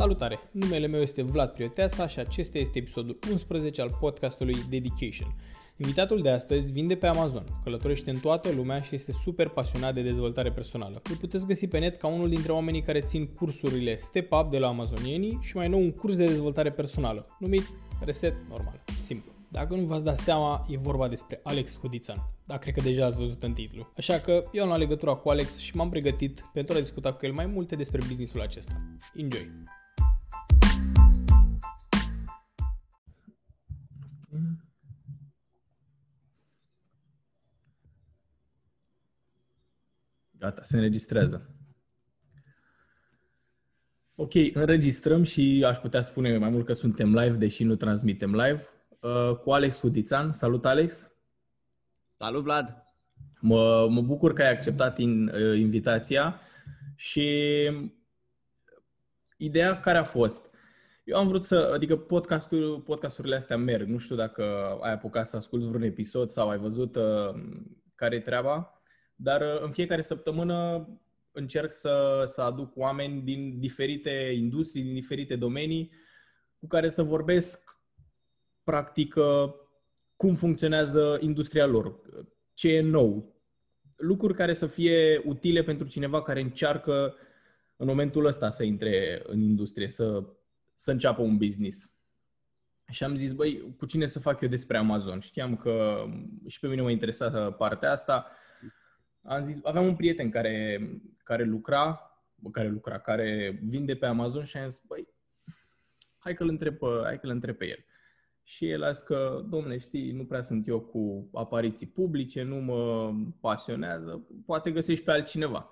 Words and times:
Salutare! 0.00 0.40
Numele 0.52 0.86
meu 0.86 1.00
este 1.00 1.22
Vlad 1.22 1.50
Prioteasa 1.50 2.06
și 2.06 2.18
acesta 2.18 2.58
este 2.58 2.78
episodul 2.78 3.18
11 3.30 3.82
al 3.82 3.96
podcastului 4.00 4.54
Dedication. 4.68 5.34
Invitatul 5.76 6.22
de 6.22 6.30
astăzi 6.30 6.72
vinde 6.72 6.96
pe 6.96 7.06
Amazon, 7.06 7.44
călătorește 7.64 8.10
în 8.10 8.18
toată 8.18 8.50
lumea 8.50 8.80
și 8.80 8.94
este 8.94 9.12
super 9.12 9.48
pasionat 9.48 9.94
de 9.94 10.02
dezvoltare 10.02 10.52
personală. 10.52 11.02
Îl 11.10 11.16
puteți 11.16 11.46
găsi 11.46 11.66
pe 11.66 11.78
net 11.78 11.96
ca 11.98 12.06
unul 12.06 12.28
dintre 12.28 12.52
oamenii 12.52 12.82
care 12.82 13.00
țin 13.00 13.26
cursurile 13.26 13.96
Step 13.96 14.32
Up 14.32 14.50
de 14.50 14.58
la 14.58 14.68
amazonienii 14.68 15.38
și 15.40 15.56
mai 15.56 15.68
nou 15.68 15.80
un 15.80 15.92
curs 15.92 16.16
de 16.16 16.26
dezvoltare 16.26 16.70
personală, 16.70 17.26
numit 17.38 17.70
Reset 18.04 18.34
Normal. 18.48 18.82
Simplu. 19.02 19.32
Dacă 19.48 19.74
nu 19.74 19.84
v-ați 19.84 20.04
dat 20.04 20.16
seama, 20.16 20.66
e 20.68 20.76
vorba 20.76 21.08
despre 21.08 21.40
Alex 21.42 21.78
Hudițan. 21.78 22.28
Dar 22.46 22.58
cred 22.58 22.74
că 22.74 22.80
deja 22.80 23.06
ați 23.06 23.20
văzut 23.20 23.42
în 23.42 23.52
titlu. 23.52 23.92
Așa 23.96 24.18
că 24.18 24.44
eu 24.52 24.62
am 24.62 24.68
luat 24.68 24.80
legătura 24.80 25.14
cu 25.14 25.28
Alex 25.28 25.58
și 25.58 25.76
m-am 25.76 25.88
pregătit 25.88 26.50
pentru 26.52 26.76
a 26.76 26.80
discuta 26.80 27.12
cu 27.12 27.26
el 27.26 27.32
mai 27.32 27.46
multe 27.46 27.76
despre 27.76 28.00
businessul 28.08 28.40
acesta. 28.40 28.72
Enjoy! 29.14 29.78
Gata, 40.40 40.62
se 40.64 40.76
înregistrează. 40.76 41.54
Ok, 44.14 44.32
înregistrăm 44.52 45.22
și 45.22 45.64
aș 45.66 45.76
putea 45.76 46.00
spune 46.00 46.38
mai 46.38 46.50
mult 46.50 46.66
că 46.66 46.72
suntem 46.72 47.14
live, 47.14 47.36
deși 47.36 47.64
nu 47.64 47.74
transmitem 47.74 48.30
live, 48.30 48.66
uh, 49.00 49.36
cu 49.36 49.50
Alex 49.50 49.78
Hudițan. 49.80 50.32
Salut, 50.32 50.64
Alex! 50.64 51.10
Salut, 52.16 52.42
Vlad! 52.42 52.84
Mă, 53.40 53.86
mă 53.90 54.00
bucur 54.00 54.32
că 54.32 54.42
ai 54.42 54.50
acceptat 54.50 54.98
in, 54.98 55.28
uh, 55.28 55.58
invitația 55.58 56.40
și 56.96 57.28
ideea 59.40 59.80
care 59.80 59.98
a 59.98 60.04
fost. 60.04 60.50
Eu 61.04 61.16
am 61.18 61.28
vrut 61.28 61.44
să, 61.44 61.70
adică 61.74 61.96
podcastul, 61.96 62.80
podcasturile 62.80 63.36
astea 63.36 63.56
merg. 63.56 63.88
Nu 63.88 63.98
știu 63.98 64.16
dacă 64.16 64.42
ai 64.80 64.92
apucat 64.92 65.28
să 65.28 65.36
asculti 65.36 65.66
vreun 65.66 65.82
episod 65.82 66.30
sau 66.30 66.48
ai 66.48 66.58
văzut 66.58 66.96
uh, 66.96 67.34
care 67.94 68.16
e 68.16 68.20
treaba, 68.20 68.82
dar 69.14 69.40
uh, 69.40 69.62
în 69.62 69.70
fiecare 69.70 70.02
săptămână 70.02 70.88
încerc 71.32 71.72
să, 71.72 72.24
să 72.26 72.40
aduc 72.40 72.76
oameni 72.76 73.22
din 73.22 73.58
diferite 73.58 74.32
industrii, 74.34 74.82
din 74.82 74.94
diferite 74.94 75.36
domenii, 75.36 75.90
cu 76.58 76.66
care 76.66 76.88
să 76.88 77.02
vorbesc 77.02 77.78
practic 78.64 79.14
uh, 79.16 79.52
cum 80.16 80.34
funcționează 80.34 81.18
industria 81.20 81.66
lor, 81.66 82.00
ce 82.54 82.72
e 82.72 82.80
nou, 82.80 83.34
lucruri 83.96 84.34
care 84.34 84.54
să 84.54 84.66
fie 84.66 85.22
utile 85.24 85.62
pentru 85.62 85.86
cineva 85.86 86.22
care 86.22 86.40
încearcă 86.40 87.14
în 87.80 87.86
momentul 87.86 88.24
ăsta 88.24 88.50
să 88.50 88.62
intre 88.62 89.22
în 89.26 89.40
industrie, 89.40 89.88
să, 89.88 90.24
să 90.74 90.90
înceapă 90.90 91.22
un 91.22 91.36
business. 91.36 91.90
Și 92.90 93.04
am 93.04 93.16
zis, 93.16 93.32
băi, 93.32 93.74
cu 93.78 93.86
cine 93.86 94.06
să 94.06 94.20
fac 94.20 94.40
eu 94.40 94.48
despre 94.48 94.76
Amazon? 94.76 95.20
Știam 95.20 95.56
că 95.56 96.04
și 96.46 96.60
pe 96.60 96.68
mine 96.68 96.82
mă 96.82 96.90
interesa 96.90 97.50
partea 97.50 97.90
asta. 97.90 98.26
Am 99.22 99.44
zis, 99.44 99.58
aveam 99.62 99.86
un 99.86 99.96
prieten 99.96 100.30
care, 100.30 100.80
care 101.22 101.44
lucra, 101.44 102.00
care 102.52 102.68
lucra, 102.68 102.98
care 102.98 103.60
vinde 103.62 103.96
pe 103.96 104.06
Amazon 104.06 104.44
și 104.44 104.56
am 104.56 104.68
zis, 104.68 104.82
băi, 104.86 105.08
hai 106.18 106.34
că-l 106.34 106.48
întreb, 106.48 106.76
hai 107.02 107.20
că-l 107.20 107.30
întreb 107.30 107.56
pe 107.56 107.68
el. 107.68 107.84
Și 108.42 108.68
el 108.68 108.82
a 108.82 108.90
zis 108.90 109.02
că, 109.02 109.44
domne, 109.48 109.78
știi, 109.78 110.12
nu 110.12 110.24
prea 110.24 110.42
sunt 110.42 110.68
eu 110.68 110.80
cu 110.80 111.30
apariții 111.32 111.86
publice, 111.86 112.42
nu 112.42 112.56
mă 112.56 113.12
pasionează, 113.40 114.26
poate 114.46 114.70
găsești 114.70 115.04
pe 115.04 115.10
altcineva. 115.10 115.68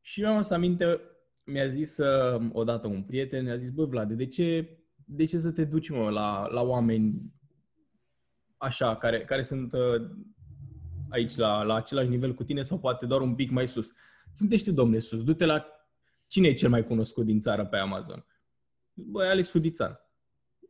Și 0.00 0.22
eu 0.22 0.28
am 0.28 0.42
să 0.42 0.54
aminte, 0.54 1.00
mi-a 1.44 1.68
zis 1.68 1.98
uh, 1.98 2.48
odată 2.52 2.86
un 2.86 3.02
prieten, 3.02 3.44
mi-a 3.44 3.56
zis, 3.56 3.70
bă, 3.70 3.84
Vlad, 3.84 4.12
de 4.12 4.26
ce, 4.26 4.78
de 5.04 5.24
ce 5.24 5.38
să 5.38 5.50
te 5.50 5.64
duci, 5.64 5.88
mă, 5.88 6.10
la, 6.10 6.46
la 6.50 6.62
oameni 6.62 7.32
așa, 8.56 8.96
care, 8.96 9.24
care 9.24 9.42
sunt 9.42 9.72
uh, 9.72 10.10
aici 11.08 11.36
la, 11.36 11.62
la 11.62 11.74
același 11.74 12.08
nivel 12.08 12.34
cu 12.34 12.44
tine 12.44 12.62
sau 12.62 12.78
poate 12.78 13.06
doar 13.06 13.20
un 13.20 13.34
pic 13.34 13.50
mai 13.50 13.68
sus? 13.68 13.92
Țintește, 14.32 14.72
domne, 14.72 14.98
sus, 14.98 15.24
du-te 15.24 15.44
la 15.44 15.66
cine 16.26 16.48
e 16.48 16.54
cel 16.54 16.68
mai 16.68 16.86
cunoscut 16.86 17.24
din 17.24 17.40
țară 17.40 17.66
pe 17.66 17.76
Amazon? 17.76 18.26
Băi, 18.94 19.28
Alex 19.28 19.50
Hudițan. 19.50 20.00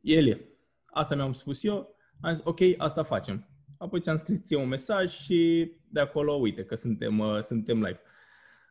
El 0.01 0.27
e. 0.27 0.49
Asta 0.87 1.15
mi-am 1.15 1.33
spus 1.33 1.65
eu. 1.65 1.97
Am 2.21 2.35
zis, 2.35 2.45
ok, 2.45 2.61
asta 2.77 3.03
facem. 3.03 3.49
Apoi 3.79 4.01
ți-am 4.01 4.17
scris 4.17 4.45
ție 4.45 4.57
un 4.57 4.69
mesaj 4.69 5.13
și 5.13 5.71
de 5.89 6.01
acolo, 6.01 6.33
uite, 6.33 6.65
că 6.65 6.75
suntem, 6.75 7.19
uh, 7.19 7.39
suntem 7.39 7.77
live. 7.77 8.01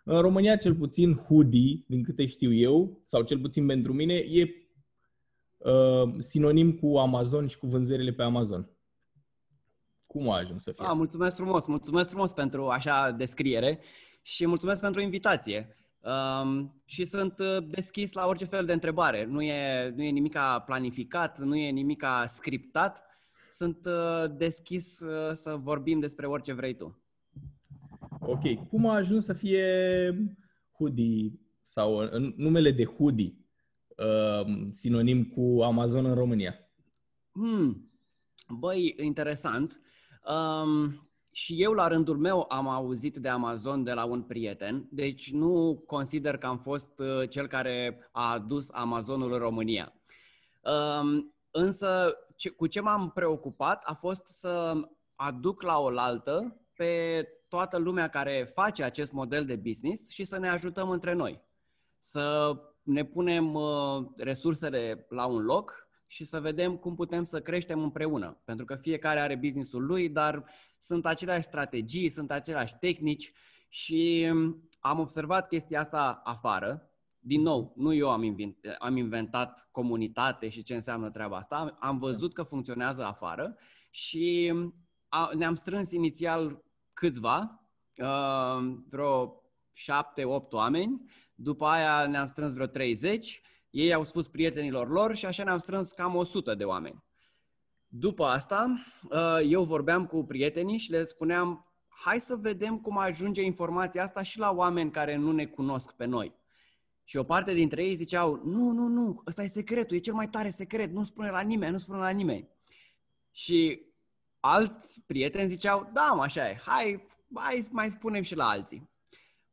În 0.03 0.21
România, 0.21 0.55
cel 0.55 0.75
puțin, 0.75 1.15
hoodie, 1.15 1.83
din 1.87 2.03
câte 2.03 2.25
știu 2.25 2.53
eu, 2.53 3.01
sau 3.05 3.21
cel 3.21 3.39
puțin 3.39 3.65
pentru 3.65 3.93
mine, 3.93 4.13
e 4.13 4.67
uh, 5.57 6.13
sinonim 6.17 6.71
cu 6.71 6.97
Amazon 6.97 7.47
și 7.47 7.57
cu 7.57 7.67
vânzările 7.67 8.11
pe 8.11 8.23
Amazon. 8.23 8.69
Cum 10.05 10.29
a 10.29 10.37
ajuns 10.37 10.63
să 10.63 10.71
fie? 10.71 10.85
Ah, 10.85 10.93
mulțumesc 10.95 11.35
frumos, 11.35 11.67
mulțumesc 11.67 12.09
frumos 12.09 12.33
pentru 12.33 12.67
așa 12.67 13.11
descriere 13.11 13.79
și 14.21 14.47
mulțumesc 14.47 14.81
pentru 14.81 15.01
invitație. 15.01 15.75
Um, 16.03 16.81
și 16.85 17.05
sunt 17.05 17.39
uh, 17.39 17.57
deschis 17.67 18.13
la 18.13 18.27
orice 18.27 18.45
fel 18.45 18.65
de 18.65 18.73
întrebare. 18.73 19.25
Nu 19.25 19.41
e, 19.41 19.89
nu 19.95 20.03
e 20.03 20.09
nimica 20.09 20.59
planificat, 20.59 21.39
nu 21.39 21.55
e 21.55 21.69
nimica 21.69 22.25
scriptat. 22.25 23.03
Sunt 23.49 23.85
uh, 23.85 24.23
deschis 24.37 24.99
uh, 24.99 25.31
să 25.31 25.55
vorbim 25.55 25.99
despre 25.99 26.25
orice 26.27 26.53
vrei 26.53 26.75
tu. 26.75 27.02
Ok. 28.25 28.67
Cum 28.69 28.85
a 28.85 28.93
ajuns 28.93 29.25
să 29.25 29.33
fie 29.33 29.67
hoodie 30.77 31.39
sau 31.63 31.97
în 31.97 32.33
numele 32.37 32.71
de 32.71 32.85
hoodie 32.85 33.35
uh, 33.97 34.67
sinonim 34.69 35.23
cu 35.25 35.61
Amazon 35.61 36.05
în 36.05 36.13
România? 36.13 36.55
Hmm. 37.31 37.91
Băi, 38.59 38.95
interesant. 38.97 39.81
Um, 40.25 41.07
și 41.31 41.61
eu, 41.61 41.71
la 41.71 41.87
rândul 41.87 42.17
meu, 42.17 42.45
am 42.49 42.67
auzit 42.67 43.15
de 43.15 43.29
Amazon 43.29 43.83
de 43.83 43.93
la 43.93 44.05
un 44.05 44.21
prieten, 44.21 44.87
deci 44.91 45.31
nu 45.31 45.83
consider 45.85 46.37
că 46.37 46.45
am 46.45 46.57
fost 46.57 46.99
uh, 46.99 47.29
cel 47.29 47.47
care 47.47 48.09
a 48.11 48.31
adus 48.31 48.71
Amazonul 48.71 49.33
în 49.33 49.39
România. 49.39 49.93
Um, 50.63 51.35
însă, 51.51 52.13
cu 52.57 52.67
ce 52.67 52.81
m-am 52.81 53.11
preocupat 53.11 53.83
a 53.85 53.93
fost 53.93 54.25
să 54.25 54.73
aduc 55.15 55.61
la 55.61 55.79
oaltă 55.79 56.61
pe 56.73 57.27
toată 57.53 57.77
lumea 57.77 58.07
care 58.09 58.51
face 58.53 58.83
acest 58.83 59.11
model 59.11 59.45
de 59.45 59.55
business 59.55 60.09
și 60.09 60.23
să 60.23 60.37
ne 60.37 60.49
ajutăm 60.49 60.89
între 60.89 61.13
noi. 61.13 61.41
Să 61.99 62.55
ne 62.83 63.05
punem 63.05 63.53
uh, 63.53 64.05
resursele 64.17 65.05
la 65.09 65.25
un 65.25 65.43
loc 65.43 65.87
și 66.07 66.25
să 66.25 66.39
vedem 66.39 66.77
cum 66.77 66.95
putem 66.95 67.23
să 67.23 67.41
creștem 67.41 67.79
împreună. 67.79 68.41
Pentru 68.45 68.65
că 68.65 68.75
fiecare 68.75 69.19
are 69.19 69.35
businessul 69.35 69.85
lui, 69.85 70.09
dar 70.09 70.45
sunt 70.77 71.05
aceleași 71.05 71.43
strategii, 71.43 72.09
sunt 72.09 72.31
aceleași 72.31 72.77
tehnici 72.79 73.33
și 73.67 74.29
um, 74.31 74.69
am 74.79 74.99
observat 74.99 75.47
chestia 75.47 75.79
asta 75.79 76.21
afară. 76.23 76.89
Din 77.19 77.41
nou, 77.41 77.73
nu 77.75 77.93
eu 77.93 78.09
am 78.09 78.23
inventat, 78.23 78.75
am 78.79 78.97
inventat 78.97 79.67
comunitate 79.71 80.49
și 80.49 80.63
ce 80.63 80.73
înseamnă 80.73 81.09
treaba 81.09 81.37
asta, 81.37 81.77
am 81.79 81.97
văzut 81.97 82.33
că 82.33 82.43
funcționează 82.43 83.05
afară 83.05 83.57
și 83.89 84.51
um, 84.53 84.73
ne-am 85.37 85.55
strâns 85.55 85.91
inițial 85.91 86.63
câțiva, 86.93 87.67
uh, 87.97 88.75
vreo 88.89 89.41
șapte, 89.73 90.23
opt 90.25 90.53
oameni, 90.53 91.11
după 91.35 91.65
aia 91.65 92.07
ne-am 92.07 92.25
strâns 92.25 92.53
vreo 92.53 92.65
30, 92.65 93.41
ei 93.69 93.93
au 93.93 94.03
spus 94.03 94.27
prietenilor 94.27 94.89
lor 94.89 95.15
și 95.15 95.25
așa 95.25 95.43
ne-am 95.43 95.57
strâns 95.57 95.91
cam 95.91 96.15
100 96.15 96.55
de 96.55 96.63
oameni. 96.63 97.03
După 97.87 98.25
asta, 98.25 98.85
uh, 99.09 99.39
eu 99.49 99.63
vorbeam 99.63 100.05
cu 100.05 100.23
prietenii 100.23 100.77
și 100.77 100.91
le 100.91 101.03
spuneam, 101.03 101.73
hai 101.87 102.19
să 102.19 102.35
vedem 102.35 102.79
cum 102.79 102.97
ajunge 102.97 103.41
informația 103.41 104.03
asta 104.03 104.21
și 104.21 104.39
la 104.39 104.51
oameni 104.51 104.91
care 104.91 105.15
nu 105.15 105.31
ne 105.31 105.45
cunosc 105.45 105.91
pe 105.91 106.05
noi. 106.05 106.35
Și 107.03 107.17
o 107.17 107.23
parte 107.23 107.53
dintre 107.53 107.83
ei 107.83 107.95
ziceau, 107.95 108.41
nu, 108.43 108.71
nu, 108.71 108.87
nu, 108.87 109.23
ăsta 109.27 109.43
e 109.43 109.47
secretul, 109.47 109.95
e 109.95 109.99
cel 109.99 110.13
mai 110.13 110.29
tare 110.29 110.49
secret, 110.49 110.91
nu 110.91 111.03
spune 111.03 111.29
la 111.29 111.41
nimeni, 111.41 111.71
nu 111.71 111.77
spune 111.77 111.99
la 111.99 112.09
nimeni. 112.09 112.49
Și 113.31 113.81
alți 114.45 115.01
prieteni 115.05 115.47
ziceau, 115.47 115.89
da, 115.93 116.11
mă, 116.15 116.21
așa 116.21 116.49
e, 116.49 116.61
hai, 116.65 117.07
hai 117.33 117.63
mai 117.71 117.89
spunem 117.89 118.21
și 118.21 118.35
la 118.35 118.47
alții. 118.47 118.89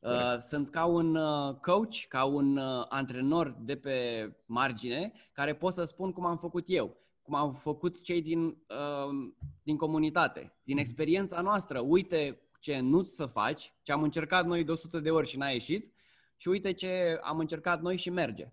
Uh, 0.00 0.36
sunt 0.36 0.70
ca 0.70 0.84
un 0.84 1.14
uh, 1.14 1.54
coach, 1.54 2.06
ca 2.08 2.24
un 2.24 2.56
uh, 2.56 2.84
antrenor 2.88 3.56
de 3.60 3.76
pe 3.76 4.28
margine, 4.46 5.12
care 5.32 5.54
pot 5.54 5.72
să 5.72 5.84
spun 5.84 6.12
cum 6.12 6.26
am 6.26 6.36
făcut 6.36 6.64
eu, 6.66 6.96
cum 7.22 7.34
am 7.34 7.54
făcut 7.54 8.02
cei 8.02 8.22
din, 8.22 8.44
uh, 8.46 9.32
din 9.62 9.76
comunitate, 9.76 10.40
din 10.40 10.74
mhm. 10.74 10.78
experiența 10.78 11.40
noastră. 11.40 11.80
Uite 11.80 12.40
ce 12.60 12.80
nu 12.80 13.02
să 13.02 13.26
faci, 13.26 13.74
ce 13.82 13.92
am 13.92 14.02
încercat 14.02 14.46
noi 14.46 14.64
de 14.64 14.70
100 14.70 15.00
de 15.00 15.10
ori 15.10 15.28
și 15.28 15.38
n-a 15.38 15.48
ieșit, 15.48 15.92
și 16.36 16.48
uite 16.48 16.72
ce 16.72 17.20
am 17.22 17.38
încercat 17.38 17.80
noi 17.80 17.96
și 17.96 18.10
merge. 18.10 18.52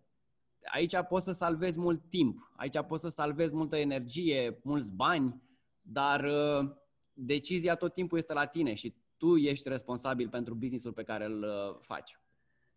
Aici 0.74 0.96
poți 1.10 1.26
să 1.26 1.32
salvezi 1.32 1.80
mult 1.80 2.10
timp, 2.10 2.52
aici 2.56 2.82
poți 2.88 3.02
să 3.02 3.10
salvezi 3.10 3.54
multă 3.54 3.76
energie, 3.76 4.60
mulți 4.64 4.96
bani, 4.96 5.42
dar 5.82 6.24
uh, 6.24 6.72
decizia 7.14 7.76
tot 7.76 7.94
timpul 7.94 8.18
este 8.18 8.34
la 8.34 8.46
tine 8.46 8.74
și 8.74 8.96
tu 9.18 9.36
ești 9.36 9.70
responsabil 9.70 10.30
pentru 10.30 10.54
businessul 10.54 10.94
pe 10.94 11.04
care 11.04 11.26
îl 11.26 11.44
uh, 11.44 11.78
faci. 11.82 12.20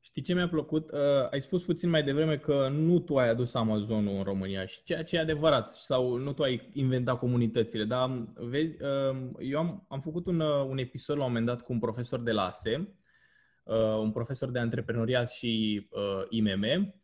Știi 0.00 0.22
ce 0.22 0.34
mi-a 0.34 0.48
plăcut? 0.48 0.90
Uh, 0.90 1.30
ai 1.30 1.40
spus 1.40 1.62
puțin 1.62 1.90
mai 1.90 2.02
devreme 2.02 2.38
că 2.38 2.68
nu 2.68 2.98
tu 2.98 3.18
ai 3.18 3.28
adus 3.28 3.54
Amazonul 3.54 4.16
în 4.16 4.22
România 4.22 4.66
și 4.66 4.82
ceea 4.82 5.04
ce 5.04 5.16
e 5.16 5.20
adevărat 5.20 5.70
sau 5.70 6.16
nu 6.16 6.32
tu 6.32 6.42
ai 6.42 6.68
inventat 6.72 7.18
comunitățile, 7.18 7.84
dar 7.84 8.08
um, 8.08 8.34
vezi, 8.36 8.82
uh, 8.82 9.30
eu 9.38 9.58
am, 9.58 9.86
am 9.88 10.00
făcut 10.00 10.26
un, 10.26 10.40
uh, 10.40 10.64
un 10.68 10.78
episod 10.78 11.16
la 11.16 11.24
un 11.24 11.28
moment 11.28 11.46
dat 11.46 11.62
cu 11.62 11.72
un 11.72 11.78
profesor 11.78 12.20
de 12.20 12.32
la 12.32 12.42
ASE, 12.42 12.94
uh, 13.64 13.98
un 13.98 14.12
profesor 14.12 14.50
de 14.50 14.58
antreprenoriat 14.58 15.30
și 15.30 15.86
uh, 15.90 16.26
IMM 16.28 16.94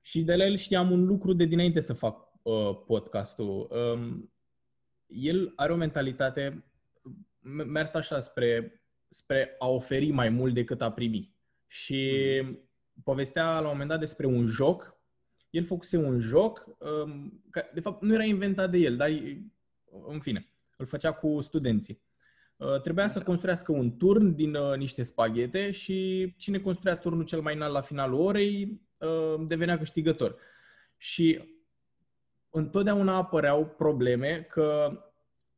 și 0.00 0.22
de 0.22 0.36
la 0.36 0.44
el 0.44 0.56
știam 0.56 0.90
un 0.90 1.06
lucru 1.06 1.32
de 1.32 1.44
dinainte 1.44 1.80
să 1.80 1.92
fac 1.92 2.28
uh, 2.42 2.70
podcastul. 2.86 3.68
Um, 3.70 4.32
el 5.06 5.52
are 5.56 5.72
o 5.72 5.76
mentalitate 5.76 6.64
mers 7.66 7.94
așa 7.94 8.20
spre, 8.20 8.82
spre 9.08 9.54
a 9.58 9.68
oferi 9.68 10.10
mai 10.10 10.28
mult 10.28 10.54
decât 10.54 10.80
a 10.82 10.92
primi. 10.92 11.34
Și 11.66 12.20
mm-hmm. 12.42 13.02
povestea 13.04 13.44
la 13.44 13.66
un 13.66 13.72
moment 13.72 13.88
dat 13.88 13.98
despre 13.98 14.26
un 14.26 14.46
joc. 14.46 14.96
El 15.50 15.64
făcuse 15.64 15.96
un 15.96 16.20
joc, 16.20 16.66
um, 16.78 17.42
care 17.50 17.70
de 17.74 17.80
fapt 17.80 18.02
nu 18.02 18.14
era 18.14 18.24
inventat 18.24 18.70
de 18.70 18.78
el, 18.78 18.96
dar 18.96 19.10
în 20.06 20.20
fine, 20.20 20.48
îl 20.76 20.86
făcea 20.86 21.12
cu 21.12 21.40
studenții. 21.40 22.02
Uh, 22.56 22.80
trebuia 22.80 23.08
să 23.08 23.22
construiască 23.22 23.72
un 23.72 23.96
turn 23.96 24.34
din 24.34 24.54
uh, 24.54 24.76
niște 24.76 25.02
spaghete 25.02 25.70
și 25.70 26.34
cine 26.36 26.58
construia 26.58 26.96
turnul 26.96 27.24
cel 27.24 27.40
mai 27.40 27.54
înalt 27.54 27.72
la 27.72 27.80
finalul 27.80 28.20
orei 28.20 28.80
uh, 28.98 29.46
devenea 29.46 29.78
câștigător. 29.78 30.36
Și 30.96 31.56
întotdeauna 32.50 33.16
apăreau 33.16 33.66
probleme 33.66 34.46
că 34.50 34.98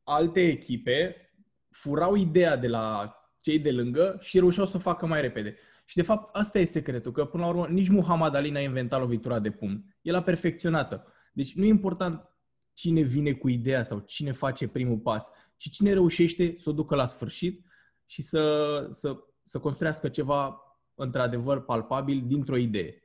alte 0.02 0.40
echipe 0.40 1.29
furau 1.70 2.14
ideea 2.14 2.56
de 2.56 2.68
la 2.68 3.14
cei 3.40 3.58
de 3.58 3.72
lângă 3.72 4.18
și 4.20 4.38
reușeau 4.38 4.66
să 4.66 4.76
o 4.76 4.80
facă 4.80 5.06
mai 5.06 5.20
repede. 5.20 5.56
Și 5.84 5.96
de 5.96 6.02
fapt 6.02 6.36
asta 6.36 6.58
e 6.58 6.64
secretul, 6.64 7.12
că 7.12 7.24
până 7.24 7.42
la 7.42 7.48
urmă 7.48 7.66
nici 7.66 7.88
Muhammad 7.88 8.34
Ali 8.34 8.50
n-a 8.50 8.60
inventat 8.60 9.00
lovitura 9.00 9.38
de 9.38 9.50
pumn. 9.50 9.96
El 10.02 10.14
a 10.14 10.22
perfecționat-o. 10.22 10.96
Deci 11.32 11.54
nu 11.54 11.64
e 11.64 11.68
important 11.68 12.28
cine 12.72 13.00
vine 13.00 13.32
cu 13.32 13.48
ideea 13.48 13.82
sau 13.82 13.98
cine 13.98 14.32
face 14.32 14.68
primul 14.68 14.98
pas, 14.98 15.30
ci 15.56 15.70
cine 15.70 15.92
reușește 15.92 16.54
să 16.56 16.68
o 16.68 16.72
ducă 16.72 16.94
la 16.94 17.06
sfârșit 17.06 17.64
și 18.06 18.22
să, 18.22 18.86
să, 18.90 19.16
să 19.42 19.58
construiască 19.58 20.08
ceva 20.08 20.60
într-adevăr 20.94 21.64
palpabil 21.64 22.22
dintr-o 22.26 22.56
idee. 22.56 23.04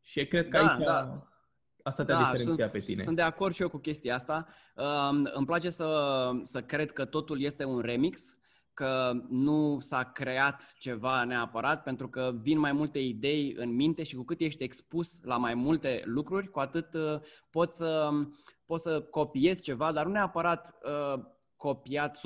Și 0.00 0.26
cred 0.26 0.48
că 0.48 0.58
da, 0.58 0.66
aici 0.66 0.84
da. 0.84 1.28
Asta 1.86 2.04
te-a 2.04 2.14
da, 2.14 2.20
diferențiat 2.20 2.70
sunt, 2.70 2.70
pe 2.70 2.86
tine. 2.86 3.02
Sunt 3.02 3.16
de 3.16 3.22
acord 3.22 3.54
și 3.54 3.62
eu 3.62 3.68
cu 3.68 3.78
chestia 3.78 4.14
asta. 4.14 4.46
Uh, 4.74 5.30
îmi 5.34 5.46
place 5.46 5.70
să, 5.70 6.30
să 6.42 6.62
cred 6.62 6.92
că 6.92 7.04
totul 7.04 7.40
este 7.42 7.64
un 7.64 7.80
remix 7.80 8.36
că 8.74 9.12
nu 9.28 9.78
s-a 9.80 10.02
creat 10.02 10.74
ceva 10.78 11.24
neapărat, 11.24 11.82
pentru 11.82 12.08
că 12.08 12.32
vin 12.40 12.58
mai 12.58 12.72
multe 12.72 12.98
idei 12.98 13.54
în 13.58 13.74
minte 13.74 14.02
și 14.02 14.16
cu 14.16 14.24
cât 14.24 14.40
ești 14.40 14.62
expus 14.62 15.20
la 15.22 15.36
mai 15.36 15.54
multe 15.54 16.02
lucruri, 16.04 16.50
cu 16.50 16.58
atât 16.58 16.94
uh, 16.94 17.20
poți, 17.50 17.76
să, 17.76 18.10
poți 18.66 18.82
să 18.82 19.00
copiezi 19.00 19.62
ceva, 19.62 19.92
dar 19.92 20.06
nu 20.06 20.12
neapărat 20.12 20.78
uh, 20.82 21.24
copiat 21.56 22.18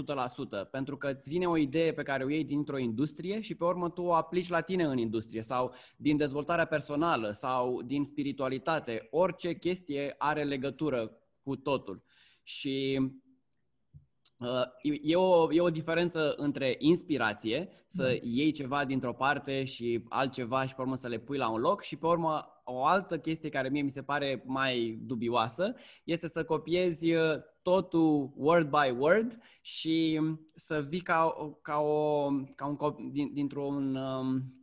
100%, 0.67 0.71
pentru 0.71 0.97
că 0.97 1.09
îți 1.09 1.31
vine 1.31 1.47
o 1.47 1.57
idee 1.57 1.93
pe 1.93 2.03
care 2.03 2.25
o 2.25 2.29
iei 2.29 2.45
dintr-o 2.45 2.79
industrie 2.79 3.41
și 3.41 3.55
pe 3.55 3.65
urmă 3.65 3.91
tu 3.91 4.03
o 4.03 4.15
aplici 4.15 4.49
la 4.49 4.61
tine 4.61 4.85
în 4.85 4.99
industrie 4.99 5.43
sau 5.43 5.75
din 5.97 6.17
dezvoltarea 6.17 6.65
personală 6.65 7.31
sau 7.31 7.83
din 7.83 8.05
spiritualitate. 8.05 9.09
Orice 9.11 9.55
chestie 9.55 10.15
are 10.19 10.45
legătură 10.45 11.13
cu 11.43 11.57
totul. 11.57 12.03
Și 12.43 13.01
Uh, 14.41 15.01
e 15.03 15.17
o, 15.17 15.53
e 15.53 15.61
o 15.61 15.71
diferență 15.71 16.35
între 16.37 16.77
inspirație, 16.79 17.69
să 17.87 18.19
mm. 18.23 18.31
iei 18.31 18.53
ceva 18.53 18.85
dintr-o 18.85 19.13
parte 19.13 19.65
și 19.65 20.05
altceva 20.09 20.67
și 20.67 20.75
pe 20.75 20.81
urmă 20.81 20.97
să 20.97 21.09
le 21.09 21.19
pui 21.19 21.37
la 21.37 21.49
un 21.49 21.61
loc 21.61 21.83
și 21.83 21.97
pe 21.97 22.07
urmă 22.07 22.60
o 22.73 22.85
altă 22.85 23.19
chestie 23.19 23.49
care 23.49 23.69
mie 23.69 23.83
mi 23.83 23.91
se 23.91 24.03
pare 24.03 24.43
mai 24.47 24.99
dubioasă 25.03 25.75
este 26.05 26.29
să 26.29 26.45
copiezi 26.45 27.15
uh, 27.15 27.35
totul 27.63 28.33
word 28.37 28.71
by 28.71 28.97
word 28.99 29.39
și 29.61 30.21
să 30.55 30.81
vii 30.89 31.01
ca, 31.01 31.35
ca, 31.63 31.79
o, 31.79 32.29
ca 32.57 32.67
un 32.67 33.11
din, 33.13 33.33
dintr-un, 33.33 33.95
um, 33.95 34.55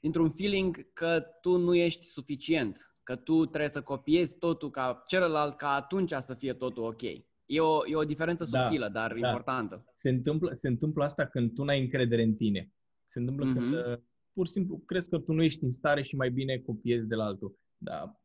dintr-un 0.00 0.30
feeling 0.30 0.92
că 0.92 1.24
tu 1.40 1.56
nu 1.56 1.74
ești 1.74 2.04
suficient, 2.04 2.96
că 3.02 3.16
tu 3.16 3.46
trebuie 3.46 3.70
să 3.70 3.82
copiezi 3.82 4.38
totul 4.38 4.70
ca 4.70 5.02
celălalt 5.06 5.56
ca 5.56 5.68
atunci 5.68 6.12
să 6.18 6.34
fie 6.34 6.52
totul 6.52 6.84
ok. 6.84 7.02
E 7.46 7.60
o, 7.60 7.86
e 7.86 7.96
o 7.96 8.04
diferență 8.04 8.46
da, 8.50 8.60
subtilă, 8.60 8.88
dar 8.88 9.12
da. 9.12 9.28
importantă. 9.28 9.84
Se 9.94 10.08
întâmplă, 10.08 10.52
se 10.52 10.68
întâmplă 10.68 11.04
asta 11.04 11.26
când 11.26 11.54
tu 11.54 11.64
n-ai 11.64 11.80
încredere 11.80 12.22
în 12.22 12.34
tine. 12.34 12.72
Se 13.06 13.18
întâmplă 13.18 13.46
mm-hmm. 13.46 13.54
când 13.54 13.72
uh, 13.74 13.98
pur 14.38 14.46
și 14.46 14.52
simplu 14.52 14.82
crezi 14.86 15.08
că 15.08 15.18
tu 15.18 15.32
nu 15.32 15.42
ești 15.42 15.64
în 15.64 15.70
stare 15.70 16.02
și 16.02 16.16
mai 16.16 16.30
bine 16.30 16.56
copiezi 16.56 17.06
de 17.06 17.14
la 17.14 17.24
altul. 17.24 17.58
Da. 17.76 18.20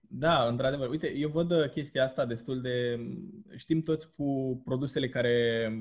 Da, 0.00 0.48
într-adevăr. 0.48 0.88
Uite, 0.88 1.14
eu 1.16 1.28
văd 1.28 1.50
uh, 1.50 1.70
chestia 1.70 2.04
asta 2.04 2.26
destul 2.26 2.60
de... 2.60 2.98
Știm 3.56 3.82
toți 3.82 4.08
cu 4.16 4.60
produsele 4.64 5.08
care, 5.08 5.72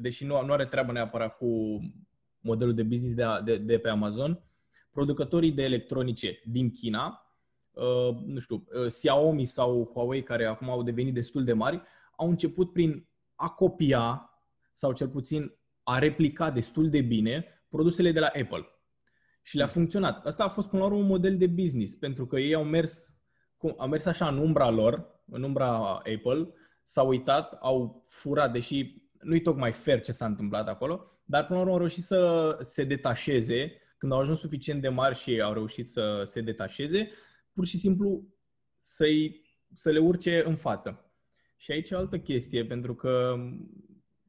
deși 0.00 0.24
nu, 0.24 0.44
nu 0.44 0.52
are 0.52 0.66
treabă 0.66 0.92
neapărat 0.92 1.36
cu 1.36 1.80
modelul 2.40 2.74
de 2.74 2.82
business 2.82 3.14
de, 3.14 3.24
de, 3.44 3.56
de 3.56 3.78
pe 3.78 3.88
Amazon, 3.88 4.42
producătorii 4.90 5.52
de 5.52 5.62
electronice 5.62 6.40
din 6.44 6.70
China 6.70 7.18
Uh, 7.74 8.16
nu 8.26 8.40
știu, 8.40 8.64
uh, 8.72 8.86
Xiaomi 8.86 9.46
sau 9.46 9.90
Huawei, 9.92 10.22
care 10.22 10.44
acum 10.44 10.70
au 10.70 10.82
devenit 10.82 11.14
destul 11.14 11.44
de 11.44 11.52
mari, 11.52 11.82
au 12.16 12.28
început 12.28 12.72
prin 12.72 13.06
a 13.34 13.48
copia 13.48 14.30
sau 14.72 14.92
cel 14.92 15.08
puțin 15.08 15.52
a 15.82 15.98
replica 15.98 16.50
destul 16.50 16.90
de 16.90 17.00
bine 17.00 17.53
produsele 17.74 18.12
de 18.12 18.20
la 18.20 18.26
Apple. 18.26 18.68
Și 19.42 19.56
le-a 19.56 19.66
funcționat. 19.66 20.26
Asta 20.26 20.44
a 20.44 20.48
fost 20.48 20.68
până 20.68 20.82
la 20.82 20.88
urmă 20.88 20.98
un 20.98 21.06
model 21.06 21.36
de 21.36 21.46
business, 21.46 21.94
pentru 21.94 22.26
că 22.26 22.38
ei 22.38 22.54
au 22.54 22.64
mers, 22.64 23.14
au 23.76 23.88
mers 23.88 24.04
așa 24.04 24.28
în 24.28 24.38
umbra 24.38 24.70
lor, 24.70 25.22
în 25.26 25.42
umbra 25.42 25.76
Apple, 25.94 26.52
s-au 26.84 27.08
uitat, 27.08 27.52
au 27.60 28.04
furat, 28.08 28.52
deși 28.52 29.02
nu-i 29.20 29.42
tocmai 29.42 29.72
fair 29.72 30.00
ce 30.00 30.12
s-a 30.12 30.26
întâmplat 30.26 30.68
acolo, 30.68 31.20
dar 31.24 31.46
până 31.46 31.58
la 31.58 31.60
urmă 31.60 31.72
au 31.72 31.78
reușit 31.78 32.02
să 32.02 32.56
se 32.60 32.84
detașeze, 32.84 33.72
când 33.98 34.12
au 34.12 34.18
ajuns 34.18 34.38
suficient 34.38 34.80
de 34.80 34.88
mari 34.88 35.18
și 35.18 35.40
au 35.40 35.52
reușit 35.52 35.90
să 35.90 36.22
se 36.26 36.40
detașeze, 36.40 37.10
pur 37.52 37.66
și 37.66 37.76
simplu 37.76 38.24
să-i, 38.80 39.42
să 39.72 39.90
le 39.90 39.98
urce 39.98 40.42
în 40.46 40.56
față. 40.56 41.12
Și 41.56 41.72
aici 41.72 41.90
e 41.90 41.94
altă 41.94 42.18
chestie, 42.18 42.64
pentru 42.64 42.94
că 42.94 43.34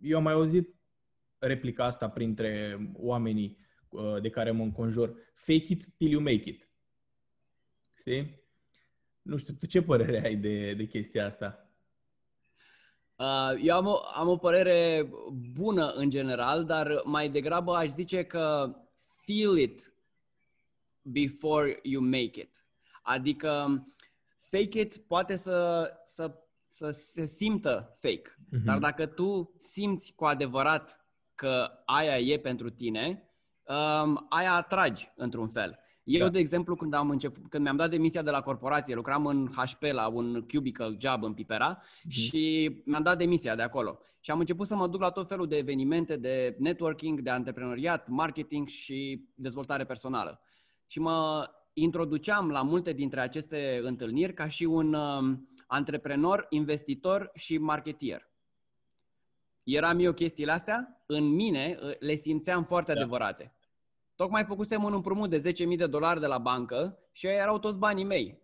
eu 0.02 0.18
am 0.18 0.24
mai 0.24 0.34
auzit 0.34 0.75
replica 1.40 1.86
asta 1.86 2.10
printre 2.10 2.80
oamenii 2.94 3.58
uh, 3.90 4.22
de 4.22 4.30
care 4.30 4.52
mă 4.52 4.64
înconjur. 4.64 5.16
Fake 5.34 5.74
it 5.74 5.86
till 5.98 6.12
you 6.12 6.22
make 6.22 6.50
it. 6.50 6.70
Știi? 8.00 8.44
Nu 9.22 9.38
știu, 9.38 9.54
tu 9.54 9.66
ce 9.66 9.82
părere 9.82 10.26
ai 10.26 10.36
de, 10.36 10.74
de 10.74 10.86
chestia 10.86 11.26
asta? 11.26 11.70
Uh, 13.16 13.60
eu 13.62 13.76
am 13.76 13.86
o, 13.86 13.98
am 14.14 14.28
o 14.28 14.38
părere 14.38 15.10
bună 15.54 15.92
în 15.92 16.10
general, 16.10 16.66
dar 16.66 17.02
mai 17.04 17.30
degrabă 17.30 17.76
aș 17.76 17.90
zice 17.90 18.24
că 18.24 18.76
feel 19.26 19.58
it 19.58 19.94
before 21.02 21.80
you 21.84 22.02
make 22.02 22.40
it. 22.40 22.52
Adică 23.02 23.84
fake 24.50 24.80
it 24.80 24.98
poate 24.98 25.36
să, 25.36 25.90
să, 26.04 26.34
să 26.68 26.90
se 26.92 27.26
simtă 27.26 27.98
fake, 28.00 28.30
uh-huh. 28.30 28.64
dar 28.64 28.78
dacă 28.78 29.06
tu 29.06 29.56
simți 29.58 30.14
cu 30.14 30.26
adevărat 30.26 31.05
că 31.36 31.72
aia 31.86 32.20
e 32.20 32.40
pentru 32.40 32.70
tine, 32.70 33.30
um, 33.64 34.26
aia 34.30 34.54
atragi 34.54 35.12
într-un 35.16 35.48
fel. 35.48 35.80
Eu, 36.04 36.26
da. 36.26 36.30
de 36.30 36.40
exemplu, 36.40 36.76
când 36.76 36.94
am 36.94 37.10
început, 37.10 37.50
când 37.50 37.64
mi-am 37.64 37.76
dat 37.76 37.90
demisia 37.90 38.22
de 38.22 38.30
la 38.30 38.42
corporație, 38.42 38.96
lucram 38.96 39.26
în 39.26 39.50
HP 39.56 39.82
la 39.82 40.08
un 40.08 40.46
cubicle 40.54 40.98
job 41.00 41.24
în 41.24 41.34
Pipera 41.34 41.82
mm-hmm. 41.82 42.10
și 42.10 42.72
mi-am 42.86 43.04
dat 43.04 43.18
demisia 43.18 43.56
de 43.56 43.62
acolo. 43.62 44.00
Și 44.20 44.32
am 44.32 44.40
început 44.40 44.68
să 44.68 44.76
mă 44.76 44.88
duc 44.88 45.02
la 45.02 45.10
tot 45.10 45.28
felul 45.28 45.48
de 45.48 45.58
evenimente 45.58 46.18
de 46.18 46.56
networking, 46.60 47.20
de 47.20 47.30
antreprenoriat, 47.30 48.08
marketing 48.08 48.68
și 48.68 49.28
dezvoltare 49.36 49.86
personală. 49.86 50.42
Și 50.88 51.00
mă 51.00 51.50
introduceam 51.74 52.50
la 52.50 52.62
multe 52.62 52.94
dintre 52.94 53.20
aceste 53.20 53.80
întâlniri 53.84 54.34
ca 54.34 54.48
și 54.48 54.64
un 54.64 54.94
um, 54.94 55.50
antreprenor, 55.68 56.46
investitor 56.50 57.32
și 57.34 57.58
marketier. 57.58 58.30
Eram 59.66 60.00
eu 60.00 60.14
chestiile 60.14 60.52
astea, 60.52 61.04
în 61.06 61.24
mine 61.24 61.78
le 62.00 62.16
simțeam 62.16 62.64
foarte 62.64 62.94
da. 62.94 63.00
adevărate. 63.00 63.54
Tocmai 64.16 64.44
făcusem 64.44 64.84
un 64.84 64.94
împrumut 64.94 65.30
de 65.30 65.54
10.000 65.72 65.78
de 65.78 65.88
dolari 65.88 66.20
de 66.20 66.26
la 66.26 66.38
bancă 66.38 67.00
și 67.12 67.28
aia 67.28 67.42
erau 67.42 67.60
toți 67.60 67.78
banii 67.78 68.04
mei. 68.04 68.42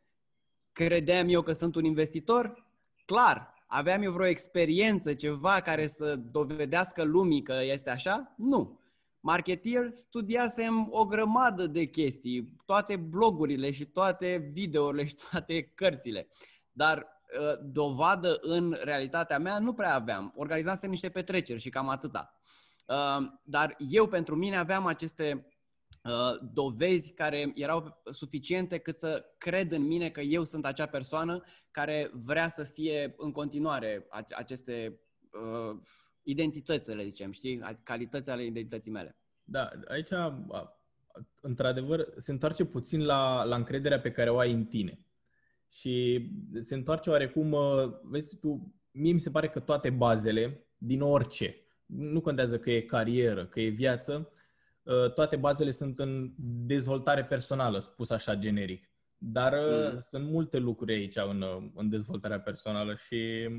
Credeam 0.72 1.28
eu 1.30 1.42
că 1.42 1.52
sunt 1.52 1.76
un 1.76 1.84
investitor? 1.84 2.66
Clar. 3.06 3.54
Aveam 3.68 4.02
eu 4.02 4.12
vreo 4.12 4.26
experiență, 4.26 5.14
ceva 5.14 5.62
care 5.62 5.88
să 5.88 6.16
dovedească 6.16 7.04
lumii 7.04 7.42
că 7.42 7.60
este 7.62 7.90
așa? 7.90 8.34
Nu. 8.38 8.80
Marketier 9.20 9.92
studiasem 9.94 10.88
o 10.90 11.06
grămadă 11.06 11.68
de 11.68 11.86
chestii, 11.86 12.58
toate 12.66 12.96
blogurile 12.96 13.72
și 13.72 13.86
toate 13.86 14.50
videourile 14.52 15.06
și 15.06 15.16
toate 15.30 15.64
cărțile. 15.64 16.28
Dar 16.72 16.98
uh, 16.98 17.04
dovadă 17.62 18.38
în 18.42 18.78
realitatea 18.84 19.40
mea 19.40 19.60
nu 19.60 19.74
prea 19.74 19.94
aveam. 19.94 20.34
Organizasem 20.36 20.90
niște 20.90 21.10
petreceri 21.10 21.60
și 21.60 21.70
cam 21.70 21.90
atâta. 21.90 22.42
Uh, 22.86 23.28
dar 23.44 23.76
eu 23.78 24.08
pentru 24.08 24.36
mine 24.36 24.58
aveam 24.58 24.86
aceste 24.86 25.46
Uh, 26.04 26.50
dovezi 26.54 27.14
care 27.14 27.52
erau 27.56 28.02
suficiente 28.12 28.78
cât 28.78 28.96
să 28.96 29.26
cred 29.38 29.72
în 29.72 29.82
mine 29.82 30.10
că 30.10 30.22
eu 30.22 30.44
sunt 30.44 30.66
acea 30.66 30.86
persoană 30.86 31.44
care 31.72 32.12
vrea 32.14 32.48
să 32.48 32.64
fie 32.64 33.14
în 33.18 33.32
continuare 33.32 34.08
aceste 34.36 35.00
uh, 35.32 35.80
identități, 36.22 36.86
să 36.86 36.94
le 36.94 37.04
zicem, 37.04 37.32
știi? 37.32 37.62
Calități 37.84 38.30
ale 38.30 38.46
identității 38.46 38.92
mele. 38.92 39.18
Da, 39.44 39.70
aici, 39.88 40.10
într-adevăr, 41.42 42.08
se 42.16 42.32
întoarce 42.32 42.66
puțin 42.66 43.06
la, 43.06 43.44
la 43.44 43.56
încrederea 43.56 44.00
pe 44.00 44.12
care 44.12 44.30
o 44.30 44.38
ai 44.38 44.52
în 44.52 44.66
tine. 44.66 45.06
Și 45.72 46.26
se 46.60 46.76
întoarce 46.76 47.10
oarecum, 47.10 47.52
uh, 47.52 47.92
vezi 48.04 48.38
tu, 48.40 48.74
mie 48.92 49.14
mi 49.14 49.20
se 49.20 49.30
pare 49.30 49.50
că 49.50 49.60
toate 49.60 49.90
bazele, 49.90 50.66
din 50.78 51.02
orice, 51.02 51.56
nu 51.86 52.22
contează 52.22 52.60
că 52.60 52.72
e 52.72 52.82
carieră, 52.82 53.46
că 53.46 53.60
e 53.60 53.70
viață, 53.70 54.32
Uh, 54.84 55.14
toate 55.14 55.36
bazele 55.36 55.72
sunt 55.72 56.00
în 56.00 56.34
dezvoltare 56.66 57.26
personală, 57.26 57.80
spus 57.80 58.10
așa 58.10 58.36
generic. 58.36 58.90
Dar 59.18 59.54
uh, 59.54 59.92
mm. 59.92 60.00
sunt 60.00 60.30
multe 60.30 60.58
lucruri 60.58 60.94
aici 60.94 61.16
în, 61.16 61.42
uh, 61.42 61.70
în 61.76 61.90
dezvoltarea 61.90 62.40
personală 62.40 62.96
și 62.96 63.50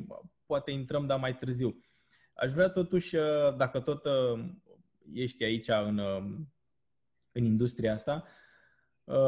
poate 0.46 0.70
intrăm, 0.70 1.06
dar 1.06 1.18
mai 1.18 1.36
târziu. 1.36 1.84
Aș 2.34 2.52
vrea 2.52 2.68
totuși, 2.68 3.16
dacă 3.56 3.80
tot 3.80 4.06
ești 5.12 5.44
aici 5.44 5.68
în, 5.68 6.00
în 7.32 7.44
industria 7.44 7.94
asta, 7.94 8.24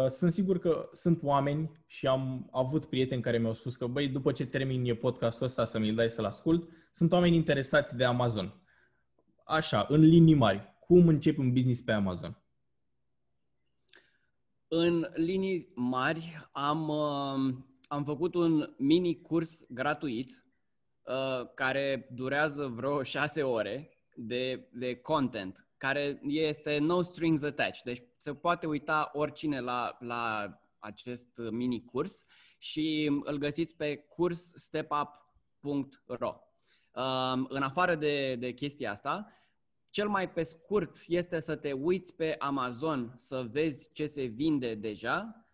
sunt 0.09 0.33
sigur 0.33 0.59
că 0.59 0.88
sunt 0.93 1.23
oameni 1.23 1.71
și 1.87 2.07
am 2.07 2.49
avut 2.53 2.85
prieteni 2.85 3.23
care 3.23 3.38
mi-au 3.38 3.55
spus 3.55 3.76
că, 3.76 3.87
băi, 3.87 4.09
după 4.09 4.33
ce 4.33 4.47
termin 4.47 4.95
podcastul 4.95 5.47
ăsta 5.47 5.64
să 5.64 5.79
mi-l 5.79 5.95
dai 5.95 6.11
să-l 6.11 6.25
ascult, 6.25 6.69
sunt 6.93 7.12
oameni 7.12 7.37
interesați 7.37 7.97
de 7.97 8.05
Amazon. 8.05 8.55
Așa, 9.45 9.87
în 9.88 10.00
linii 10.00 10.35
mari 10.35 10.75
cum 10.87 11.09
începi 11.09 11.41
un 11.41 11.53
business 11.53 11.81
pe 11.81 11.93
Amazon? 11.93 12.38
În 14.69 15.07
linii 15.14 15.73
mari 15.75 16.49
am, 16.53 16.88
uh, 16.88 17.55
am 17.88 18.05
făcut 18.05 18.35
un 18.35 18.75
mini 18.79 19.21
curs 19.21 19.67
gratuit 19.69 20.45
uh, 21.03 21.49
care 21.55 22.09
durează 22.14 22.67
vreo 22.67 23.03
șase 23.03 23.43
ore 23.43 23.99
de, 24.14 24.69
de 24.73 24.97
content, 24.97 25.67
care 25.85 26.21
este 26.23 26.79
no 26.79 27.03
strings 27.03 27.43
attached. 27.43 27.83
Deci 27.85 28.03
se 28.19 28.35
poate 28.35 28.67
uita 28.67 29.11
oricine 29.12 29.61
la, 29.61 29.97
la 30.00 30.55
acest 30.79 31.41
mini 31.50 31.85
curs 31.85 32.25
și 32.59 33.11
îl 33.23 33.37
găsiți 33.37 33.76
pe 33.76 33.97
cursstepup.ro. 33.97 36.41
Uh, 36.93 37.33
în 37.49 37.62
afară 37.62 37.95
de, 37.95 38.35
de 38.35 38.53
chestia 38.53 38.91
asta, 38.91 39.33
cel 39.91 40.09
mai 40.09 40.31
pe 40.31 40.43
scurt 40.43 40.97
este 41.07 41.41
să 41.41 41.57
te 41.57 41.73
uiți 41.73 42.14
pe 42.14 42.37
Amazon 42.38 43.14
să 43.17 43.49
vezi 43.50 43.93
ce 43.93 44.07
se 44.07 44.25
vinde 44.25 44.75
deja, 44.75 45.47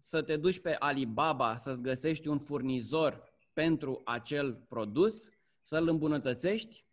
să 0.00 0.22
te 0.22 0.36
duci 0.36 0.60
pe 0.60 0.76
Alibaba 0.78 1.56
să-ți 1.56 1.82
găsești 1.82 2.28
un 2.28 2.38
furnizor 2.38 3.22
pentru 3.52 4.02
acel 4.04 4.54
produs, 4.68 5.28
să-l 5.60 5.88
îmbunătățești, 5.88 6.84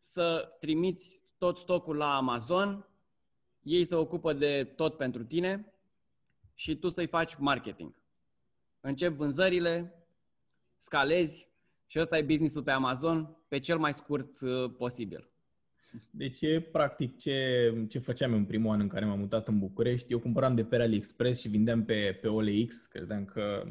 să 0.00 0.56
trimiți 0.60 1.22
tot 1.44 1.58
stocul 1.58 1.96
la 1.96 2.16
Amazon, 2.16 2.86
ei 3.62 3.84
se 3.84 3.94
ocupă 3.94 4.32
de 4.32 4.72
tot 4.76 4.96
pentru 4.96 5.24
tine 5.24 5.72
și 6.54 6.76
tu 6.76 6.88
să-i 6.88 7.06
faci 7.06 7.36
marketing. 7.38 7.94
Încep 8.80 9.12
vânzările, 9.12 9.94
scalezi 10.78 11.48
și 11.86 11.98
ăsta 11.98 12.18
e 12.18 12.22
businessul 12.22 12.62
pe 12.62 12.70
Amazon 12.70 13.36
pe 13.48 13.58
cel 13.58 13.78
mai 13.78 13.94
scurt 13.94 14.40
uh, 14.40 14.70
posibil. 14.78 15.28
Deci, 16.10 16.40
practic, 16.72 17.18
ce, 17.18 17.72
ce 17.88 17.98
făceam 17.98 18.32
în 18.32 18.44
primul 18.44 18.72
an 18.72 18.80
în 18.80 18.88
care 18.88 19.04
m-am 19.04 19.18
mutat 19.18 19.48
în 19.48 19.58
București, 19.58 20.12
eu 20.12 20.18
cumpăram 20.18 20.54
de 20.54 20.64
pe 20.64 20.76
AliExpress 20.76 21.40
și 21.40 21.48
vindeam 21.48 21.84
pe, 21.84 22.18
pe 22.20 22.28
OLX, 22.28 22.86
credeam 22.86 23.24
că 23.24 23.66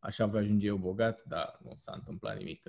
așa 0.00 0.26
voi 0.26 0.40
ajunge 0.40 0.66
eu 0.66 0.76
bogat, 0.76 1.22
dar 1.24 1.58
nu 1.64 1.72
s-a 1.76 1.92
întâmplat 1.94 2.36
nimic. 2.36 2.62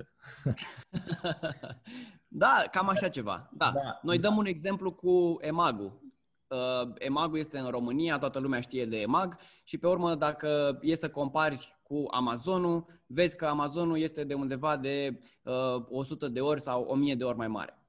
da, 2.44 2.64
cam 2.72 2.90
așa 2.90 3.10
ceva. 3.10 3.50
Da. 3.54 3.72
da. 3.74 4.00
Noi 4.02 4.20
dăm 4.20 4.38
un 4.38 4.46
exemplu 4.46 4.94
cu 4.94 5.38
Emagu. 5.42 6.02
Uh, 6.48 6.94
Emagu 6.98 7.38
este 7.38 7.58
în 7.58 7.70
România, 7.70 8.18
toată 8.18 8.40
lumea 8.40 8.62
știe 8.62 8.86
de 8.86 8.98
Emag 8.98 9.38
și 9.64 9.78
pe 9.78 9.88
urmă 9.88 10.16
dacă 10.16 10.80
e 10.82 10.96
să 10.96 11.10
compari 11.10 11.80
cu 11.84 12.06
Amazonul, 12.12 12.86
vezi 13.06 13.38
că 13.38 13.46
Amazonul 13.46 13.98
este 13.98 14.24
de 14.24 14.34
undeva 14.34 14.78
de 14.78 15.20
uh, 15.44 15.86
100 15.90 16.28
de 16.28 16.42
ori 16.42 16.62
sau 16.62 16.84
1000 16.84 17.16
de 17.16 17.24
ori 17.24 17.38
mai 17.38 17.48
mare 17.48 17.82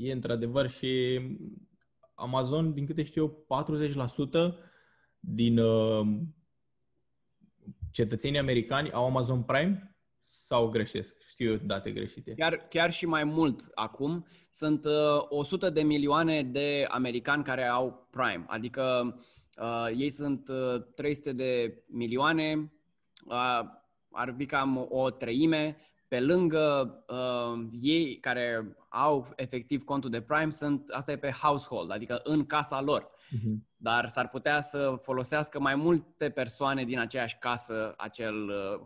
e 0.00 0.12
într-adevăr 0.12 0.70
și 0.70 1.20
Amazon, 2.14 2.72
din 2.72 2.86
câte 2.86 3.02
știu 3.02 3.46
eu, 3.48 3.64
40% 4.52 4.54
din 5.20 5.58
uh, 5.58 6.06
cetățenii 7.90 8.38
americani 8.38 8.92
au 8.92 9.04
Amazon 9.04 9.42
Prime 9.42 9.96
sau 10.22 10.68
greșesc? 10.68 11.16
Știu 11.28 11.50
eu 11.50 11.56
date 11.56 11.90
greșite. 11.90 12.34
Chiar, 12.34 12.66
chiar 12.68 12.92
și 12.92 13.06
mai 13.06 13.24
mult 13.24 13.70
acum. 13.74 14.26
Sunt 14.50 14.84
uh, 14.84 14.92
100 15.28 15.70
de 15.70 15.82
milioane 15.82 16.42
de 16.42 16.86
americani 16.88 17.44
care 17.44 17.64
au 17.64 18.08
Prime. 18.10 18.44
Adică 18.46 19.14
uh, 19.56 19.88
ei 19.96 20.10
sunt 20.10 20.48
uh, 20.48 20.82
300 20.94 21.32
de 21.32 21.82
milioane, 21.86 22.72
uh, 23.26 23.60
ar 24.10 24.34
fi 24.36 24.46
cam 24.46 24.86
o 24.90 25.10
treime. 25.10 25.76
Pe 26.10 26.20
lângă 26.20 26.94
uh, 27.08 27.68
ei 27.80 28.18
care 28.20 28.76
au 28.88 29.32
efectiv 29.36 29.84
contul 29.84 30.10
de 30.10 30.20
Prime, 30.20 30.50
sunt, 30.50 30.90
asta 30.90 31.12
e 31.12 31.16
pe 31.16 31.30
household, 31.30 31.90
adică 31.90 32.20
în 32.24 32.46
casa 32.46 32.80
lor. 32.80 33.10
Uh-huh. 33.10 33.54
Dar 33.76 34.08
s-ar 34.08 34.28
putea 34.28 34.60
să 34.60 34.98
folosească 35.02 35.60
mai 35.60 35.74
multe 35.74 36.30
persoane 36.30 36.84
din 36.84 36.98
aceeași 36.98 37.38
casă 37.38 37.94
acel 37.96 38.48
uh, 38.48 38.80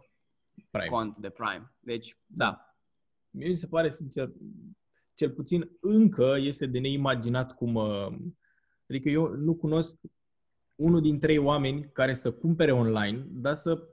Prime. 0.71 0.87
cont 0.87 1.17
de 1.19 1.29
Prime. 1.29 1.73
Deci, 1.81 2.17
da. 2.27 2.45
da. 2.45 2.77
Mie 3.31 3.49
mi 3.49 3.57
se 3.57 3.67
pare, 3.67 3.91
sincer, 3.91 4.31
cel 5.15 5.31
puțin 5.31 5.71
încă 5.81 6.37
este 6.39 6.67
de 6.67 6.79
neimaginat 6.79 7.55
cum... 7.55 7.75
Uh, 7.75 8.07
adică 8.89 9.09
eu 9.09 9.29
nu 9.29 9.55
cunosc 9.55 9.97
unul 10.75 11.01
din 11.01 11.19
trei 11.19 11.39
oameni 11.39 11.91
care 11.93 12.15
să 12.15 12.33
cumpere 12.33 12.73
online, 12.73 13.27
dar 13.29 13.55
să... 13.55 13.89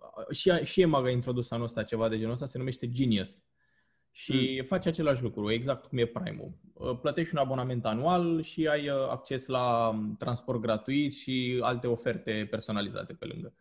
Uh, 0.00 0.34
și, 0.36 0.50
și 0.62 0.80
EMAG 0.80 1.06
a 1.06 1.10
introdus 1.10 1.50
anul 1.50 1.64
ăsta 1.64 1.82
ceva 1.82 2.08
de 2.08 2.16
genul 2.16 2.32
ăsta, 2.32 2.46
se 2.46 2.58
numește 2.58 2.88
Genius 2.88 3.42
și 4.10 4.56
mm. 4.60 4.66
faci 4.66 4.86
același 4.86 5.22
lucru, 5.22 5.50
exact 5.50 5.86
cum 5.86 5.98
e 5.98 6.06
Prime-ul. 6.06 6.52
Uh, 6.72 6.98
plătești 7.00 7.34
un 7.34 7.40
abonament 7.40 7.84
anual 7.84 8.42
și 8.42 8.66
ai 8.66 8.88
uh, 8.88 9.08
acces 9.10 9.46
la 9.46 9.88
um, 9.88 10.16
transport 10.18 10.60
gratuit 10.60 11.12
și 11.12 11.58
alte 11.62 11.86
oferte 11.86 12.46
personalizate 12.50 13.12
pe 13.12 13.24
lângă. 13.24 13.54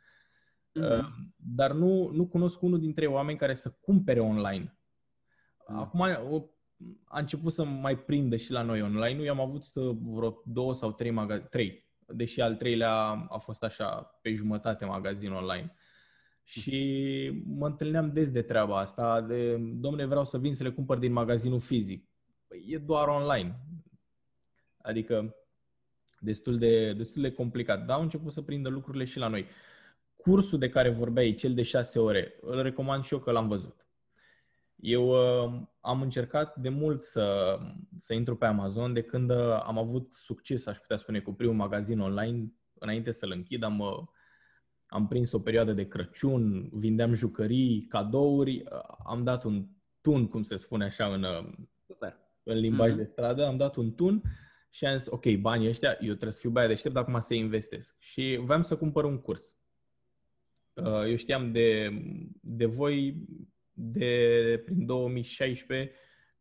Uh-huh. 0.79 1.03
Dar 1.35 1.71
nu, 1.71 2.09
nu 2.13 2.27
cunosc 2.27 2.61
unul 2.61 2.79
dintre 2.79 3.05
oameni 3.05 3.37
care 3.37 3.53
să 3.53 3.77
cumpere 3.81 4.19
online. 4.19 4.79
Uh-huh. 5.63 5.75
Acum 5.75 6.01
a 7.05 7.19
început 7.19 7.53
să 7.53 7.63
mai 7.63 7.97
prindă 7.97 8.35
și 8.35 8.51
la 8.51 8.61
noi 8.61 8.81
online. 8.81 9.23
Eu 9.23 9.31
am 9.31 9.39
avut 9.39 9.63
uh, 9.73 9.95
vreo 10.01 10.41
două 10.45 10.73
sau 10.73 10.91
trei 10.91 11.11
magazine, 11.11 11.47
trei, 11.47 11.89
deși 12.07 12.41
al 12.41 12.55
treilea 12.55 12.91
a 13.29 13.37
fost 13.37 13.63
așa 13.63 14.19
pe 14.21 14.33
jumătate 14.33 14.85
magazin 14.85 15.31
online. 15.31 15.75
Și 16.47 17.41
mă 17.45 17.65
întâlneam 17.65 18.11
des 18.11 18.31
de 18.31 18.41
treaba 18.41 18.79
asta, 18.79 19.21
de, 19.21 19.55
domne, 19.55 20.05
vreau 20.05 20.25
să 20.25 20.37
vin 20.37 20.55
să 20.55 20.63
le 20.63 20.71
cumpăr 20.71 20.97
din 20.97 21.11
magazinul 21.11 21.59
fizic. 21.59 22.09
Păi 22.47 22.65
e 22.69 22.77
doar 22.77 23.07
online. 23.07 23.59
Adică 24.77 25.35
destul 26.19 26.57
de, 26.57 26.93
destul 26.93 27.21
de 27.21 27.31
complicat. 27.31 27.85
Dar 27.85 27.95
au 27.95 28.01
început 28.01 28.31
să 28.31 28.41
prindă 28.41 28.69
lucrurile 28.69 29.03
și 29.03 29.17
la 29.17 29.27
noi. 29.27 29.45
Cursul 30.15 30.59
de 30.59 30.69
care 30.69 30.89
vorbeai, 30.89 31.33
cel 31.33 31.53
de 31.53 31.63
șase 31.63 31.99
ore, 31.99 32.35
îl 32.41 32.61
recomand 32.61 33.03
și 33.03 33.13
eu 33.13 33.19
că 33.19 33.31
l-am 33.31 33.47
văzut. 33.47 33.87
Eu 34.75 35.07
uh, 35.07 35.61
am 35.79 36.01
încercat 36.01 36.55
de 36.55 36.69
mult 36.69 37.01
să, 37.03 37.57
să 37.97 38.13
intru 38.13 38.35
pe 38.35 38.45
Amazon 38.45 38.93
de 38.93 39.01
când 39.01 39.29
uh, 39.29 39.61
am 39.63 39.77
avut 39.77 40.13
succes, 40.13 40.65
aș 40.65 40.77
putea 40.77 40.97
spune, 40.97 41.19
cu 41.19 41.33
primul 41.33 41.55
magazin 41.55 41.99
online. 41.99 42.51
Înainte 42.73 43.11
să-l 43.11 43.31
închid, 43.31 43.63
am, 43.63 43.79
uh, 43.79 43.97
am 44.95 45.07
prins 45.07 45.31
o 45.31 45.39
perioadă 45.39 45.73
de 45.73 45.87
Crăciun, 45.87 46.69
vindeam 46.73 47.13
jucării, 47.13 47.85
cadouri, 47.89 48.63
uh, 48.71 48.95
am 49.05 49.23
dat 49.23 49.43
un 49.43 49.65
tun, 50.01 50.27
cum 50.27 50.43
se 50.43 50.55
spune 50.55 50.85
așa 50.85 51.05
în, 51.13 51.23
uh, 51.23 51.53
Super. 51.87 52.17
în 52.43 52.57
limbaj 52.57 52.93
mm-hmm. 52.93 52.97
de 52.97 53.03
stradă, 53.03 53.45
am 53.45 53.57
dat 53.57 53.75
un 53.75 53.95
tun 53.95 54.21
și 54.69 54.85
am 54.85 54.97
zis, 54.97 55.07
ok, 55.11 55.25
banii 55.39 55.67
ăștia, 55.67 55.89
eu 55.89 56.13
trebuie 56.13 56.31
să 56.31 56.39
fiu 56.39 56.49
baia 56.49 56.67
deștept, 56.67 56.93
dar 56.93 57.03
acum 57.03 57.21
să 57.21 57.33
investesc. 57.33 57.95
Și 57.99 58.41
vreau 58.43 58.63
să 58.63 58.77
cumpăr 58.77 59.03
un 59.03 59.21
curs. 59.21 59.57
Uh, 60.73 61.09
eu 61.09 61.15
știam 61.15 61.51
de, 61.51 61.89
de 62.41 62.65
voi 62.65 63.27
de 63.71 64.61
prin 64.65 64.85
2016, 64.85 65.91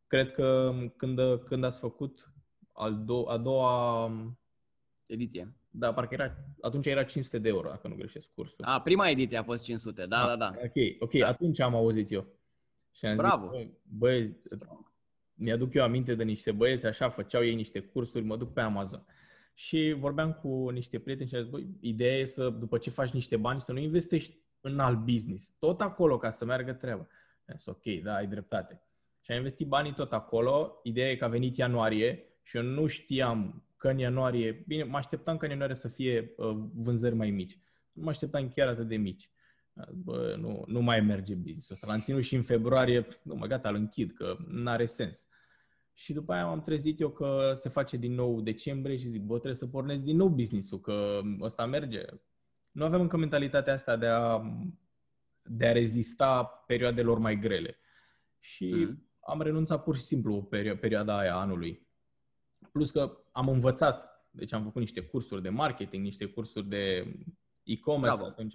cred 0.06 0.32
că 0.32 0.74
când, 0.96 1.20
când 1.44 1.64
ați 1.64 1.78
făcut 1.78 2.32
al 2.72 3.04
do- 3.04 3.28
a 3.28 3.36
doua 3.36 4.06
ediție. 5.06 5.54
Da, 5.70 5.92
parcă 5.92 6.14
era, 6.14 6.36
atunci 6.60 6.86
era 6.86 7.04
500 7.04 7.38
de 7.38 7.48
euro, 7.48 7.68
dacă 7.68 7.88
nu 7.88 7.94
greșesc 7.94 8.28
cursul. 8.34 8.64
A, 8.64 8.80
prima 8.80 9.08
ediție 9.08 9.38
a 9.38 9.42
fost 9.42 9.64
500, 9.64 10.06
da, 10.06 10.22
a, 10.22 10.26
da, 10.26 10.36
da. 10.36 10.52
Ok, 10.64 10.72
ok, 10.98 11.18
da. 11.18 11.26
atunci 11.26 11.60
am 11.60 11.74
auzit 11.74 12.10
eu. 12.10 12.26
Și 12.92 13.06
am 13.06 13.16
Bravo! 13.16 13.50
Zis, 13.56 13.66
băi, 13.82 14.36
mi-aduc 15.34 15.74
eu 15.74 15.82
aminte 15.82 16.14
de 16.14 16.24
niște 16.24 16.52
băieți, 16.52 16.86
așa, 16.86 17.10
făceau 17.10 17.44
ei 17.44 17.54
niște 17.54 17.80
cursuri, 17.80 18.24
mă 18.24 18.36
duc 18.36 18.52
pe 18.52 18.60
Amazon. 18.60 19.06
Și 19.54 19.94
vorbeam 19.98 20.32
cu 20.32 20.68
niște 20.68 20.98
prieteni 20.98 21.28
și 21.28 21.34
am 21.34 21.42
zis, 21.42 21.50
băi, 21.50 21.66
ideea 21.80 22.18
e 22.18 22.24
să, 22.24 22.48
după 22.48 22.78
ce 22.78 22.90
faci 22.90 23.10
niște 23.10 23.36
bani, 23.36 23.60
să 23.60 23.72
nu 23.72 23.78
investești 23.78 24.38
în 24.60 24.78
alt 24.78 24.98
business, 24.98 25.58
tot 25.58 25.80
acolo 25.80 26.18
ca 26.18 26.30
să 26.30 26.44
meargă 26.44 26.72
treaba. 26.72 27.06
Am 27.46 27.56
zis, 27.56 27.66
ok, 27.66 28.02
da, 28.02 28.14
ai 28.14 28.26
dreptate. 28.26 28.82
Și 29.20 29.30
am 29.30 29.36
investit 29.36 29.66
banii 29.66 29.94
tot 29.94 30.12
acolo. 30.12 30.80
Ideea 30.82 31.10
e 31.10 31.16
că 31.16 31.24
a 31.24 31.28
venit 31.28 31.56
ianuarie 31.56 32.24
și 32.42 32.56
eu 32.56 32.62
nu 32.62 32.86
știam 32.86 33.63
că 33.84 33.90
în 33.90 33.98
ianuarie, 33.98 34.64
bine, 34.66 34.82
mă 34.82 34.96
așteptam 34.96 35.36
că 35.36 35.44
în 35.44 35.50
ianuarie 35.50 35.74
să 35.74 35.88
fie 35.88 36.32
uh, 36.36 36.56
vânzări 36.74 37.14
mai 37.14 37.30
mici. 37.30 37.58
Nu 37.92 38.02
mă 38.02 38.10
așteptam 38.10 38.48
chiar 38.48 38.68
atât 38.68 38.88
de 38.88 38.96
mici. 38.96 39.30
Bă, 39.92 40.36
nu, 40.38 40.64
nu 40.66 40.80
mai 40.80 41.00
merge 41.00 41.34
business-ul 41.34 41.74
ăsta. 41.74 41.86
L-am 41.86 42.00
ținut 42.00 42.22
și 42.22 42.34
în 42.34 42.42
februarie, 42.42 43.06
nu 43.22 43.34
mă, 43.34 43.46
gata, 43.46 43.68
îl 43.68 43.74
închid, 43.74 44.12
că 44.12 44.36
nu 44.48 44.70
are 44.70 44.84
sens. 44.84 45.26
Și 45.92 46.12
după 46.12 46.32
aia 46.32 46.46
m-am 46.46 46.62
trezit 46.62 47.00
eu 47.00 47.10
că 47.10 47.52
se 47.54 47.68
face 47.68 47.96
din 47.96 48.14
nou 48.14 48.40
decembrie 48.40 48.96
și 48.96 49.08
zic, 49.08 49.22
bă, 49.22 49.34
trebuie 49.34 49.54
să 49.54 49.66
pornesc 49.66 50.02
din 50.02 50.16
nou 50.16 50.28
business-ul, 50.28 50.80
că 50.80 51.20
ăsta 51.40 51.66
merge. 51.66 52.04
Nu 52.70 52.84
avem 52.84 53.00
încă 53.00 53.16
mentalitatea 53.16 53.72
asta 53.72 53.96
de 53.96 54.06
a 54.06 54.40
de 55.42 55.66
a 55.66 55.72
rezista 55.72 56.44
perioadelor 56.66 57.18
mai 57.18 57.38
grele. 57.38 57.78
Și 58.38 58.66
mm. 58.66 59.08
am 59.20 59.42
renunțat 59.42 59.82
pur 59.82 59.96
și 59.96 60.02
simplu 60.02 60.48
perio- 60.50 60.80
perioada 60.80 61.18
aia 61.18 61.36
anului. 61.36 61.83
Plus 62.74 62.90
că 62.90 63.18
am 63.32 63.48
învățat, 63.48 64.26
deci 64.30 64.52
am 64.52 64.62
făcut 64.62 64.80
niște 64.80 65.00
cursuri 65.00 65.42
de 65.42 65.48
marketing, 65.48 66.04
niște 66.04 66.24
cursuri 66.24 66.66
de 66.66 67.14
e-commerce 67.62 68.16
Bravo. 68.16 68.30
atunci. 68.30 68.54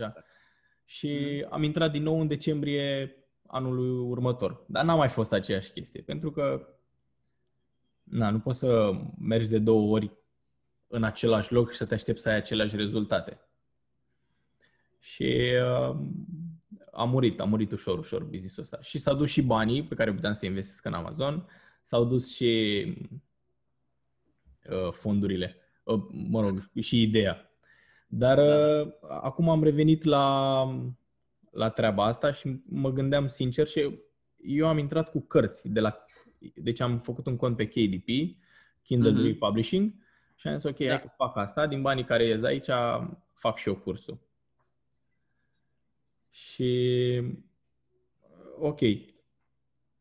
Și 0.86 1.42
mm. 1.44 1.54
am 1.54 1.64
intrat 1.64 1.92
din 1.92 2.04
nou 2.04 2.20
în 2.20 2.28
decembrie 2.28 3.16
anului 3.48 3.90
următor. 3.90 4.64
Dar 4.68 4.86
n-a 4.86 4.96
mai 4.96 5.10
fost 5.10 5.34
aceeași 5.34 5.72
chestie, 5.72 6.02
pentru 6.02 6.32
că 6.32 6.68
na, 8.04 8.30
nu 8.30 8.40
poți 8.40 8.60
să 8.60 8.92
mergi 9.20 9.48
de 9.48 9.60
două 9.60 9.92
ori 9.92 10.12
în 10.88 11.04
același 11.04 11.54
loc 11.54 11.72
și 11.72 11.78
să 11.78 11.86
te 11.86 11.94
aștepți 11.94 12.22
să 12.22 12.30
ai 12.30 12.36
aceleași 12.36 12.76
rezultate. 12.76 13.40
Și 15.00 15.54
uh, 15.62 15.98
a 16.92 17.04
murit, 17.04 17.40
a 17.40 17.44
murit 17.44 17.72
ușor, 17.72 18.00
ușor 18.00 18.24
business-ul 18.24 18.64
ăsta. 18.64 18.82
Și 18.82 18.98
s-au 18.98 19.16
dus 19.16 19.30
și 19.30 19.42
banii 19.42 19.84
pe 19.84 19.96
care 19.96 20.14
puteam 20.14 20.34
să 20.34 20.46
investesc 20.46 20.86
în 20.86 20.94
Amazon, 20.94 21.48
s-au 21.82 22.06
dus 22.06 22.36
și 22.36 22.84
uh, 23.12 23.20
fondurile, 24.92 25.56
uh, 25.84 26.02
mă 26.12 26.42
rog, 26.42 26.70
și 26.80 27.02
ideea. 27.02 27.52
Dar 28.08 28.36
da. 28.36 28.82
uh, 28.82 28.92
acum 29.08 29.50
am 29.50 29.64
revenit 29.64 30.04
la, 30.04 30.64
la 31.52 31.70
treaba 31.70 32.06
asta 32.06 32.32
și 32.32 32.62
mă 32.66 32.92
gândeam 32.92 33.28
sincer 33.28 33.68
și 33.68 34.00
eu 34.38 34.68
am 34.68 34.78
intrat 34.78 35.12
cu 35.12 35.20
cărți 35.20 35.70
de 35.70 35.80
la 35.80 36.04
deci 36.56 36.80
am 36.80 37.00
făcut 37.00 37.26
un 37.26 37.36
cont 37.36 37.56
pe 37.56 37.68
KDP, 37.68 38.38
Kindle 38.84 39.12
mm-hmm. 39.12 39.38
Publishing 39.38 39.94
și 40.36 40.48
am 40.48 40.58
zis 40.58 40.64
ok, 40.64 40.78
da. 40.78 40.88
hai 40.88 41.02
că 41.02 41.10
fac 41.16 41.38
asta, 41.38 41.68
din 41.68 41.82
banii 41.82 42.04
care 42.04 42.26
ies 42.26 42.44
aici 42.44 42.70
fac 43.34 43.58
și 43.58 43.68
eu 43.68 43.76
cursul. 43.76 44.20
Și 46.30 47.22
ok. 48.58 48.80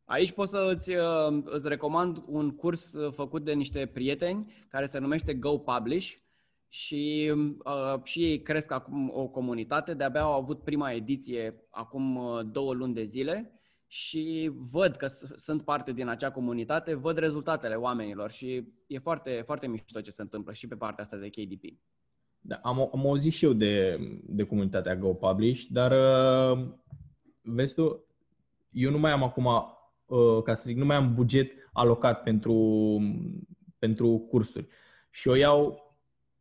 Aici 0.08 0.32
pot 0.32 0.48
să 0.48 0.72
îți, 0.74 0.94
uh, 0.94 1.42
îți 1.44 1.68
recomand 1.68 2.22
un 2.26 2.50
curs 2.56 2.92
uh, 2.92 3.12
făcut 3.12 3.44
de 3.44 3.52
niște 3.52 3.86
prieteni 3.86 4.52
care 4.68 4.84
se 4.84 4.98
numește 4.98 5.34
Go 5.34 5.58
Publish 5.58 6.14
și, 6.68 7.32
uh, 7.64 8.02
și 8.02 8.24
ei 8.24 8.42
cresc 8.42 8.70
acum 8.70 9.10
o 9.14 9.26
comunitate. 9.26 9.94
De-abia 9.94 10.20
au 10.20 10.32
avut 10.32 10.62
prima 10.62 10.92
ediție 10.92 11.64
acum 11.70 12.16
uh, 12.16 12.40
două 12.52 12.74
luni 12.74 12.94
de 12.94 13.02
zile 13.02 13.60
și 13.86 14.50
văd 14.70 14.96
că 14.96 15.06
sunt 15.36 15.62
parte 15.62 15.92
din 15.92 16.08
acea 16.08 16.30
comunitate, 16.30 16.94
văd 16.94 17.18
rezultatele 17.18 17.74
oamenilor 17.74 18.30
și 18.30 18.64
e 18.86 18.98
foarte, 18.98 19.42
foarte 19.46 19.66
mișto 19.66 20.00
ce 20.00 20.10
se 20.10 20.22
întâmplă 20.22 20.52
și 20.52 20.68
pe 20.68 20.76
partea 20.76 21.04
asta 21.04 21.16
de 21.16 21.28
KDP. 21.28 21.78
Da, 22.40 22.60
am, 22.62 22.90
am 22.92 23.06
auzit 23.06 23.32
și 23.32 23.44
eu 23.44 23.52
de, 23.52 23.98
de 24.22 24.42
comunitatea 24.42 24.96
Go 24.96 25.14
Publish, 25.14 25.64
dar 25.70 25.90
uh, 25.90 26.68
vezi 27.42 27.74
tu, 27.74 28.04
eu 28.70 28.90
nu 28.90 28.98
mai 28.98 29.10
am 29.10 29.22
acum, 29.22 29.44
uh, 29.44 29.76
ca 30.44 30.54
să 30.54 30.62
zic, 30.66 30.76
nu 30.76 30.84
mai 30.84 30.96
am 30.96 31.14
buget 31.14 31.52
alocat 31.72 32.22
pentru, 32.22 32.98
pentru 33.78 34.26
cursuri. 34.30 34.66
Și 35.10 35.28
o 35.28 35.34
iau, 35.34 35.78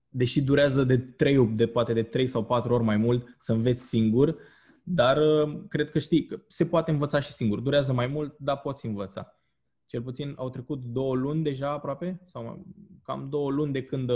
deși 0.10 0.42
durează 0.42 0.84
de 0.84 0.98
3, 0.98 1.48
de 1.48 1.68
poate 1.68 1.94
de 1.94 2.04
3 2.04 2.28
sau 2.28 2.46
4 2.46 2.74
ori 2.74 2.84
mai 2.84 2.98
mult 2.98 3.36
să 3.40 3.54
înveți 3.54 3.88
singur, 3.88 4.38
dar 4.84 5.18
uh, 5.18 5.60
cred 5.68 5.90
că 5.90 6.00
știi, 6.00 6.26
că 6.26 6.42
se 6.48 6.66
poate 6.66 6.92
învăța 6.92 7.20
și 7.20 7.32
singur. 7.32 7.60
Durează 7.60 7.94
mai 7.94 8.08
mult, 8.08 8.38
dar 8.38 8.60
poți 8.60 8.86
învăța. 8.86 9.42
Cel 9.86 10.02
puțin 10.02 10.34
au 10.38 10.50
trecut 10.50 10.84
două 10.84 11.16
luni 11.16 11.44
deja 11.44 11.70
aproape, 11.70 12.22
sau 12.26 12.66
cam 13.04 13.30
două 13.30 13.52
luni 13.52 13.74
de 13.74 13.84
când 13.84 14.12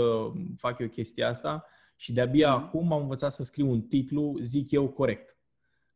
fac 0.56 0.78
eu 0.78 0.88
chestia 0.88 1.28
asta 1.28 1.64
și 1.96 2.12
de-abia 2.12 2.48
mm-hmm. 2.48 2.64
acum 2.64 2.92
am 2.92 3.00
învățat 3.00 3.32
să 3.32 3.42
scriu 3.42 3.70
un 3.70 3.80
titlu, 3.80 4.36
zic 4.40 4.70
eu, 4.70 4.88
corect. 4.88 5.36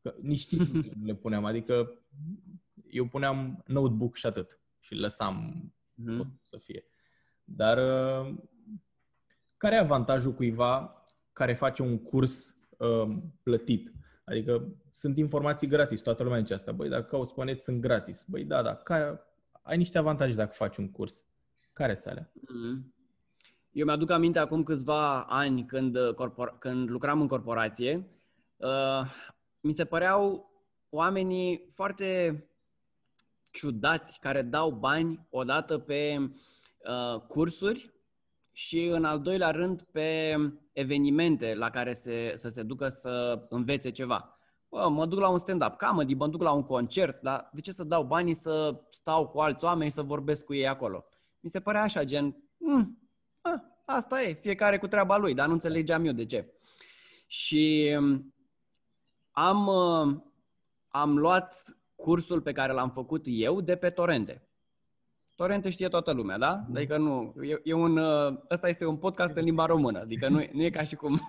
Că 0.02 0.14
nici 0.20 0.46
titlu 0.46 0.80
le 1.02 1.14
puneam, 1.14 1.44
adică 1.44 2.02
eu 2.90 3.06
puneam 3.06 3.62
notebook 3.66 4.16
și 4.16 4.26
atât 4.26 4.60
și 4.78 4.94
lăsam 4.94 5.64
mm-hmm. 6.02 6.16
tot 6.16 6.26
să 6.42 6.58
fie. 6.58 6.84
Dar 7.44 7.78
uh, 7.78 8.34
care 9.56 9.74
e 9.74 9.78
avantajul 9.78 10.34
cuiva 10.34 11.04
care 11.32 11.54
face 11.54 11.82
un 11.82 12.02
curs 12.02 12.56
uh, 12.78 13.16
plătit? 13.42 13.92
Adică 14.24 14.76
sunt 14.90 15.16
informații 15.16 15.66
gratis, 15.68 16.00
toată 16.00 16.22
lumea 16.22 16.38
zice 16.38 16.54
asta. 16.54 16.72
Băi, 16.72 16.88
dacă 16.88 17.02
cauți 17.02 17.34
pe 17.34 17.44
net, 17.44 17.62
sunt 17.62 17.80
gratis. 17.80 18.24
Băi, 18.28 18.44
da, 18.44 18.62
da, 18.62 18.74
care, 18.74 19.20
ai 19.62 19.76
niște 19.76 19.98
avantaje 19.98 20.34
dacă 20.34 20.52
faci 20.52 20.76
un 20.76 20.90
curs. 20.90 21.24
Care 21.72 21.94
să 21.94 22.08
alea? 22.08 22.32
Mm-hmm. 22.32 22.94
Eu 23.70 23.84
mi-aduc 23.84 24.10
aminte 24.10 24.38
acum 24.38 24.62
câțiva 24.62 25.22
ani 25.22 25.66
când, 25.66 25.96
uh, 25.96 26.14
corpor- 26.14 26.58
când 26.58 26.90
lucram 26.90 27.20
în 27.20 27.28
corporație, 27.28 28.08
uh, 28.56 29.02
mi 29.60 29.72
se 29.72 29.84
păreau 29.84 30.50
oamenii 30.88 31.66
foarte 31.70 32.40
ciudați 33.56 34.20
care 34.20 34.42
dau 34.42 34.70
bani 34.70 35.26
odată 35.30 35.78
pe 35.78 36.18
uh, 36.18 37.20
cursuri 37.20 37.94
și 38.52 38.84
în 38.84 39.04
al 39.04 39.20
doilea 39.20 39.50
rând 39.50 39.82
pe 39.82 40.36
evenimente 40.72 41.54
la 41.54 41.70
care 41.70 41.92
se, 41.92 42.32
să 42.34 42.48
se 42.48 42.62
ducă 42.62 42.88
să 42.88 43.42
învețe 43.48 43.90
ceva. 43.90 44.38
Bă, 44.68 44.88
mă 44.88 45.06
duc 45.06 45.18
la 45.18 45.28
un 45.28 45.38
stand-up 45.38 45.76
comedy, 45.76 46.14
mă 46.14 46.28
duc 46.28 46.42
la 46.42 46.52
un 46.52 46.62
concert, 46.62 47.20
dar 47.22 47.50
de 47.52 47.60
ce 47.60 47.72
să 47.72 47.84
dau 47.84 48.04
banii 48.04 48.34
să 48.34 48.80
stau 48.90 49.28
cu 49.28 49.38
alți 49.38 49.64
oameni 49.64 49.88
și 49.88 49.96
să 49.96 50.02
vorbesc 50.02 50.44
cu 50.44 50.54
ei 50.54 50.68
acolo? 50.68 51.04
Mi 51.40 51.50
se 51.50 51.60
părea 51.60 51.82
așa, 51.82 52.04
gen, 52.04 52.36
mm, 52.56 53.10
a, 53.40 53.62
asta 53.84 54.22
e, 54.22 54.32
fiecare 54.32 54.78
cu 54.78 54.86
treaba 54.86 55.16
lui, 55.16 55.34
dar 55.34 55.46
nu 55.46 55.52
înțelegeam 55.52 56.04
eu 56.04 56.12
de 56.12 56.24
ce. 56.24 56.54
Și 57.26 57.94
um, 57.98 58.34
am, 59.30 59.66
uh, 59.66 60.22
am 60.88 61.18
luat 61.18 61.75
cursul 61.96 62.40
pe 62.40 62.52
care 62.52 62.72
l-am 62.72 62.90
făcut 62.90 63.22
eu 63.24 63.60
de 63.60 63.76
pe 63.76 63.90
torente. 63.90 64.48
Torrente 65.36 65.70
știe 65.70 65.88
toată 65.88 66.12
lumea, 66.12 66.38
da? 66.38 66.64
Mhm. 66.66 66.76
Adică 66.76 66.96
nu, 66.96 67.34
e, 67.42 67.60
e 67.64 67.72
un, 67.72 67.96
uh, 67.96 68.38
ăsta 68.50 68.68
este 68.68 68.86
un 68.86 68.96
podcast 68.96 69.36
în 69.36 69.44
limba 69.44 69.66
română, 69.66 70.00
adică 70.00 70.28
nu, 70.28 70.44
nu 70.52 70.62
e 70.62 70.70
ca 70.70 70.82
și 70.82 70.94
cum 70.94 71.20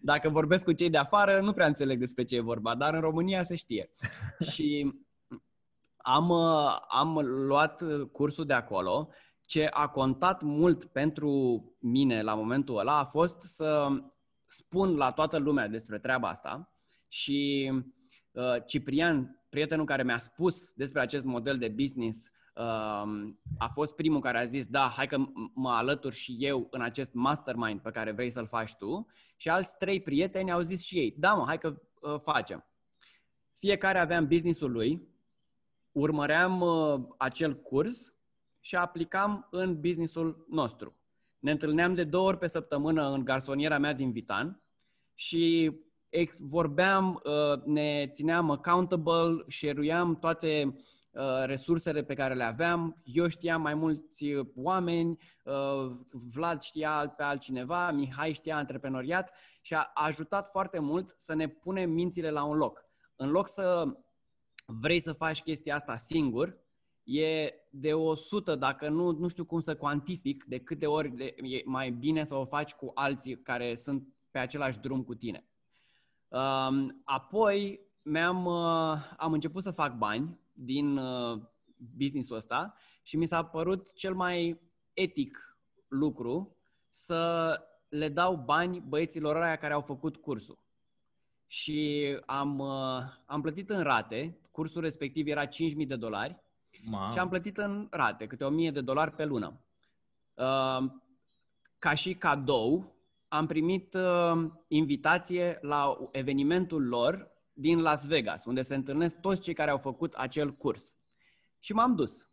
dacă 0.00 0.28
vorbesc 0.28 0.64
cu 0.64 0.72
cei 0.72 0.90
de 0.90 0.96
afară, 0.96 1.40
nu 1.40 1.52
prea 1.52 1.66
înțeleg 1.66 1.98
despre 1.98 2.24
ce 2.24 2.36
e 2.36 2.40
vorba, 2.40 2.74
dar 2.74 2.94
în 2.94 3.00
România 3.00 3.42
se 3.42 3.54
știe. 3.54 3.90
Și 4.52 4.94
am, 5.96 6.28
uh, 6.28 6.78
am 6.88 7.18
luat 7.24 7.82
cursul 8.12 8.46
de 8.46 8.52
acolo, 8.52 9.08
ce 9.46 9.66
a 9.70 9.88
contat 9.88 10.42
mult 10.42 10.84
pentru 10.84 11.62
mine 11.80 12.22
la 12.22 12.34
momentul 12.34 12.78
ăla 12.78 12.98
a 12.98 13.04
fost 13.04 13.40
să 13.40 13.88
spun 14.46 14.96
la 14.96 15.12
toată 15.12 15.38
lumea 15.38 15.68
despre 15.68 15.98
treaba 15.98 16.28
asta 16.28 16.74
și 17.08 17.70
uh, 17.74 17.84
Ciprian 18.66 19.44
prietenul 19.48 19.84
care 19.84 20.02
mi-a 20.02 20.18
spus 20.18 20.72
despre 20.72 21.00
acest 21.00 21.24
model 21.24 21.58
de 21.58 21.68
business 21.68 22.30
um, 22.54 23.40
a 23.58 23.68
fost 23.68 23.94
primul 23.94 24.20
care 24.20 24.38
a 24.38 24.44
zis, 24.44 24.66
da, 24.66 24.92
hai 24.96 25.06
că 25.06 25.18
mă 25.54 25.70
alătur 25.70 26.12
și 26.12 26.36
eu 26.38 26.68
în 26.70 26.80
acest 26.82 27.12
mastermind 27.12 27.80
pe 27.80 27.90
care 27.90 28.12
vrei 28.12 28.30
să-l 28.30 28.46
faci 28.46 28.74
tu. 28.74 29.06
Și 29.36 29.48
alți 29.48 29.76
trei 29.76 30.02
prieteni 30.02 30.52
au 30.52 30.60
zis 30.60 30.84
și 30.84 30.98
ei, 30.98 31.14
da 31.18 31.34
mă, 31.34 31.44
hai 31.46 31.58
că 31.58 31.80
uh, 32.00 32.20
facem. 32.20 32.64
Fiecare 33.58 33.98
aveam 33.98 34.26
businessul 34.26 34.70
lui, 34.70 35.08
urmăream 35.92 36.60
uh, 36.60 37.00
acel 37.16 37.56
curs 37.56 38.14
și 38.60 38.76
aplicam 38.76 39.48
în 39.50 39.80
businessul 39.80 40.46
nostru. 40.50 40.96
Ne 41.38 41.50
întâlneam 41.50 41.94
de 41.94 42.04
două 42.04 42.26
ori 42.26 42.38
pe 42.38 42.46
săptămână 42.46 43.08
în 43.08 43.24
garsoniera 43.24 43.78
mea 43.78 43.92
din 43.92 44.12
Vitan 44.12 44.62
și 45.14 45.72
vorbeam, 46.38 47.20
uh, 47.24 47.62
ne 47.64 48.08
țineam 48.10 48.50
accountable, 48.50 49.44
share 49.48 50.16
toate 50.20 50.76
uh, 51.10 51.22
resursele 51.44 52.02
pe 52.02 52.14
care 52.14 52.34
le 52.34 52.44
aveam. 52.44 53.00
Eu 53.04 53.28
știam 53.28 53.60
mai 53.60 53.74
mulți 53.74 54.32
uh, 54.32 54.46
oameni, 54.56 55.18
Vlad 56.32 56.60
știa 56.60 57.14
pe 57.16 57.22
altcineva, 57.22 57.90
Mihai 57.90 58.32
știa 58.32 58.56
antreprenoriat 58.56 59.30
și 59.60 59.74
a 59.74 59.90
ajutat 59.94 60.50
foarte 60.50 60.78
mult 60.78 61.14
să 61.16 61.34
ne 61.34 61.48
punem 61.48 61.90
mințile 61.90 62.30
la 62.30 62.44
un 62.44 62.56
loc. 62.56 62.84
În 63.16 63.30
loc 63.30 63.48
să 63.48 63.96
vrei 64.66 65.00
să 65.00 65.12
faci 65.12 65.42
chestia 65.42 65.74
asta 65.74 65.96
singur, 65.96 66.58
e 67.04 67.52
de 67.70 67.94
o 67.94 68.14
sută, 68.14 68.54
dacă 68.54 68.88
nu, 68.88 69.10
nu 69.10 69.28
știu 69.28 69.44
cum 69.44 69.60
să 69.60 69.76
cuantific, 69.76 70.44
de 70.44 70.58
câte 70.58 70.86
ori 70.86 71.08
de, 71.08 71.34
e 71.42 71.62
mai 71.64 71.90
bine 71.90 72.24
să 72.24 72.34
o 72.34 72.44
faci 72.44 72.74
cu 72.74 72.90
alții 72.94 73.36
care 73.36 73.74
sunt 73.74 74.08
pe 74.30 74.38
același 74.38 74.78
drum 74.78 75.02
cu 75.02 75.14
tine. 75.14 75.44
Um, 76.34 77.02
apoi 77.04 77.80
mi-am, 78.02 78.44
uh, 78.44 79.14
am 79.16 79.32
început 79.32 79.62
să 79.62 79.70
fac 79.70 79.96
bani 79.96 80.38
din 80.52 80.96
uh, 80.96 81.40
businessul 81.96 82.36
ăsta 82.36 82.74
și 83.02 83.16
mi 83.16 83.26
s-a 83.26 83.44
părut 83.44 83.92
cel 83.94 84.14
mai 84.14 84.60
etic 84.92 85.58
lucru 85.88 86.56
să 86.90 87.54
le 87.88 88.08
dau 88.08 88.36
bani 88.36 88.80
băieților 88.80 89.36
aia 89.36 89.56
care 89.56 89.72
au 89.72 89.80
făcut 89.80 90.16
cursul. 90.16 90.58
Și 91.46 92.08
am, 92.26 92.58
uh, 92.58 93.02
am 93.26 93.40
plătit 93.40 93.70
în 93.70 93.82
rate, 93.82 94.38
cursul 94.50 94.80
respectiv 94.80 95.26
era 95.26 95.46
5.000 95.46 95.86
de 95.86 95.96
dolari 95.96 96.42
Ma. 96.84 97.10
și 97.12 97.18
am 97.18 97.28
plătit 97.28 97.56
în 97.56 97.86
rate, 97.90 98.26
câte 98.26 98.44
1.000 98.68 98.72
de 98.72 98.80
dolari 98.80 99.10
pe 99.10 99.24
lună. 99.24 99.60
Uh, 100.34 100.90
ca 101.78 101.94
și 101.94 102.14
cadou, 102.14 102.93
am 103.34 103.46
primit 103.46 103.94
uh, 103.94 104.50
invitație 104.68 105.58
la 105.60 106.08
evenimentul 106.12 106.86
lor 106.86 107.30
din 107.52 107.80
Las 107.80 108.06
Vegas, 108.06 108.44
unde 108.44 108.62
se 108.62 108.74
întâlnesc 108.74 109.20
toți 109.20 109.40
cei 109.40 109.54
care 109.54 109.70
au 109.70 109.78
făcut 109.78 110.12
acel 110.12 110.52
curs. 110.52 110.96
Și 111.58 111.72
m-am 111.72 111.94
dus. 111.94 112.30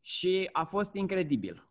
Și 0.00 0.48
a 0.52 0.64
fost 0.64 0.94
incredibil 0.94 1.68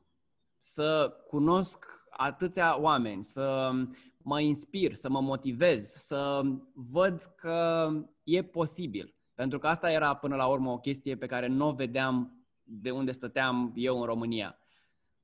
să 0.60 1.14
cunosc 1.28 1.86
atâția 2.10 2.80
oameni, 2.80 3.24
să 3.24 3.72
mă 4.18 4.40
inspir, 4.40 4.96
să 4.96 5.10
mă 5.10 5.22
motivez, 5.22 5.82
să 5.90 6.42
văd 6.74 7.34
că 7.36 7.90
e 8.24 8.44
posibil. 8.44 9.16
Pentru 9.34 9.60
că 9.60 9.68
asta 9.68 9.92
era 9.92 10.16
până 10.16 10.36
la 10.36 10.48
urmă 10.48 10.72
o 10.72 10.80
chestie 10.80 11.18
pe 11.18 11.26
care 11.26 11.48
nu 11.48 11.68
o 11.68 11.74
vedeam 11.74 12.46
de 12.64 12.92
unde 12.92 13.12
stăteam 13.12 13.72
eu 13.76 14.00
în 14.00 14.06
România 14.06 14.61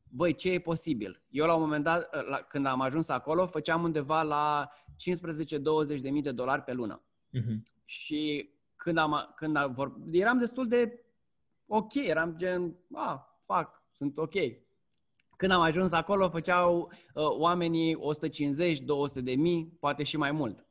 băi, 0.10 0.34
ce 0.34 0.52
e 0.52 0.60
posibil? 0.60 1.24
Eu 1.30 1.46
la 1.46 1.54
un 1.54 1.62
moment 1.62 1.84
dat, 1.84 2.16
ă, 2.16 2.22
la, 2.22 2.38
când 2.38 2.66
am 2.66 2.82
ajuns 2.82 3.10
acolo, 3.10 3.48
făceam 3.48 3.84
undeva 3.84 4.22
la 4.22 4.70
15-20 5.98 6.02
de 6.02 6.10
mii 6.10 6.22
de 6.22 6.32
dolari 6.32 6.62
pe 6.62 6.74
lună. 6.74 7.04
Uh-huh. 7.34 7.58
Și 7.86 8.50
când 8.76 8.98
am, 8.98 9.34
când 9.36 9.56
am 9.56 9.74
vor, 9.74 9.96
eram 10.12 10.38
destul 10.38 10.68
de 10.68 11.06
ok, 11.66 11.94
eram 11.94 12.36
gen, 12.36 12.76
ah, 12.94 13.18
fac, 13.40 13.84
sunt 13.92 14.18
ok. 14.18 14.34
Când 15.38 15.52
am 15.52 15.62
ajuns 15.62 15.92
acolo, 15.92 16.30
făceau 16.30 16.92
uh, 17.14 17.24
oamenii 17.38 17.96
150-200 17.96 19.24
de 19.24 19.36
mii, 19.36 19.78
poate 19.80 20.04
și 20.04 20.18
mai 20.18 20.32
mult 20.32 20.68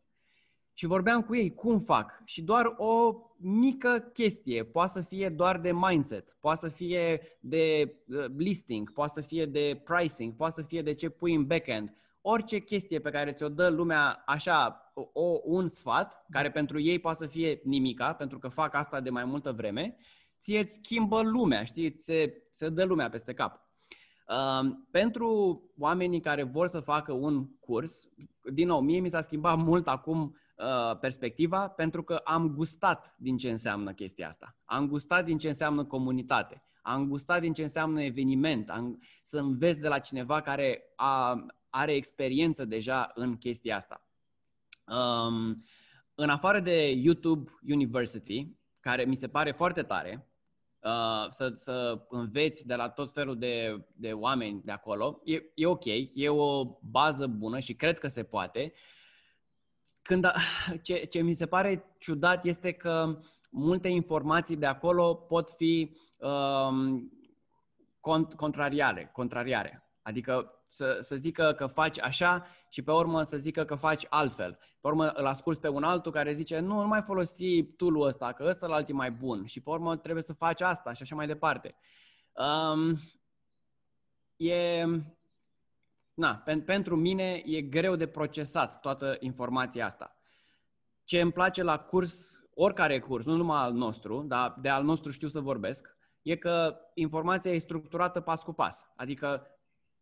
și 0.79 0.87
vorbeam 0.87 1.23
cu 1.23 1.37
ei 1.37 1.55
cum 1.55 1.81
fac 1.81 2.23
și 2.25 2.43
doar 2.43 2.75
o 2.77 3.15
mică 3.39 4.11
chestie, 4.13 4.65
poate 4.65 4.91
să 4.91 5.01
fie 5.01 5.29
doar 5.29 5.61
de 5.61 5.73
mindset, 5.73 6.37
poate 6.41 6.59
să 6.59 6.69
fie 6.69 7.21
de 7.41 7.95
uh, 8.09 8.25
listing, 8.37 8.93
poate 8.93 9.13
să 9.15 9.21
fie 9.21 9.47
de 9.47 9.83
pricing, 9.85 10.35
poate 10.35 10.55
să 10.55 10.63
fie 10.63 10.83
de 10.83 10.95
ce 10.95 11.09
pui 11.09 11.35
în 11.35 11.47
backend. 11.47 11.95
Orice 12.21 12.59
chestie 12.59 13.01
pe 13.01 13.11
care 13.11 13.33
ți-o 13.33 13.49
dă 13.49 13.69
lumea 13.69 14.23
așa, 14.27 14.91
o, 15.13 15.41
un 15.45 15.67
sfat, 15.69 16.27
care 16.31 16.51
pentru 16.51 16.81
ei 16.81 16.99
poate 16.99 17.19
să 17.19 17.27
fie 17.27 17.61
nimica, 17.65 18.13
pentru 18.13 18.39
că 18.39 18.49
fac 18.49 18.75
asta 18.75 19.01
de 19.01 19.11
mai 19.11 19.25
multă 19.25 19.53
vreme, 19.53 19.97
ție 20.41 20.59
îți 20.59 20.73
schimbă 20.73 21.23
lumea, 21.23 21.65
știi, 21.65 21.99
se, 21.99 22.43
se 22.53 22.69
dă 22.69 22.85
lumea 22.85 23.09
peste 23.09 23.33
cap. 23.33 23.61
Uh, 24.29 24.77
pentru 24.91 25.61
oamenii 25.79 26.21
care 26.21 26.43
vor 26.43 26.67
să 26.67 26.81
facă 26.81 27.13
un 27.13 27.49
curs, 27.61 28.09
din 28.53 28.67
nou, 28.67 28.81
mie 28.81 29.01
mi 29.01 29.09
s-a 29.09 29.21
schimbat 29.21 29.57
mult 29.57 29.89
acum 29.89 30.37
Uh, 30.57 30.99
perspectiva 30.99 31.69
pentru 31.69 32.03
că 32.03 32.15
am 32.15 32.49
gustat 32.49 33.15
din 33.19 33.37
ce 33.37 33.51
înseamnă 33.51 33.93
chestia 33.93 34.29
asta. 34.29 34.57
Am 34.65 34.89
gustat 34.89 35.25
din 35.25 35.39
ce 35.39 35.49
înseamnă 35.49 35.85
comunitate. 35.85 36.63
Am 36.83 37.09
gustat 37.09 37.41
din 37.41 37.53
ce 37.53 37.63
înseamnă 37.63 38.03
eveniment. 38.03 38.71
Am, 38.71 39.03
să 39.23 39.39
înveți 39.39 39.81
de 39.81 39.89
la 39.89 39.99
cineva 39.99 40.41
care 40.41 40.83
a, 40.95 41.47
are 41.71 41.95
experiență 41.95 42.65
deja 42.65 43.11
în 43.15 43.37
chestia 43.37 43.77
asta. 43.77 44.07
Um, 44.87 45.55
în 46.15 46.29
afară 46.29 46.61
de 46.61 46.91
YouTube 46.91 47.51
University, 47.69 48.49
care 48.81 49.05
mi 49.05 49.17
se 49.17 49.29
pare 49.29 49.53
foarte 49.53 49.83
tare, 49.83 50.29
uh, 50.81 51.27
să, 51.29 51.51
să 51.55 52.07
înveți 52.09 52.67
de 52.67 52.75
la 52.75 52.89
tot 52.89 53.11
felul 53.11 53.39
de, 53.39 53.85
de 53.95 54.13
oameni 54.13 54.63
de 54.65 54.73
acolo, 54.73 55.21
e, 55.25 55.43
e 55.55 55.67
ok, 55.67 55.85
e 56.15 56.29
o 56.29 56.65
bază 56.91 57.27
bună 57.27 57.59
și 57.59 57.75
cred 57.75 57.99
că 57.99 58.09
se 58.09 58.23
poate, 58.23 58.73
când, 60.07 60.27
ce, 60.83 61.05
ce 61.05 61.21
mi 61.21 61.33
se 61.33 61.47
pare 61.47 61.85
ciudat 61.99 62.45
este 62.45 62.73
că 62.73 63.19
multe 63.51 63.89
informații 63.89 64.57
de 64.57 64.67
acolo 64.67 65.15
pot 65.15 65.51
fi 65.51 65.97
um, 66.17 67.13
cont, 68.01 68.35
contrariare, 68.35 69.11
contrariare. 69.13 69.91
Adică 70.03 70.57
să, 70.69 70.99
să 71.01 71.17
zică 71.17 71.55
că 71.57 71.67
faci 71.67 72.01
așa 72.01 72.47
și 72.69 72.83
pe 72.83 72.93
urmă 72.93 73.23
să 73.23 73.37
zică 73.37 73.65
că 73.65 73.75
faci 73.75 74.07
altfel. 74.09 74.59
Pe 74.81 74.89
urmă 74.89 75.09
îl 75.09 75.27
asculți 75.27 75.61
pe 75.61 75.69
un 75.69 75.83
altul 75.83 76.13
care 76.13 76.33
zice 76.33 76.59
nu, 76.59 76.81
nu 76.81 76.87
mai 76.87 77.03
folosi 77.03 77.63
tool 77.63 78.01
ăsta, 78.01 78.33
că 78.33 78.45
ăsta 78.49 78.67
alt 78.67 78.89
e 78.89 78.93
mai 78.93 79.11
bun 79.11 79.47
și 79.47 79.61
pe 79.61 79.71
urmă 79.71 79.97
trebuie 79.97 80.23
să 80.23 80.33
faci 80.33 80.61
asta 80.61 80.93
și 80.93 81.03
așa 81.03 81.15
mai 81.15 81.27
departe. 81.27 81.75
Um, 82.33 82.99
e, 84.37 84.85
na, 86.17 86.43
pen, 86.45 86.61
pentru 86.61 86.97
mine 86.97 87.43
e 87.45 87.61
greu 87.61 87.97
de 87.97 88.07
procesat 88.07 88.81
toată 88.81 89.17
informația 89.21 89.85
asta. 89.85 90.17
Ce 91.05 91.21
îmi 91.21 91.33
place 91.33 91.63
la 91.63 91.79
curs, 91.79 92.41
oricare 92.55 92.99
curs, 92.99 93.25
nu 93.25 93.37
numai 93.37 93.59
al 93.59 93.73
nostru, 93.73 94.23
dar 94.23 94.55
de 94.61 94.69
al 94.69 94.85
nostru 94.85 95.11
știu 95.11 95.29
să 95.29 95.41
vorbesc, 95.41 95.97
e 96.23 96.37
că 96.37 96.77
informația 96.95 97.53
e 97.53 97.59
structurată 97.59 98.21
pas 98.21 98.43
cu 98.43 98.53
pas. 98.53 98.93
Adică 98.97 99.47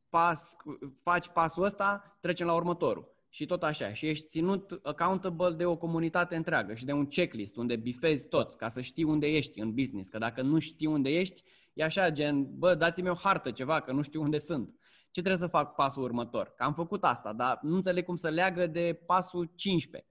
pas, 0.09 0.57
faci 1.03 1.29
pasul 1.29 1.65
ăsta, 1.65 2.19
trecem 2.21 2.47
la 2.47 2.55
următorul. 2.55 3.13
Și 3.29 3.47
tot 3.47 3.63
așa. 3.63 3.93
Și 3.93 4.07
ești 4.07 4.27
ținut 4.27 4.81
accountable 4.83 5.51
de 5.51 5.65
o 5.65 5.77
comunitate 5.77 6.37
întreagă 6.37 6.75
și 6.75 6.85
de 6.85 6.93
un 6.93 7.07
checklist 7.07 7.57
unde 7.57 7.77
bifezi 7.77 8.29
tot, 8.29 8.55
ca 8.55 8.69
să 8.69 8.81
știi 8.81 9.05
unde 9.05 9.27
ești 9.27 9.61
în 9.61 9.75
business. 9.75 10.09
Că 10.09 10.19
dacă 10.19 10.43
nu 10.43 10.59
știi 10.59 10.87
unde 10.87 11.11
ești, 11.11 11.43
e 11.73 11.85
așa 11.85 12.11
gen, 12.11 12.59
bă, 12.59 12.75
dați-mi 12.75 13.09
o 13.09 13.15
hartă 13.15 13.51
ceva, 13.51 13.81
că 13.81 13.93
nu 13.93 14.03
știu 14.03 14.23
unde 14.23 14.39
sunt 14.39 14.75
ce 15.15 15.21
trebuie 15.21 15.49
să 15.49 15.57
fac 15.57 15.75
pasul 15.75 16.03
următor? 16.03 16.55
Că 16.57 16.63
am 16.63 16.75
făcut 16.75 17.05
asta, 17.05 17.33
dar 17.33 17.59
nu 17.63 17.75
înțeleg 17.75 18.05
cum 18.05 18.17
să 18.17 18.29
leagă 18.29 18.67
de 18.67 19.03
pasul 19.07 19.51
15. 19.55 20.11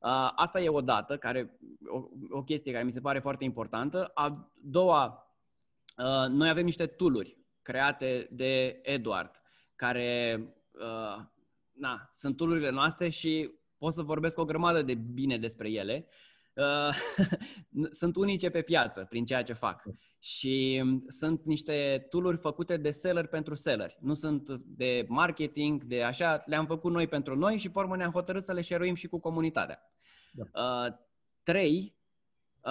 Uh, 0.00 0.32
asta 0.34 0.60
e 0.60 0.68
o 0.68 0.80
dată, 0.80 1.16
care, 1.16 1.58
o, 1.86 2.02
o 2.30 2.42
chestie 2.42 2.72
care 2.72 2.84
mi 2.84 2.90
se 2.90 3.00
pare 3.00 3.18
foarte 3.18 3.44
importantă. 3.44 4.10
A 4.14 4.52
doua, 4.62 5.34
uh, 5.96 6.28
noi 6.28 6.48
avem 6.48 6.64
niște 6.64 6.86
tooluri 6.86 7.38
create 7.62 8.28
de 8.30 8.80
Edward, 8.82 9.30
care 9.76 10.40
uh, 10.72 11.24
na, 11.72 12.08
sunt 12.10 12.36
toolurile 12.36 12.70
noastre 12.70 13.08
și 13.08 13.50
pot 13.78 13.92
să 13.92 14.02
vorbesc 14.02 14.38
o 14.38 14.44
grămadă 14.44 14.82
de 14.82 14.94
bine 14.94 15.38
despre 15.38 15.70
ele. 15.70 16.06
Uh, 16.54 16.94
sunt 18.00 18.16
unice 18.16 18.50
pe 18.50 18.62
piață 18.62 19.06
prin 19.08 19.24
ceea 19.24 19.42
ce 19.42 19.52
fac. 19.52 19.82
Și 20.24 20.84
sunt 21.06 21.44
niște 21.44 22.06
tooluri 22.10 22.36
făcute 22.36 22.76
de 22.76 22.90
seller 22.90 23.26
pentru 23.26 23.54
seller. 23.54 23.96
Nu 24.00 24.14
sunt 24.14 24.48
de 24.50 25.04
marketing, 25.08 25.84
de 25.84 26.02
așa. 26.02 26.42
Le-am 26.46 26.66
făcut 26.66 26.92
noi 26.92 27.06
pentru 27.06 27.36
noi 27.36 27.58
și 27.58 27.70
pe 27.70 27.78
urmă 27.78 27.96
ne-am 27.96 28.10
hotărât 28.10 28.42
să 28.42 28.52
le 28.52 28.60
share 28.60 28.94
și 28.94 29.08
cu 29.08 29.20
comunitatea. 29.20 29.90
Da. 30.32 30.44
Uh, 30.62 30.94
trei, 31.42 31.94
uh, 32.60 32.70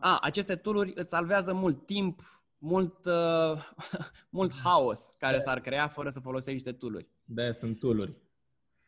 a, 0.00 0.18
aceste 0.20 0.56
tooluri 0.56 0.92
îți 0.94 1.10
salvează 1.10 1.52
mult 1.52 1.86
timp, 1.86 2.20
mult, 2.58 3.04
uh, 3.04 3.64
mult 4.38 4.52
haos 4.62 5.14
care 5.18 5.36
da. 5.36 5.42
s-ar 5.42 5.60
crea 5.60 5.88
fără 5.88 6.08
să 6.08 6.20
folosești 6.20 6.52
niște 6.52 6.72
tooluri. 6.72 7.08
Da, 7.24 7.52
sunt 7.52 7.78
tooluri. 7.78 8.16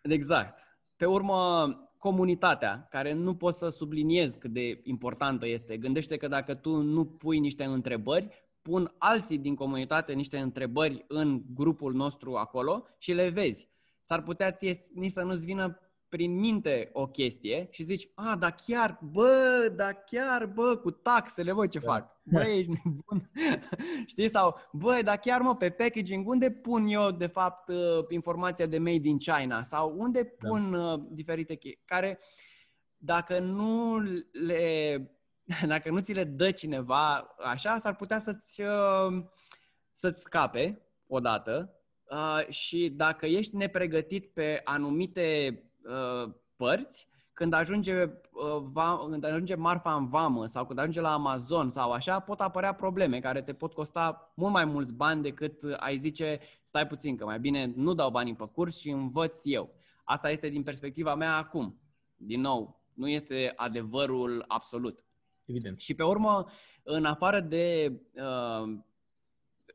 Exact. 0.01 0.59
Pe 0.97 1.07
urmă, 1.07 1.69
comunitatea, 2.05 2.87
care 2.91 3.13
nu 3.13 3.35
pot 3.35 3.55
să 3.55 3.69
subliniez 3.69 4.35
cât 4.35 4.53
de 4.53 4.81
importantă 4.83 5.47
este. 5.47 5.77
Gândește 5.77 6.17
că 6.17 6.29
dacă 6.29 6.55
tu 6.55 6.77
nu 6.77 7.05
pui 7.05 7.39
niște 7.39 7.65
întrebări, 7.65 8.29
pun 8.63 8.95
alții 8.99 9.39
din 9.39 9.55
comunitate 9.55 10.13
niște 10.13 10.39
întrebări 10.39 11.05
în 11.09 11.43
grupul 11.55 11.95
nostru 11.95 12.35
acolo 12.35 12.87
și 12.99 13.13
le 13.13 13.29
vezi. 13.29 13.69
S-ar 14.03 14.23
putea 14.23 14.53
ție 14.53 14.75
nici 14.95 15.11
să 15.11 15.23
nu-ți 15.23 15.45
vină 15.45 15.79
prin 16.15 16.39
minte 16.39 16.91
o 16.93 17.07
chestie 17.07 17.69
și 17.71 17.83
zici, 17.83 18.09
a, 18.15 18.37
dar 18.37 18.55
chiar, 18.67 18.99
bă, 19.13 19.73
dar 19.77 20.05
chiar, 20.07 20.47
bă, 20.47 20.77
cu 20.77 20.91
taxele, 20.91 21.53
bă, 21.53 21.67
ce 21.67 21.79
da. 21.79 21.93
fac? 21.93 22.21
Bă, 22.23 22.43
ești 22.43 22.71
nebun. 22.71 23.31
Știi? 24.07 24.29
Sau, 24.29 24.57
bă, 24.73 25.01
dar 25.05 25.17
chiar, 25.17 25.41
mă, 25.41 25.57
pe 25.57 25.71
packaging, 25.71 26.29
unde 26.29 26.51
pun 26.51 26.87
eu, 26.87 27.11
de 27.11 27.27
fapt, 27.27 27.69
uh, 27.69 28.05
informația 28.09 28.67
de 28.67 28.79
made 28.79 29.09
in 29.09 29.19
China? 29.19 29.63
Sau 29.63 29.95
unde 29.97 30.23
da. 30.23 30.49
pun 30.49 30.71
da. 30.71 31.07
diferite 31.11 31.55
chestii? 31.55 31.83
Care, 31.85 32.19
dacă 32.97 33.39
nu 33.39 33.99
le, 34.33 34.97
dacă 35.73 35.91
nu 35.91 36.01
ți 36.01 36.13
le 36.13 36.25
dă 36.25 36.51
cineva 36.51 37.35
așa, 37.39 37.79
s-ar 37.79 37.97
putea 37.97 38.19
să-ți, 38.19 38.61
uh, 38.61 39.25
să-ți 39.95 40.21
scape 40.21 40.83
odată 41.07 41.79
Uh, 42.11 42.49
și 42.49 42.93
dacă 42.97 43.27
ești 43.27 43.57
nepregătit 43.57 44.33
pe 44.33 44.61
anumite 44.65 45.59
Uh, 45.85 46.33
părți, 46.57 47.09
când 47.33 47.53
ajunge, 47.53 48.03
uh, 48.03 48.63
va, 48.73 49.07
când 49.11 49.25
ajunge 49.25 49.55
marfa 49.55 49.95
în 49.95 50.09
vamă 50.09 50.47
sau 50.47 50.67
când 50.67 50.79
ajunge 50.79 51.01
la 51.01 51.13
Amazon 51.13 51.71
sau 51.71 51.93
așa, 51.93 52.21
pot 52.21 52.41
apărea 52.41 52.75
probleme 52.75 53.21
care 53.21 53.43
te 53.43 53.53
pot 53.53 53.73
costa 53.73 54.33
mult 54.37 54.53
mai 54.53 54.65
mulți 54.65 54.95
bani 54.95 55.23
decât 55.23 55.63
ai 55.77 55.99
zice, 55.99 56.41
stai 56.63 56.87
puțin, 56.87 57.17
că 57.17 57.25
mai 57.25 57.41
bine 57.41 57.73
nu 57.77 57.95
dau 57.95 58.11
banii 58.11 58.35
pe 58.35 58.45
curs 58.45 58.79
și 58.79 58.91
învăț 58.91 59.41
eu. 59.45 59.75
Asta 60.05 60.31
este 60.31 60.49
din 60.49 60.63
perspectiva 60.63 61.15
mea 61.15 61.37
acum. 61.37 61.81
Din 62.17 62.41
nou, 62.41 62.83
nu 62.95 63.09
este 63.09 63.53
adevărul 63.57 64.45
absolut. 64.49 65.05
Evident. 65.45 65.81
Și 65.81 65.95
pe 65.95 66.03
urmă, 66.03 66.47
în 66.83 67.05
afară 67.05 67.41
de 67.41 67.93
uh, 68.15 68.79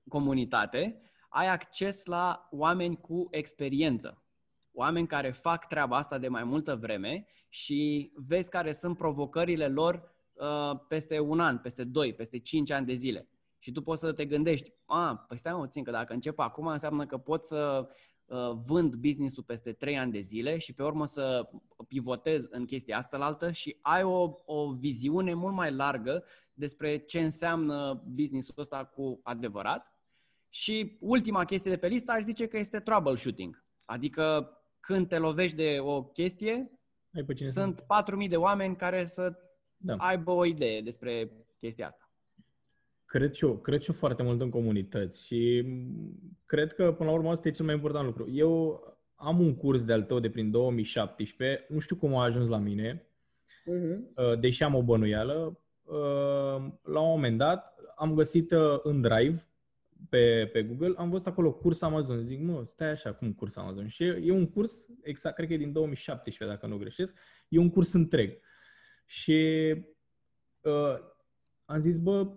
comunitate, 0.07 1.01
ai 1.29 1.47
acces 1.47 2.05
la 2.05 2.47
oameni 2.51 2.97
cu 2.97 3.27
experiență 3.31 4.23
oameni 4.71 5.07
care 5.07 5.31
fac 5.31 5.67
treaba 5.67 5.97
asta 5.97 6.17
de 6.17 6.27
mai 6.27 6.43
multă 6.43 6.75
vreme 6.75 7.27
și 7.49 8.11
vezi 8.15 8.49
care 8.49 8.71
sunt 8.71 8.97
provocările 8.97 9.67
lor 9.67 10.11
uh, 10.33 10.79
peste 10.87 11.19
un 11.19 11.39
an, 11.39 11.57
peste 11.57 11.83
doi, 11.83 12.13
peste 12.13 12.39
cinci 12.39 12.71
ani 12.71 12.85
de 12.85 12.93
zile. 12.93 13.29
Și 13.57 13.71
tu 13.71 13.81
poți 13.81 14.01
să 14.01 14.13
te 14.13 14.25
gândești, 14.25 14.73
a, 14.85 15.25
păi 15.27 15.37
stai 15.37 15.53
mă 15.53 15.67
țin, 15.67 15.83
că 15.83 15.91
dacă 15.91 16.13
încep 16.13 16.39
acum 16.39 16.67
înseamnă 16.67 17.05
că 17.05 17.17
pot 17.17 17.45
să 17.45 17.89
uh, 18.25 18.51
vând 18.65 18.95
business-ul 18.95 19.43
peste 19.43 19.73
trei 19.73 19.97
ani 19.97 20.11
de 20.11 20.19
zile 20.19 20.57
și 20.57 20.73
pe 20.73 20.83
urmă 20.83 21.05
să 21.05 21.49
pivotez 21.87 22.47
în 22.49 22.65
chestia 22.65 22.97
asta 22.97 23.17
la 23.17 23.25
altă 23.25 23.51
și 23.51 23.77
ai 23.81 24.03
o, 24.03 24.33
o 24.45 24.73
viziune 24.73 25.33
mult 25.33 25.53
mai 25.53 25.71
largă 25.71 26.23
despre 26.53 26.97
ce 26.97 27.19
înseamnă 27.19 28.03
business-ul 28.07 28.53
ăsta 28.57 28.85
cu 28.85 29.19
adevărat. 29.23 29.93
Și 30.49 30.97
ultima 30.99 31.45
chestie 31.45 31.71
de 31.71 31.77
pe 31.77 31.87
listă 31.87 32.11
aș 32.11 32.23
zice 32.23 32.47
că 32.47 32.57
este 32.57 32.79
troubleshooting. 32.79 33.63
Adică 33.85 34.53
când 34.79 35.07
te 35.07 35.17
lovești 35.17 35.55
de 35.55 35.77
o 35.79 36.03
chestie, 36.03 36.71
Ai 37.15 37.23
pe 37.23 37.33
cine 37.33 37.47
sunt 37.47 37.81
4.000 37.81 38.29
de 38.29 38.35
oameni 38.35 38.75
care 38.75 39.05
să 39.05 39.33
da. 39.77 39.95
aibă 39.95 40.31
o 40.31 40.45
idee 40.45 40.81
despre 40.81 41.31
chestia 41.59 41.87
asta. 41.87 42.09
Cred 43.05 43.33
și 43.33 43.45
eu, 43.45 43.57
cred 43.57 43.81
și 43.81 43.89
eu 43.89 43.95
foarte 43.95 44.23
mult 44.23 44.41
în 44.41 44.49
comunități 44.49 45.25
și 45.25 45.65
cred 46.45 46.73
că 46.73 46.91
până 46.91 47.09
la 47.09 47.15
urmă 47.15 47.29
asta 47.29 47.47
e 47.47 47.51
cel 47.51 47.65
mai 47.65 47.75
important 47.75 48.05
lucru. 48.05 48.29
Eu 48.31 48.83
am 49.15 49.39
un 49.39 49.55
curs 49.55 49.83
de-al 49.83 50.03
tău 50.03 50.19
de 50.19 50.29
prin 50.29 50.51
2017, 50.51 51.65
nu 51.69 51.79
știu 51.79 51.95
cum 51.95 52.15
a 52.15 52.23
ajuns 52.23 52.47
la 52.47 52.57
mine, 52.57 53.07
uh-huh. 53.65 54.39
deși 54.39 54.63
am 54.63 54.75
o 54.75 54.83
bănuială. 54.83 55.59
Uh, 55.83 56.71
la 56.83 56.99
un 56.99 57.09
moment 57.09 57.37
dat 57.37 57.75
am 57.95 58.13
găsit 58.13 58.51
uh, 58.51 58.79
în 58.83 59.01
Drive 59.01 59.48
pe, 60.09 60.49
pe 60.53 60.63
Google, 60.63 60.93
am 60.97 61.09
văzut 61.09 61.27
acolo 61.27 61.53
curs 61.53 61.81
Amazon. 61.81 62.23
Zic, 62.23 62.39
mă, 62.41 62.63
stai 62.65 62.89
așa, 62.89 63.13
cum 63.13 63.33
curs 63.33 63.55
Amazon? 63.55 63.87
Și 63.87 64.03
e, 64.03 64.21
e 64.23 64.31
un 64.31 64.47
curs, 64.47 64.87
exact, 65.01 65.35
cred 65.35 65.47
că 65.47 65.53
e 65.53 65.57
din 65.57 65.71
2017, 65.71 66.45
dacă 66.45 66.67
nu 66.67 66.77
greșesc, 66.77 67.17
e 67.49 67.57
un 67.57 67.69
curs 67.69 67.93
întreg. 67.93 68.39
Și 69.05 69.73
uh, 70.61 70.97
am 71.65 71.79
zis, 71.79 71.97
bă, 71.97 72.31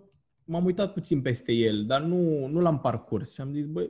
m-am 0.45 0.65
uitat 0.65 0.93
puțin 0.93 1.21
peste 1.21 1.51
el, 1.51 1.85
dar 1.85 2.01
nu, 2.01 2.47
nu 2.47 2.59
l-am 2.59 2.79
parcurs. 2.79 3.33
Și 3.33 3.41
am 3.41 3.53
zis, 3.53 3.65
bă, 3.65 3.89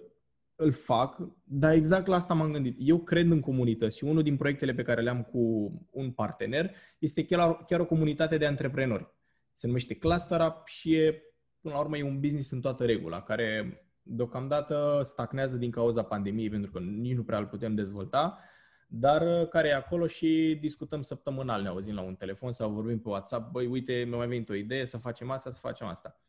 îl 0.55 0.71
fac, 0.71 1.17
dar 1.43 1.73
exact 1.73 2.07
la 2.07 2.15
asta 2.15 2.33
m-am 2.33 2.51
gândit. 2.51 2.77
Eu 2.79 2.97
cred 2.99 3.29
în 3.29 3.39
comunități 3.39 3.97
și 3.97 4.03
unul 4.03 4.23
din 4.23 4.37
proiectele 4.37 4.73
pe 4.73 4.83
care 4.83 5.01
le-am 5.01 5.23
cu 5.23 5.71
un 5.91 6.11
partener 6.11 6.75
este 6.99 7.25
chiar, 7.25 7.65
chiar 7.67 7.79
o 7.79 7.85
comunitate 7.85 8.37
de 8.37 8.45
antreprenori. 8.45 9.07
Se 9.53 9.67
numește 9.67 9.95
Cluster 9.95 10.39
Up 10.39 10.67
și 10.67 10.95
e 10.95 11.21
până 11.63 11.75
la 11.75 11.79
urmă 11.79 11.97
e 11.97 12.03
un 12.03 12.19
business 12.19 12.51
în 12.51 12.61
toată 12.61 12.85
regula, 12.85 13.21
care 13.21 13.77
deocamdată 14.01 15.01
stagnează 15.03 15.55
din 15.55 15.71
cauza 15.71 16.03
pandemiei, 16.03 16.49
pentru 16.49 16.71
că 16.71 16.79
nici 16.79 17.15
nu 17.15 17.23
prea 17.23 17.37
îl 17.37 17.45
putem 17.45 17.75
dezvolta, 17.75 18.39
dar 18.87 19.45
care 19.45 19.67
e 19.67 19.73
acolo 19.73 20.07
și 20.07 20.57
discutăm 20.61 21.01
săptămânal, 21.01 21.61
ne 21.61 21.67
auzim 21.67 21.95
la 21.95 22.01
un 22.01 22.15
telefon 22.15 22.51
sau 22.51 22.69
vorbim 22.69 22.99
pe 22.99 23.09
WhatsApp, 23.09 23.51
băi, 23.51 23.65
uite, 23.65 24.05
mi-a 24.07 24.17
mai 24.17 24.27
venit 24.27 24.49
o 24.49 24.53
idee, 24.53 24.85
să 24.85 24.97
facem 24.97 25.31
asta, 25.31 25.51
să 25.51 25.59
facem 25.59 25.87
asta. 25.87 26.19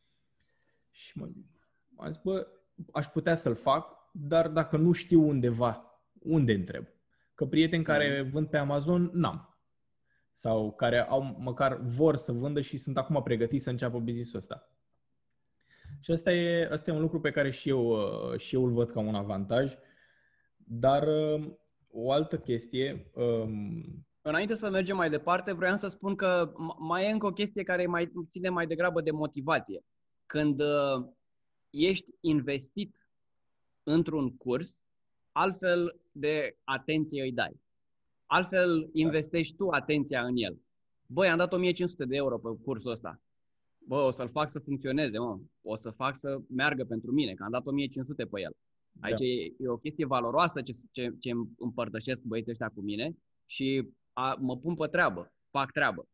Și 0.91 1.19
mă, 1.19 1.29
am 1.97 2.11
zis, 2.11 2.21
bă, 2.23 2.47
aș 2.93 3.07
putea 3.07 3.35
să-l 3.35 3.55
fac, 3.55 4.11
dar 4.13 4.49
dacă 4.49 4.77
nu 4.77 4.93
știu 4.93 5.29
undeva, 5.29 6.01
unde 6.19 6.53
întreb? 6.53 6.87
Că 7.35 7.47
prieteni 7.47 7.85
care 7.85 8.23
mm. 8.23 8.31
vând 8.31 8.49
pe 8.49 8.57
Amazon, 8.57 9.11
n-am. 9.13 9.59
Sau 10.33 10.73
care 10.73 11.01
au, 11.01 11.23
măcar 11.39 11.81
vor 11.83 12.17
să 12.17 12.33
vândă 12.33 12.61
și 12.61 12.77
sunt 12.77 12.97
acum 12.97 13.23
pregătiți 13.23 13.65
să 13.65 13.71
înceapă 13.71 13.99
business-ul 13.99 14.39
ăsta. 14.39 14.69
Și 16.05 16.11
asta 16.11 16.33
e, 16.33 16.69
asta 16.73 16.91
e 16.91 16.95
un 16.95 17.01
lucru 17.01 17.21
pe 17.21 17.31
care 17.31 17.51
și 17.51 17.69
eu, 17.69 17.89
uh, 17.89 18.39
și 18.39 18.55
eu 18.55 18.65
îl 18.65 18.73
văd 18.73 18.91
ca 18.91 19.01
un 19.01 19.15
avantaj. 19.15 19.75
Dar 20.57 21.09
uh, 21.09 21.45
o 21.91 22.13
altă 22.13 22.39
chestie... 22.39 23.11
Um... 23.15 24.07
Înainte 24.23 24.55
să 24.55 24.71
mergem 24.71 24.97
mai 24.97 25.11
departe, 25.11 25.53
vreau 25.53 25.77
să 25.77 25.89
spun 25.89 26.15
că 26.15 26.53
mai 26.79 27.05
e 27.05 27.11
încă 27.11 27.27
o 27.27 27.33
chestie 27.33 27.63
care 27.63 27.87
mai 27.87 28.13
ține 28.29 28.49
mai 28.49 28.67
degrabă 28.67 29.01
de 29.01 29.11
motivație. 29.11 29.85
Când 30.27 30.61
uh, 30.61 31.07
ești 31.71 32.07
investit 32.21 33.09
într-un 33.83 34.37
curs, 34.37 34.83
altfel 35.33 36.01
de 36.13 36.57
atenție 36.65 37.23
îi 37.23 37.33
dai. 37.33 37.61
Altfel 38.27 38.91
investești 38.93 39.57
tu 39.57 39.69
atenția 39.69 40.25
în 40.25 40.37
el. 40.37 40.59
Băi, 41.07 41.29
am 41.29 41.39
dat 41.39 41.53
1500 41.53 42.05
de 42.05 42.17
euro 42.17 42.39
pe 42.39 42.49
cursul 42.65 42.91
ăsta 42.91 43.21
bă, 43.87 43.97
o 43.97 44.11
să-l 44.11 44.29
fac 44.29 44.49
să 44.49 44.59
funcționeze, 44.59 45.19
mă. 45.19 45.39
o 45.63 45.75
să 45.75 45.91
fac 45.91 46.17
să 46.17 46.41
meargă 46.49 46.85
pentru 46.85 47.13
mine, 47.13 47.35
că 47.35 47.43
am 47.45 47.51
dat 47.51 47.67
1500 47.67 48.25
pe 48.25 48.41
el. 48.41 48.57
Aici 49.01 49.19
da. 49.19 49.25
e, 49.25 49.55
e 49.59 49.69
o 49.69 49.77
chestie 49.77 50.07
valoroasă 50.07 50.63
ce, 50.63 50.73
ce, 50.91 51.15
ce 51.21 51.31
împărtășesc 51.59 52.23
băieții 52.23 52.51
ăștia 52.51 52.69
cu 52.69 52.81
mine 52.81 53.17
și 53.47 53.89
a, 54.13 54.37
mă 54.41 54.57
pun 54.57 54.75
pe 54.75 54.87
treabă, 54.87 55.33
fac 55.51 55.73
treabă. 55.73 56.09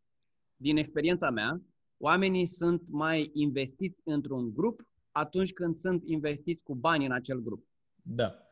Din 0.56 0.76
experiența 0.76 1.30
mea, 1.30 1.62
oamenii 1.98 2.46
sunt 2.46 2.83
mai 2.88 3.30
investiți 3.33 4.00
într-un 4.04 4.54
grup 4.54 4.83
atunci 5.11 5.52
când 5.52 5.76
sunt 5.76 6.02
investiți 6.06 6.62
cu 6.62 6.74
bani 6.74 7.04
în 7.04 7.12
acel 7.12 7.38
grup. 7.38 7.66
Da. 8.02 8.44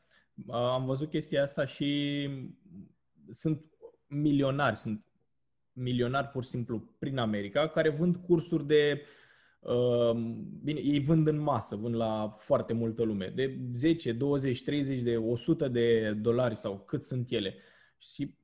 Am 0.49 0.85
văzut 0.85 1.09
chestia 1.11 1.43
asta 1.43 1.65
și 1.65 2.29
sunt 3.31 3.65
milionari, 4.07 4.77
sunt 4.77 5.08
milionari 5.79 6.27
pur 6.27 6.45
și 6.45 6.51
simplu 6.51 6.83
prin 6.99 7.19
America 7.19 7.69
care 7.69 7.89
vând 7.89 8.17
cursuri 8.17 8.67
de 8.67 9.03
uh, 9.61 10.13
bine, 10.63 10.81
ei 10.81 11.01
vând 11.01 11.27
în 11.27 11.39
masă, 11.39 11.77
vând 11.77 11.95
la 11.95 12.33
foarte 12.37 12.73
multă 12.73 13.03
lume, 13.03 13.33
de 13.35 13.59
10, 13.73 14.13
20, 14.13 14.63
30 14.63 15.01
de 15.01 15.17
100 15.17 15.69
de 15.69 16.13
dolari 16.13 16.57
sau 16.57 16.79
cât 16.87 17.05
sunt 17.05 17.31
ele. 17.31 17.55
Și 17.99 18.35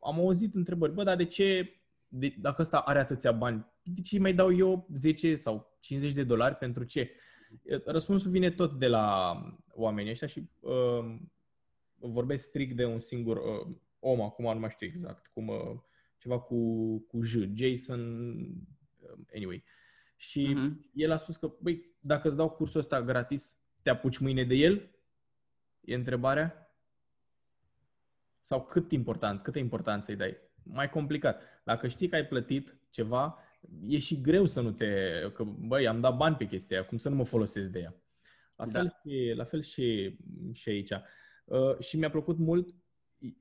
am 0.00 0.18
auzit 0.18 0.54
întrebări, 0.54 0.92
bă, 0.92 1.02
dar 1.02 1.16
de 1.16 1.24
ce, 1.24 1.74
de, 2.08 2.34
dacă 2.38 2.62
ăsta 2.62 2.78
are 2.78 2.98
atâția 2.98 3.32
bani, 3.32 3.66
de 3.82 4.00
ce 4.00 4.18
mai 4.18 4.34
dau 4.34 4.56
eu 4.56 4.86
10 4.94 5.34
sau 5.34 5.78
50 5.80 6.12
de 6.12 6.22
dolari 6.22 6.54
pentru 6.54 6.84
ce? 6.84 7.10
Răspunsul 7.84 8.30
vine 8.30 8.50
tot 8.50 8.78
de 8.78 8.86
la 8.86 9.34
oamenii 9.72 10.10
ăștia 10.10 10.26
și 10.26 10.48
uh, 10.60 11.16
vorbesc 11.98 12.44
strict 12.44 12.76
de 12.76 12.84
un 12.84 12.98
singur 12.98 13.36
uh, 13.36 13.74
om, 13.98 14.20
acum 14.20 14.52
nu 14.52 14.58
mai 14.58 14.70
știu 14.70 14.86
exact, 14.86 15.30
cum, 15.34 15.48
uh, 15.48 15.78
ceva 16.20 16.40
cu, 16.40 16.98
cu 16.98 17.22
J, 17.22 17.36
Jason, 17.54 18.00
um, 18.00 19.26
anyway. 19.34 19.64
Și 20.16 20.54
uh-huh. 20.54 20.90
el 20.92 21.10
a 21.10 21.16
spus 21.16 21.36
că, 21.36 21.52
băi, 21.60 21.96
dacă 22.00 22.28
îți 22.28 22.36
dau 22.36 22.50
cursul 22.50 22.80
ăsta 22.80 23.02
gratis, 23.02 23.56
te 23.82 23.90
apuci 23.90 24.18
mâine 24.18 24.44
de 24.44 24.54
el? 24.54 24.90
E 25.80 25.94
întrebarea? 25.94 26.74
Sau 28.40 28.64
cât 28.64 28.92
important, 28.92 29.42
câtă 29.42 29.58
importanță 29.58 30.10
îi 30.10 30.16
dai? 30.16 30.36
Mai 30.62 30.90
complicat. 30.90 31.42
Dacă 31.64 31.88
știi 31.88 32.08
că 32.08 32.14
ai 32.14 32.26
plătit 32.26 32.76
ceva, 32.90 33.38
e 33.86 33.98
și 33.98 34.20
greu 34.20 34.46
să 34.46 34.60
nu 34.60 34.72
te... 34.72 34.86
Că, 35.34 35.44
băi, 35.44 35.88
am 35.88 36.00
dat 36.00 36.16
bani 36.16 36.36
pe 36.36 36.46
chestia 36.46 36.76
aia, 36.76 36.86
cum 36.86 36.96
să 36.96 37.08
nu 37.08 37.14
mă 37.14 37.24
folosesc 37.24 37.68
de 37.68 37.78
ea? 37.78 37.94
La 38.56 38.66
da. 38.66 38.78
fel, 38.78 38.84
da. 38.84 39.10
și, 39.10 39.32
la 39.34 39.44
fel 39.44 39.62
și, 39.62 40.16
și 40.52 40.68
aici. 40.68 40.92
Uh, 41.44 41.78
și 41.78 41.98
mi-a 41.98 42.10
plăcut 42.10 42.38
mult, 42.38 42.74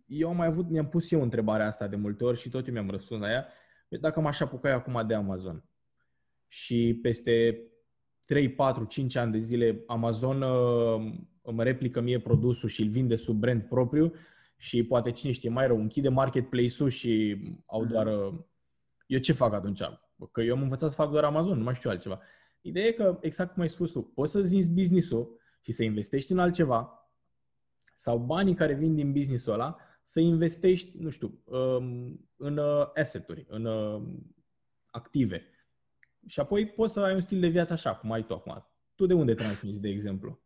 eu 0.05 0.29
am 0.29 0.35
mai 0.35 0.47
avut, 0.47 0.69
mi-am 0.69 0.89
pus 0.89 1.11
eu 1.11 1.21
întrebarea 1.21 1.65
asta 1.65 1.87
de 1.87 1.95
multe 1.95 2.23
ori 2.23 2.37
și 2.37 2.49
tot 2.49 2.67
eu 2.67 2.73
mi-am 2.73 2.89
răspuns 2.89 3.21
la 3.21 3.31
ea, 3.31 3.47
dacă 3.87 4.19
m-aș 4.19 4.39
apuca 4.39 4.73
acum 4.73 5.07
de 5.07 5.13
Amazon 5.13 5.63
și 6.47 6.99
peste 7.01 7.63
3, 8.25 8.49
4, 8.49 8.83
5 8.83 9.15
ani 9.15 9.31
de 9.31 9.37
zile 9.37 9.83
Amazon 9.87 10.41
uh, 10.41 11.13
îmi 11.41 11.63
replică 11.63 12.01
mie 12.01 12.19
produsul 12.19 12.69
și 12.69 12.81
îl 12.81 12.89
vinde 12.89 13.15
sub 13.15 13.39
brand 13.39 13.61
propriu 13.61 14.13
și 14.57 14.83
poate 14.83 15.11
cine 15.11 15.31
știe 15.31 15.49
mai 15.49 15.67
rău, 15.67 15.77
închide 15.77 16.09
marketplace-ul 16.09 16.89
și 16.89 17.41
au 17.65 17.85
doar... 17.85 18.07
Uh, 18.07 18.33
eu 19.05 19.19
ce 19.19 19.33
fac 19.33 19.53
atunci? 19.53 19.81
Că 20.31 20.41
eu 20.41 20.55
am 20.55 20.61
învățat 20.61 20.89
să 20.89 20.95
fac 20.95 21.11
doar 21.11 21.23
Amazon, 21.23 21.57
nu 21.57 21.63
mai 21.63 21.75
știu 21.75 21.89
altceva. 21.89 22.21
Ideea 22.61 22.85
e 22.85 22.91
că, 22.91 23.17
exact 23.21 23.53
cum 23.53 23.61
ai 23.61 23.69
spus 23.69 23.91
tu, 23.91 24.01
poți 24.01 24.31
să-ți 24.31 24.49
vinzi 24.49 24.69
business-ul 24.69 25.39
și 25.61 25.71
să 25.71 25.83
investești 25.83 26.31
în 26.31 26.39
altceva 26.39 26.98
sau 27.99 28.17
banii 28.17 28.55
care 28.55 28.73
vin 28.73 28.95
din 28.95 29.12
business-ul 29.12 29.53
ăla 29.53 29.77
să 30.03 30.19
investești, 30.19 30.97
nu 30.97 31.09
știu, 31.09 31.41
um, 31.43 32.29
în 32.35 32.57
uh, 32.57 32.88
asset-uri, 32.93 33.45
în 33.47 33.65
uh, 33.65 34.01
active. 34.85 35.43
Și 36.27 36.39
apoi 36.39 36.67
poți 36.67 36.93
să 36.93 36.99
ai 36.99 37.13
un 37.13 37.21
stil 37.21 37.39
de 37.39 37.47
viață 37.47 37.73
așa, 37.73 37.95
cum 37.95 38.12
ai 38.12 38.25
tu 38.25 38.33
acum. 38.33 38.67
Tu 38.95 39.05
de 39.05 39.13
unde 39.13 39.33
transmiți, 39.33 39.79
de 39.79 39.89
exemplu? 39.89 40.41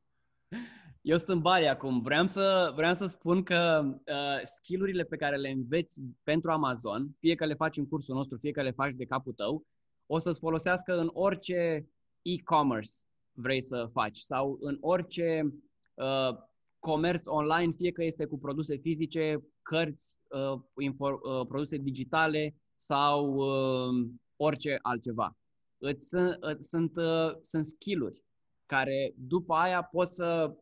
Eu 1.01 1.17
sunt 1.17 1.29
în 1.29 1.41
Bali 1.41 1.69
acum. 1.69 2.01
Vreau 2.01 2.27
să, 2.27 2.71
vreau 2.75 2.93
să 2.93 3.05
spun 3.05 3.43
că 3.43 3.81
uh, 3.85 4.41
skillurile 4.43 5.03
pe 5.03 5.15
care 5.15 5.35
le 5.35 5.49
înveți 5.49 6.01
pentru 6.23 6.51
Amazon, 6.51 7.15
fie 7.19 7.35
că 7.35 7.45
le 7.45 7.53
faci 7.53 7.77
în 7.77 7.87
cursul 7.87 8.15
nostru, 8.15 8.37
fie 8.37 8.51
că 8.51 8.61
le 8.61 8.71
faci 8.71 8.93
de 8.95 9.05
capul 9.05 9.33
tău, 9.33 9.65
o 10.05 10.17
să-ți 10.17 10.39
folosească 10.39 10.97
în 10.97 11.09
orice 11.13 11.89
e-commerce 12.21 12.91
vrei 13.31 13.61
să 13.61 13.89
faci 13.91 14.17
sau 14.17 14.57
în 14.61 14.77
orice 14.81 15.53
uh, 15.93 16.37
comerț 16.83 17.25
online, 17.27 17.71
fie 17.71 17.91
că 17.91 18.03
este 18.03 18.25
cu 18.25 18.39
produse 18.39 18.75
fizice, 18.75 19.43
cărți, 19.61 20.17
uh, 20.29 20.61
info, 20.79 21.19
uh, 21.23 21.47
produse 21.47 21.77
digitale 21.77 22.55
sau 22.73 23.33
uh, 23.33 24.09
orice 24.35 24.79
altceva. 24.81 25.37
Îți, 25.77 26.15
uh, 26.15 26.57
sunt, 26.59 26.95
uh, 26.95 27.35
sunt 27.41 27.65
skill-uri 27.65 28.23
care 28.65 29.13
după 29.17 29.53
aia 29.53 29.81
poți 29.81 30.13
să 30.15 30.55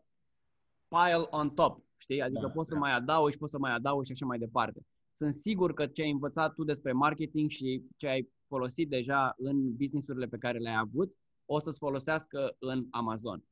pile 0.88 1.28
on 1.30 1.50
top, 1.50 1.84
știi? 1.98 2.22
Adică 2.22 2.46
da, 2.48 2.50
poți 2.50 2.70
da. 2.70 2.76
să 2.76 2.82
mai 2.82 2.92
adaugi, 2.92 3.38
poți 3.38 3.52
să 3.52 3.58
mai 3.60 3.72
adaugi 3.72 4.06
și 4.06 4.12
așa 4.12 4.26
mai 4.26 4.38
departe. 4.38 4.86
Sunt 5.12 5.34
sigur 5.34 5.74
că 5.74 5.88
ce 5.88 6.02
ai 6.02 6.12
învățat 6.12 6.54
tu 6.54 6.64
despre 6.64 6.92
marketing 6.92 7.50
și 7.50 7.84
ce 7.98 8.08
ai 8.08 8.30
folosit 8.48 8.90
deja 8.90 9.34
în 9.38 9.76
businessurile 9.76 10.26
pe 10.26 10.38
care 10.38 10.58
le-ai 10.58 10.78
avut, 10.78 11.16
o 11.46 11.60
să-ți 11.60 11.78
folosească 11.78 12.56
în 12.60 12.88
Amazon. 12.92 13.44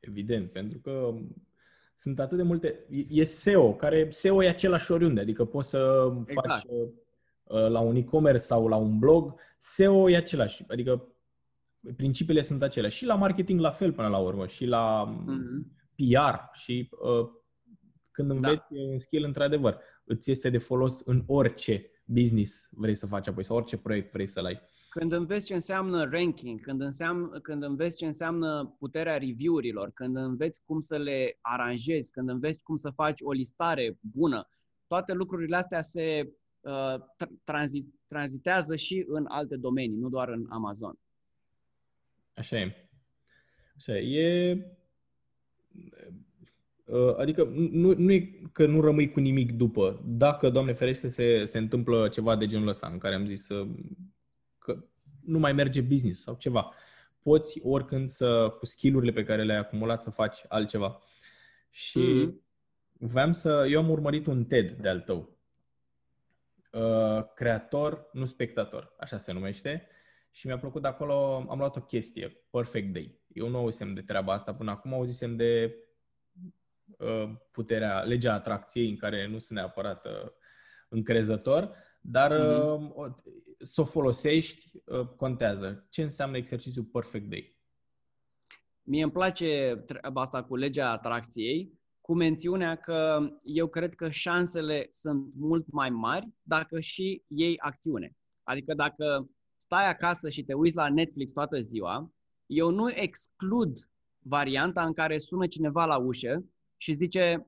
Evident, 0.00 0.50
pentru 0.50 0.78
că 0.78 1.14
sunt 1.96 2.20
atât 2.20 2.36
de 2.36 2.42
multe... 2.42 2.86
E 3.08 3.24
SEO, 3.24 3.74
care 3.74 4.10
SEO 4.10 4.42
e 4.42 4.48
același 4.48 4.92
oriunde, 4.92 5.20
adică 5.20 5.44
poți 5.44 5.68
să 5.68 6.12
exact. 6.26 6.46
faci 6.46 6.62
uh, 7.44 7.68
la 7.68 7.80
un 7.80 7.96
e-commerce 7.96 8.38
sau 8.38 8.68
la 8.68 8.76
un 8.76 8.98
blog, 8.98 9.34
SEO 9.58 10.10
e 10.10 10.16
același, 10.16 10.64
adică 10.68 11.08
principiile 11.96 12.40
sunt 12.40 12.62
aceleași. 12.62 12.96
Și 12.96 13.04
la 13.04 13.14
marketing 13.14 13.60
la 13.60 13.70
fel 13.70 13.92
până 13.92 14.08
la 14.08 14.18
urmă, 14.18 14.46
și 14.46 14.64
la 14.64 15.16
mm-hmm. 15.24 15.76
PR 15.94 16.58
și 16.60 16.88
uh, 16.90 17.28
când 18.10 18.28
da. 18.28 18.34
înveți 18.34 18.66
da. 18.70 18.80
un 18.80 18.98
skill 18.98 19.24
într-adevăr, 19.24 19.78
îți 20.04 20.30
este 20.30 20.50
de 20.50 20.58
folos 20.58 21.00
în 21.04 21.22
orice 21.26 21.90
business 22.06 22.68
vrei 22.70 22.94
să 22.94 23.06
faci 23.06 23.28
apoi 23.28 23.44
sau 23.44 23.56
orice 23.56 23.76
proiect 23.76 24.12
vrei 24.12 24.26
să-l 24.26 24.44
ai. 24.44 24.60
Când 24.90 25.12
înveți 25.12 25.46
ce 25.46 25.54
înseamnă 25.54 26.04
ranking, 26.04 26.60
când, 26.60 26.80
înseamnă, 26.80 27.40
când 27.40 27.62
înveți 27.62 27.96
ce 27.96 28.06
înseamnă 28.06 28.76
puterea 28.78 29.18
review-urilor, 29.18 29.90
când 29.94 30.16
înveți 30.16 30.62
cum 30.64 30.80
să 30.80 30.96
le 30.96 31.38
aranjezi, 31.40 32.10
când 32.10 32.28
înveți 32.28 32.62
cum 32.62 32.76
să 32.76 32.90
faci 32.90 33.20
o 33.22 33.32
listare 33.32 33.98
bună, 34.00 34.48
toate 34.86 35.12
lucrurile 35.12 35.56
astea 35.56 35.80
se 35.80 36.32
uh, 36.60 36.94
tranzi, 37.44 37.84
tranzitează 38.06 38.76
și 38.76 39.04
în 39.08 39.24
alte 39.28 39.56
domenii, 39.56 39.98
nu 39.98 40.08
doar 40.08 40.28
în 40.28 40.46
Amazon. 40.48 40.98
Așa 42.34 42.58
e. 42.58 42.90
Așa 43.76 43.98
e. 43.98 44.20
e 44.20 44.52
uh, 45.72 46.14
adică 47.16 47.44
nu, 47.54 47.94
nu 47.96 48.12
e 48.12 48.40
că 48.52 48.66
nu 48.66 48.80
rămâi 48.80 49.10
cu 49.10 49.20
nimic 49.20 49.52
după. 49.52 50.02
Dacă, 50.04 50.50
Doamne 50.50 50.72
ferește, 50.72 51.08
se, 51.08 51.44
se 51.44 51.58
întâmplă 51.58 52.08
ceva 52.08 52.36
de 52.36 52.46
genul 52.46 52.68
ăsta 52.68 52.88
în 52.92 52.98
care 52.98 53.14
am 53.14 53.26
zis 53.26 53.48
uh, 53.48 53.68
că 54.58 54.84
nu 55.24 55.38
mai 55.38 55.52
merge 55.52 55.80
business 55.80 56.22
sau 56.22 56.34
ceva. 56.34 56.72
Poți 57.22 57.60
oricând 57.62 58.08
să, 58.08 58.54
cu 58.58 58.66
skillurile 58.66 59.12
pe 59.12 59.24
care 59.24 59.44
le-ai 59.44 59.58
acumulat, 59.58 60.02
să 60.02 60.10
faci 60.10 60.38
altceva. 60.48 60.98
Și 61.70 62.00
mm-hmm. 62.00 62.98
vreau 62.98 63.32
să... 63.32 63.66
Eu 63.70 63.80
am 63.80 63.90
urmărit 63.90 64.26
un 64.26 64.44
TED 64.44 64.70
de-al 64.70 65.00
tău. 65.00 65.38
Uh, 66.72 67.24
creator, 67.34 68.08
nu 68.12 68.24
spectator, 68.24 68.94
așa 68.98 69.18
se 69.18 69.32
numește. 69.32 69.86
Și 70.30 70.46
mi-a 70.46 70.58
plăcut 70.58 70.82
de 70.82 70.88
acolo, 70.88 71.46
am 71.48 71.58
luat 71.58 71.76
o 71.76 71.80
chestie, 71.80 72.46
Perfect 72.50 72.92
Day. 72.92 73.20
Eu 73.32 73.48
nu 73.48 73.56
auzisem 73.56 73.94
de 73.94 74.00
treaba 74.00 74.32
asta 74.32 74.54
până 74.54 74.70
acum, 74.70 74.92
auzisem 74.92 75.36
de 75.36 75.74
uh, 75.74 75.85
puterea, 77.50 78.00
legea 78.00 78.34
atracției 78.34 78.88
în 78.88 78.96
care 78.96 79.26
nu 79.26 79.38
sunt 79.38 79.58
neapărat 79.58 80.06
uh, 80.06 80.30
încrezător, 80.88 81.76
dar 82.00 82.32
mm-hmm. 82.32 82.94
uh, 82.94 83.12
să 83.58 83.80
o 83.80 83.84
folosești 83.84 84.70
uh, 84.84 85.06
contează. 85.06 85.86
Ce 85.90 86.02
înseamnă 86.02 86.36
exercițiul 86.36 86.84
Perfect 86.84 87.28
Day? 87.28 87.58
Mie 88.82 89.02
îmi 89.02 89.12
place 89.12 89.82
treaba 89.86 90.20
asta 90.20 90.44
cu 90.44 90.56
legea 90.56 90.90
atracției, 90.90 91.80
cu 92.00 92.14
mențiunea 92.14 92.76
că 92.76 93.28
eu 93.42 93.66
cred 93.68 93.94
că 93.94 94.08
șansele 94.08 94.86
sunt 94.90 95.34
mult 95.34 95.70
mai 95.70 95.90
mari 95.90 96.28
dacă 96.42 96.80
și 96.80 97.22
iei 97.26 97.58
acțiune. 97.58 98.16
Adică 98.42 98.74
dacă 98.74 99.30
stai 99.56 99.88
acasă 99.88 100.28
și 100.28 100.44
te 100.44 100.54
uiți 100.54 100.76
la 100.76 100.88
Netflix 100.88 101.32
toată 101.32 101.60
ziua, 101.60 102.14
eu 102.46 102.70
nu 102.70 102.90
exclud 102.90 103.78
varianta 104.18 104.84
în 104.84 104.92
care 104.92 105.18
sună 105.18 105.46
cineva 105.46 105.84
la 105.84 105.96
ușă 105.96 106.44
și 106.76 106.92
zice 106.92 107.46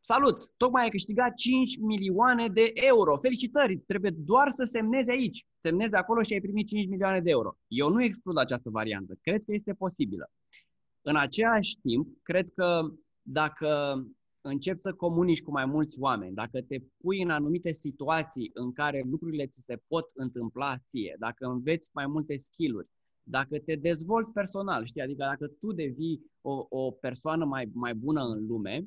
Salut! 0.00 0.52
Tocmai 0.56 0.82
ai 0.82 0.88
câștigat 0.88 1.34
5 1.34 1.78
milioane 1.78 2.48
de 2.48 2.70
euro. 2.74 3.16
Felicitări! 3.16 3.78
Trebuie 3.78 4.10
doar 4.10 4.50
să 4.50 4.64
semnezi 4.64 5.10
aici. 5.10 5.46
Semnezi 5.58 5.94
acolo 5.94 6.22
și 6.22 6.32
ai 6.32 6.40
primit 6.40 6.66
5 6.66 6.88
milioane 6.88 7.20
de 7.20 7.30
euro. 7.30 7.56
Eu 7.66 7.88
nu 7.88 8.02
exclud 8.02 8.36
această 8.36 8.70
variantă. 8.70 9.14
Cred 9.20 9.44
că 9.44 9.52
este 9.52 9.72
posibilă. 9.72 10.30
În 11.02 11.16
același 11.16 11.78
timp, 11.80 12.08
cred 12.22 12.48
că 12.54 12.88
dacă 13.22 14.02
începi 14.40 14.80
să 14.80 14.92
comunici 14.92 15.42
cu 15.42 15.50
mai 15.50 15.66
mulți 15.66 16.00
oameni, 16.00 16.34
dacă 16.34 16.62
te 16.62 16.78
pui 16.96 17.22
în 17.22 17.30
anumite 17.30 17.72
situații 17.72 18.50
în 18.54 18.72
care 18.72 19.04
lucrurile 19.10 19.46
ți 19.46 19.60
se 19.60 19.82
pot 19.86 20.10
întâmpla 20.14 20.76
ție, 20.78 21.16
dacă 21.18 21.46
înveți 21.46 21.90
mai 21.92 22.06
multe 22.06 22.36
skill-uri, 22.36 22.88
dacă 23.30 23.58
te 23.58 23.74
dezvolți 23.74 24.32
personal, 24.32 24.84
știi, 24.84 25.00
adică 25.00 25.24
dacă 25.24 25.46
tu 25.60 25.72
devii 25.72 26.30
o, 26.40 26.66
o 26.68 26.90
persoană 26.90 27.44
mai, 27.44 27.70
mai 27.72 27.94
bună 27.94 28.22
în 28.22 28.46
lume, 28.46 28.86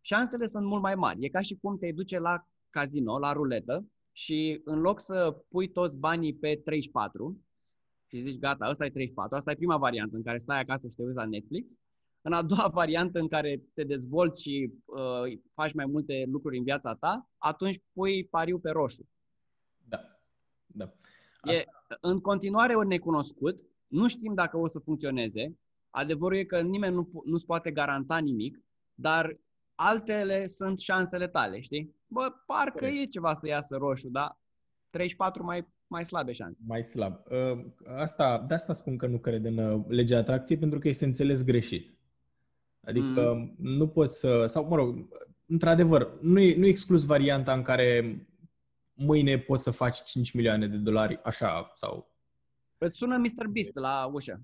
șansele 0.00 0.46
sunt 0.46 0.66
mult 0.66 0.82
mai 0.82 0.94
mari. 0.94 1.24
E 1.24 1.28
ca 1.28 1.40
și 1.40 1.58
cum 1.60 1.78
te 1.78 1.92
duce 1.92 2.18
la 2.18 2.46
casino, 2.70 3.18
la 3.18 3.32
ruletă 3.32 3.86
și 4.12 4.60
în 4.64 4.80
loc 4.80 5.00
să 5.00 5.36
pui 5.48 5.68
toți 5.68 5.98
banii 5.98 6.34
pe 6.34 6.60
34 6.64 7.40
și 8.06 8.20
zici 8.20 8.38
gata, 8.38 8.68
ăsta 8.68 8.84
e 8.84 8.90
34, 8.90 9.36
asta 9.36 9.50
e 9.50 9.54
prima 9.54 9.76
variantă 9.76 10.16
în 10.16 10.22
care 10.22 10.38
stai 10.38 10.60
acasă 10.60 10.88
și 10.88 10.94
te 10.94 11.02
uiți 11.02 11.16
la 11.16 11.24
Netflix, 11.24 11.78
în 12.20 12.32
a 12.32 12.42
doua 12.42 12.68
variantă 12.80 13.18
în 13.18 13.28
care 13.28 13.62
te 13.74 13.84
dezvolți 13.84 14.42
și 14.42 14.72
uh, 14.84 15.38
faci 15.54 15.72
mai 15.72 15.86
multe 15.86 16.24
lucruri 16.30 16.58
în 16.58 16.64
viața 16.64 16.94
ta, 16.94 17.28
atunci 17.38 17.80
pui 17.92 18.24
pariu 18.24 18.58
pe 18.58 18.70
roșu. 18.70 19.08
Da. 19.88 20.00
da. 20.66 20.84
Asta... 21.40 21.52
E 21.52 21.64
în 22.00 22.20
continuare 22.20 22.76
un 22.76 22.86
necunoscut, 22.86 23.60
nu 23.86 24.08
știm 24.08 24.34
dacă 24.34 24.58
o 24.58 24.68
să 24.68 24.78
funcționeze. 24.78 25.58
Adevărul 25.90 26.36
e 26.36 26.44
că 26.44 26.60
nimeni 26.60 26.94
nu, 26.94 27.22
nu-ți 27.24 27.46
poate 27.46 27.70
garanta 27.70 28.18
nimic, 28.18 28.60
dar 28.94 29.32
altele 29.74 30.46
sunt 30.46 30.78
șansele 30.78 31.28
tale, 31.28 31.60
știi? 31.60 31.94
Bă, 32.06 32.32
parcă 32.46 32.78
Corect. 32.78 32.96
e 32.96 33.06
ceva 33.06 33.34
să 33.34 33.46
iasă 33.46 33.76
roșu, 33.76 34.08
dar 34.08 34.38
34 34.90 35.44
mai, 35.44 35.68
mai 35.86 36.04
slabe 36.04 36.32
șanse. 36.32 36.62
Mai 36.66 36.84
slab. 36.84 37.20
Ă, 37.30 37.64
asta, 37.96 38.44
de 38.48 38.54
asta 38.54 38.72
spun 38.72 38.96
că 38.96 39.06
nu 39.06 39.18
cred 39.18 39.44
în 39.44 39.58
ă, 39.58 39.84
legea 39.88 40.18
atracției, 40.18 40.58
pentru 40.58 40.78
că 40.78 40.88
este 40.88 41.04
înțeles 41.04 41.44
greșit. 41.44 41.94
Adică 42.80 43.34
mm. 43.34 43.54
nu 43.58 43.88
poți 43.88 44.18
să, 44.18 44.46
sau 44.46 44.66
mă 44.66 44.76
rog, 44.76 45.08
într-adevăr, 45.46 46.18
nu, 46.20 46.40
e, 46.40 46.56
nu 46.56 46.66
exclus 46.66 47.04
varianta 47.04 47.52
în 47.52 47.62
care 47.62 48.18
mâine 48.92 49.38
poți 49.38 49.62
să 49.62 49.70
faci 49.70 50.02
5 50.02 50.32
milioane 50.32 50.68
de 50.68 50.76
dolari 50.76 51.20
așa 51.22 51.72
sau... 51.74 52.12
Îți 52.78 52.98
sună 52.98 53.16
Mr. 53.16 53.46
Beast 53.46 53.74
la 53.74 54.10
ușă. 54.12 54.42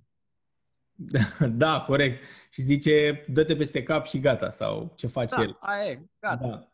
da, 1.63 1.85
corect. 1.87 2.23
Și 2.51 2.63
zice, 2.63 3.25
dă-te 3.29 3.57
peste 3.57 3.83
cap 3.83 4.07
și 4.07 4.21
gata, 4.21 4.49
sau 4.49 4.93
ce 4.97 5.07
face 5.07 5.35
da, 5.35 5.43
el. 5.43 5.57
aia 5.61 5.91
e, 5.91 6.09
gata. 6.19 6.47
Da. 6.47 6.73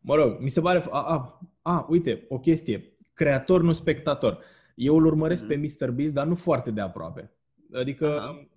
Mă 0.00 0.14
rog, 0.14 0.40
mi 0.40 0.48
se 0.48 0.60
pare... 0.60 0.84
A, 0.90 1.02
a, 1.02 1.40
a, 1.62 1.86
uite, 1.88 2.24
o 2.28 2.38
chestie. 2.38 2.96
Creator, 3.12 3.62
nu 3.62 3.72
spectator. 3.72 4.44
Eu 4.74 4.96
îl 4.96 5.06
urmăresc 5.06 5.44
mm-hmm. 5.44 5.76
pe 5.76 5.84
Mr. 5.86 5.90
Beast, 5.90 6.12
dar 6.12 6.26
nu 6.26 6.34
foarte 6.34 6.70
de 6.70 6.80
aproape. 6.80 7.30
Adică 7.72 8.20
Aha. 8.20 8.48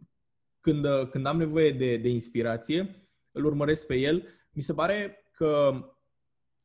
când, 0.59 0.86
când 1.09 1.26
am 1.26 1.38
nevoie 1.38 1.71
de, 1.71 1.97
de 1.97 2.09
inspirație, 2.09 3.07
îl 3.32 3.45
urmăresc 3.45 3.86
pe 3.88 3.95
el. 3.95 4.28
Mi 4.51 4.61
se 4.61 4.73
pare 4.73 5.23
că 5.32 5.71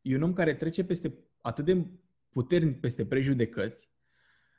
e 0.03 0.17
un 0.17 0.23
om 0.23 0.33
care 0.33 0.55
trece 0.55 0.85
peste 0.85 1.15
atât 1.41 1.65
de 1.65 1.87
puternic 2.31 2.81
peste 2.81 3.07
prejudecăți 3.07 3.89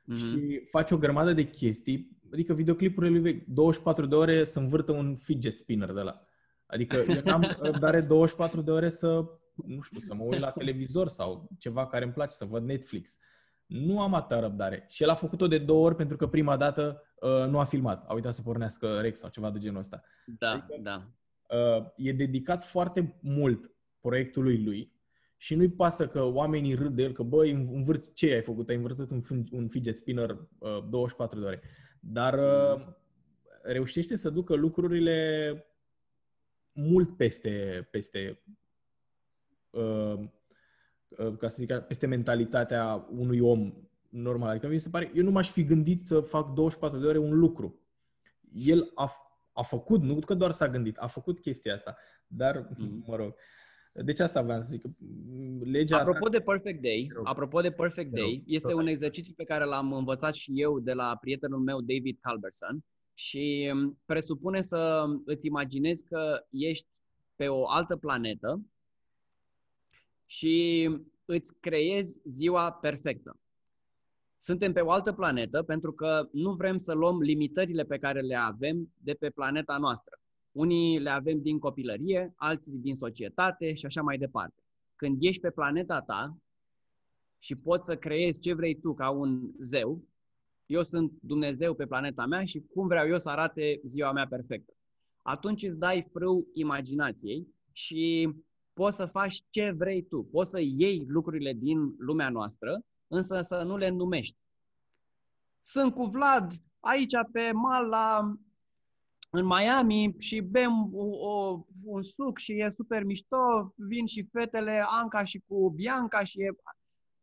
mm-hmm. 0.02 0.18
și 0.18 0.62
face 0.70 0.93
o 0.93 0.97
grămadă 0.97 1.34
de 1.34 1.49
chestii. 1.49 2.20
Adică 2.34 2.54
videoclipurile 2.54 3.12
lui 3.12 3.22
vechi, 3.22 3.45
24 3.45 4.06
de 4.06 4.16
ore 4.16 4.43
să 4.43 4.60
învârtă 4.60 4.91
un 4.91 5.16
fidget 5.16 5.58
spinner 5.58 5.91
de 5.91 6.02
la. 6.02 6.22
Adică 6.66 6.97
eu 7.26 7.34
am 7.34 7.56
răbdare 7.60 8.02
24 8.02 8.62
de 8.62 8.72
ore 8.72 8.89
să, 8.89 9.26
nu 9.66 9.82
știu, 9.82 9.99
să 9.99 10.14
mă 10.14 10.24
uit 10.24 10.39
la 10.39 10.52
televizor 10.52 11.08
sau 11.08 11.49
ceva 11.60 11.88
care 11.88 12.04
îmi 12.04 12.14
place, 12.14 12.36
să 12.36 12.45
văd 12.45 12.64
Netflix. 12.64 13.18
Nu 13.66 14.02
am 14.02 14.14
atâta 14.14 14.39
răbdare. 14.39 14.86
Și 14.89 15.04
el 15.04 15.10
a 15.10 15.16
făcut-o 15.16 15.47
de 15.47 15.58
două 15.58 15.86
ori 15.86 15.95
pentru 15.95 16.18
că 16.18 16.28
prima 16.28 16.58
dată 16.58 17.04
uh, 17.22 17.47
nu 17.49 17.60
a 17.60 17.64
filmat. 17.64 18.06
A 18.08 18.14
uitat 18.14 18.34
să 18.34 18.41
pornească 18.41 18.99
Rex 18.99 19.20
sau 19.20 19.30
ceva 19.30 19.52
de 19.52 19.60
genul 19.60 19.80
ăsta. 19.80 20.02
Da, 20.26 20.52
adică, 20.52 20.78
da. 20.82 21.08
Uh, 21.49 21.86
e 21.95 22.14
dedicat 22.14 22.64
foarte 22.64 23.20
mult 23.22 23.72
proiectului 23.99 24.64
lui 24.64 24.93
și 25.42 25.56
nu-i 25.56 25.70
pasă 25.70 26.08
că 26.08 26.24
oamenii 26.24 26.74
râd 26.74 26.96
de 26.96 27.02
el, 27.02 27.12
că 27.12 27.24
băi, 27.24 27.52
învârți 27.52 28.14
ce 28.14 28.34
ai 28.34 28.42
făcut, 28.42 28.70
ai 28.70 28.76
învârtit 28.76 29.10
un, 29.10 29.46
un 29.52 29.68
fidget 29.68 29.98
spinner 29.98 30.30
uh, 30.30 30.89
24 30.89 31.39
de 31.39 31.46
ore. 31.46 31.62
Dar 32.00 32.34
uh, 32.34 32.88
reușește 33.62 34.16
să 34.16 34.30
ducă 34.30 34.56
lucrurile 34.56 35.66
mult 36.72 37.18
peste, 37.18 37.88
peste 37.92 38.42
uh, 39.70 40.20
uh, 41.08 41.38
ca 41.38 41.48
să 41.48 41.56
zic, 41.58 41.74
peste 41.74 42.06
mentalitatea 42.06 43.08
unui 43.10 43.39
om 43.39 43.74
normal. 44.10 44.50
Adică 44.50 44.68
mi 44.68 44.78
se 44.78 44.89
pare, 44.89 45.12
eu 45.16 45.24
nu 45.24 45.32
m-aș 45.32 45.50
fi 45.50 45.64
gândit 45.64 46.06
să 46.06 46.20
fac 46.20 46.54
24 46.54 47.00
de 47.00 47.08
ore 47.08 47.18
un 47.18 47.39
lucru. 47.39 47.80
El 48.54 48.92
a, 48.96 49.12
a 49.52 49.62
făcut, 49.62 50.02
nu 50.02 50.20
că 50.20 50.34
doar 50.34 50.52
s-a 50.52 50.70
gândit, 50.70 50.98
a 50.98 51.08
făcut 51.08 51.39
chestia 51.39 51.74
asta. 51.74 51.98
Dar, 52.28 52.70
mm. 52.78 53.04
mă 53.08 53.16
rog, 53.16 53.36
deci 53.94 54.20
asta 54.20 54.42
vreau 54.42 54.62
să 54.62 54.68
zic. 54.70 54.84
Legea 55.64 56.00
apropo 56.00 56.30
de 56.30 56.39
Perfect 56.39 56.82
Day, 56.82 57.12
apropo 57.24 57.62
de 57.62 57.72
Perfect 57.72 58.12
Day, 58.12 58.44
este 58.46 58.74
un 58.74 58.88
exercițiu 58.88 59.34
pe 59.36 59.44
care 59.44 59.66
l-am 59.66 59.94
învățat 59.94 60.34
și 60.34 60.62
eu 60.62 60.80
de 60.80 60.94
la 60.94 61.18
prietenul 61.22 61.60
meu 61.60 61.82
David 61.82 62.18
Halberson 62.22 62.84
și 63.14 63.72
um, 63.74 64.02
presupune 64.06 64.62
să 64.62 65.06
îți 65.26 65.48
imaginezi 65.48 66.06
că 66.06 66.46
ești 66.50 66.88
pe 67.36 67.48
o 67.48 67.70
altă 67.70 67.96
planetă 67.96 68.62
și 70.26 70.89
îți 71.26 71.54
creezi 71.60 72.20
ziua 72.24 72.72
perfectă. 72.72 73.39
Suntem 74.39 74.74
pe 74.74 74.80
o 74.80 74.92
altă 74.92 75.14
planetă 75.14 75.64
pentru 75.64 75.94
că 75.94 76.30
nu 76.32 76.54
vrem 76.54 76.78
să 76.78 76.94
luăm 76.94 77.22
limitările 77.22 77.84
pe 77.84 77.98
care 77.98 78.22
le 78.22 78.36
avem 78.36 78.94
de 78.98 79.14
pe 79.14 79.30
planeta 79.30 79.78
noastră. 79.78 80.20
Unii 80.52 80.99
le 80.99 81.10
avem 81.10 81.41
din 81.41 81.60
copilărie, 81.60 82.34
alții 82.36 82.78
din 82.78 82.95
societate 82.95 83.74
și 83.74 83.86
așa 83.86 84.02
mai 84.02 84.18
departe. 84.18 84.64
Când 84.95 85.18
ești 85.20 85.41
pe 85.41 85.49
planeta 85.49 86.02
ta 86.02 86.38
și 87.38 87.56
poți 87.56 87.86
să 87.86 87.97
creezi 87.97 88.39
ce 88.39 88.54
vrei 88.54 88.80
tu 88.80 88.93
ca 88.93 89.10
un 89.10 89.52
zeu, 89.58 90.04
eu 90.66 90.84
sunt 90.84 91.12
Dumnezeu 91.22 91.74
pe 91.74 91.86
planeta 91.86 92.26
mea 92.26 92.45
și 92.45 92.60
cum 92.74 92.88
vreau 92.88 93.08
eu 93.08 93.18
să 93.18 93.30
arate 93.30 93.80
ziua 93.84 94.12
mea 94.12 94.28
perfectă. 94.28 94.74
Atunci 95.22 95.64
îți 95.64 95.78
dai 95.78 96.08
frâu 96.12 96.47
imaginației 96.54 97.47
și 97.72 98.34
poți 98.74 98.95
să 98.95 99.06
faci 99.06 99.43
ce 99.49 99.72
vrei 99.78 100.04
tu. 100.04 100.24
Poți 100.24 100.49
să 100.49 100.60
iei 100.62 101.06
lucrurile 101.08 101.54
din 101.54 101.95
lumea 101.97 102.30
noastră, 102.30 102.82
însă 103.08 103.41
să 103.41 103.64
nu 103.64 103.78
le 103.78 103.89
numești. 103.89 104.38
Sunt 105.62 105.93
cu 105.93 106.04
Vlad 106.04 106.52
aici 106.80 107.14
pe 107.32 107.52
mal 107.52 107.88
la 107.88 108.36
în 109.34 109.45
Miami 109.45 110.15
și 110.17 110.39
bem 110.39 110.89
o, 110.93 111.03
o, 111.03 111.65
un 111.84 112.03
suc 112.03 112.38
și 112.38 112.51
e 112.51 112.69
super 112.69 113.03
mișto, 113.03 113.73
vin 113.75 114.05
și 114.05 114.27
fetele 114.32 114.84
Anca 114.88 115.23
și 115.23 115.43
cu 115.47 115.69
Bianca 115.69 116.23
și 116.23 116.41
e... 116.41 116.49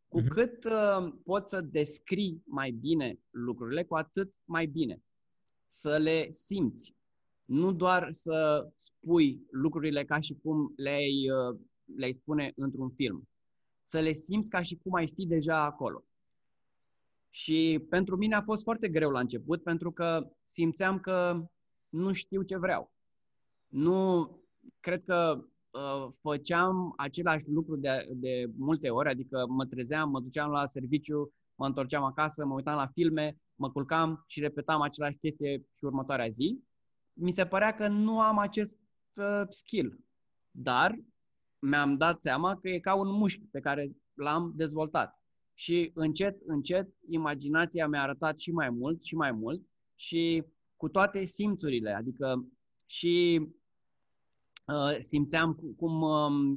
Cu 0.09 0.20
uh-huh. 0.20 0.28
cât 0.28 0.64
uh, 0.64 1.12
poți 1.24 1.50
să 1.50 1.61
descrii 1.61 2.42
mai 2.46 2.70
bine 2.70 3.18
lucrurile, 3.30 3.84
cu 3.84 3.96
atât 3.96 4.34
mai 4.44 4.66
bine. 4.66 5.02
Să 5.68 5.96
le 5.96 6.30
simți. 6.30 6.94
Nu 7.44 7.72
doar 7.72 8.09
să 8.11 8.68
spui 8.74 9.46
lucrurile 9.50 10.04
ca 10.04 10.20
și 10.20 10.34
cum 10.42 10.72
le-ai, 10.76 11.30
uh, 11.30 11.59
le-ai 11.96 12.12
spune 12.12 12.52
într-un 12.56 12.90
film. 12.90 13.28
Să 13.82 14.00
le 14.00 14.12
simți 14.12 14.48
ca 14.50 14.62
și 14.62 14.76
cum 14.76 14.94
ai 14.94 15.09
fi 15.14 15.26
deja 15.26 15.64
acolo. 15.64 16.04
Și 17.30 17.86
pentru 17.88 18.16
mine 18.16 18.34
a 18.34 18.42
fost 18.42 18.62
foarte 18.62 18.88
greu 18.88 19.11
la 19.11 19.20
început, 19.20 19.62
pentru 19.62 19.92
că 19.92 20.30
simțeam 20.44 21.00
că 21.00 21.48
nu 21.89 22.12
știu 22.12 22.43
ce 22.43 22.57
vreau. 22.57 22.93
Nu, 23.68 24.30
cred 24.80 25.05
că 25.05 25.45
uh, 25.70 26.09
făceam 26.20 26.93
același 26.97 27.45
lucru 27.49 27.76
de, 27.76 28.09
de 28.14 28.51
multe 28.57 28.91
ori, 28.91 29.09
adică 29.09 29.47
mă 29.49 29.66
trezeam, 29.66 30.11
mă 30.11 30.20
duceam 30.20 30.51
la 30.51 30.66
serviciu, 30.66 31.32
mă 31.55 31.66
întorceam 31.66 32.05
acasă, 32.05 32.45
mă 32.45 32.55
uitam 32.55 32.76
la 32.76 32.86
filme, 32.86 33.36
mă 33.55 33.70
culcam 33.70 34.24
și 34.26 34.41
repetam 34.41 34.80
același 34.80 35.16
chestie 35.16 35.59
și 35.76 35.84
următoarea 35.84 36.28
zi. 36.28 36.59
Mi 37.12 37.30
se 37.30 37.47
părea 37.47 37.74
că 37.74 37.89
nu 37.89 38.20
am 38.20 38.39
acest 38.39 38.78
uh, 39.14 39.43
skill, 39.49 39.99
dar 40.51 40.99
mi-am 41.59 41.97
dat 41.97 42.20
seama 42.20 42.59
că 42.59 42.68
e 42.68 42.78
ca 42.78 42.95
un 42.95 43.12
mușchi 43.12 43.47
pe 43.51 43.61
care 43.61 43.91
l-am 44.14 44.53
dezvoltat. 44.57 45.22
Și 45.55 45.91
încet, 45.95 46.36
încet, 46.47 46.89
imaginația 47.09 47.86
mi-a 47.86 48.03
arătat 48.03 48.39
și 48.39 48.53
mai 48.53 48.70
mult 48.70 49.03
și 49.03 49.14
mai 49.14 49.32
mult 49.32 49.62
și 49.95 50.45
cu 50.79 50.89
toate 50.89 51.24
simțurile, 51.24 51.91
adică 51.93 52.49
și 52.87 53.47
uh, 54.66 54.99
simțeam 54.99 55.74
cum, 55.76 56.03
um, 56.03 56.55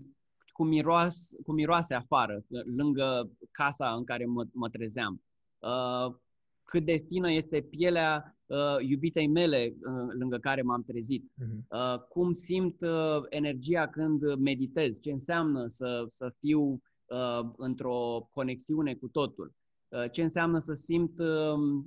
cum, 0.51 0.67
miroas, 0.67 1.29
cum 1.43 1.55
miroase 1.55 1.93
afară, 1.93 2.43
lângă 2.75 3.31
casa 3.51 3.93
în 3.93 4.03
care 4.03 4.25
mă, 4.25 4.45
mă 4.53 4.69
trezeam. 4.69 5.21
Uh, 5.59 6.15
cât 6.63 6.85
de 6.85 6.97
fină 7.07 7.31
este 7.31 7.61
pielea 7.61 8.37
uh, 8.45 8.57
iubitei 8.79 9.27
mele 9.27 9.73
uh, 9.75 10.13
lângă 10.19 10.37
care 10.37 10.61
m-am 10.61 10.83
trezit. 10.83 11.23
Uh-huh. 11.23 11.67
Uh, 11.69 11.99
cum 12.09 12.33
simt 12.33 12.81
uh, 12.81 13.23
energia 13.29 13.87
când 13.87 14.35
meditez, 14.35 14.99
ce 14.99 15.11
înseamnă 15.11 15.67
să, 15.67 16.05
să 16.07 16.33
fiu 16.39 16.61
uh, 17.05 17.49
într-o 17.57 18.29
conexiune 18.31 18.93
cu 18.93 19.07
totul. 19.07 19.53
Uh, 19.87 20.11
ce 20.11 20.21
înseamnă 20.21 20.57
să 20.57 20.73
simt 20.73 21.19
uh, 21.19 21.83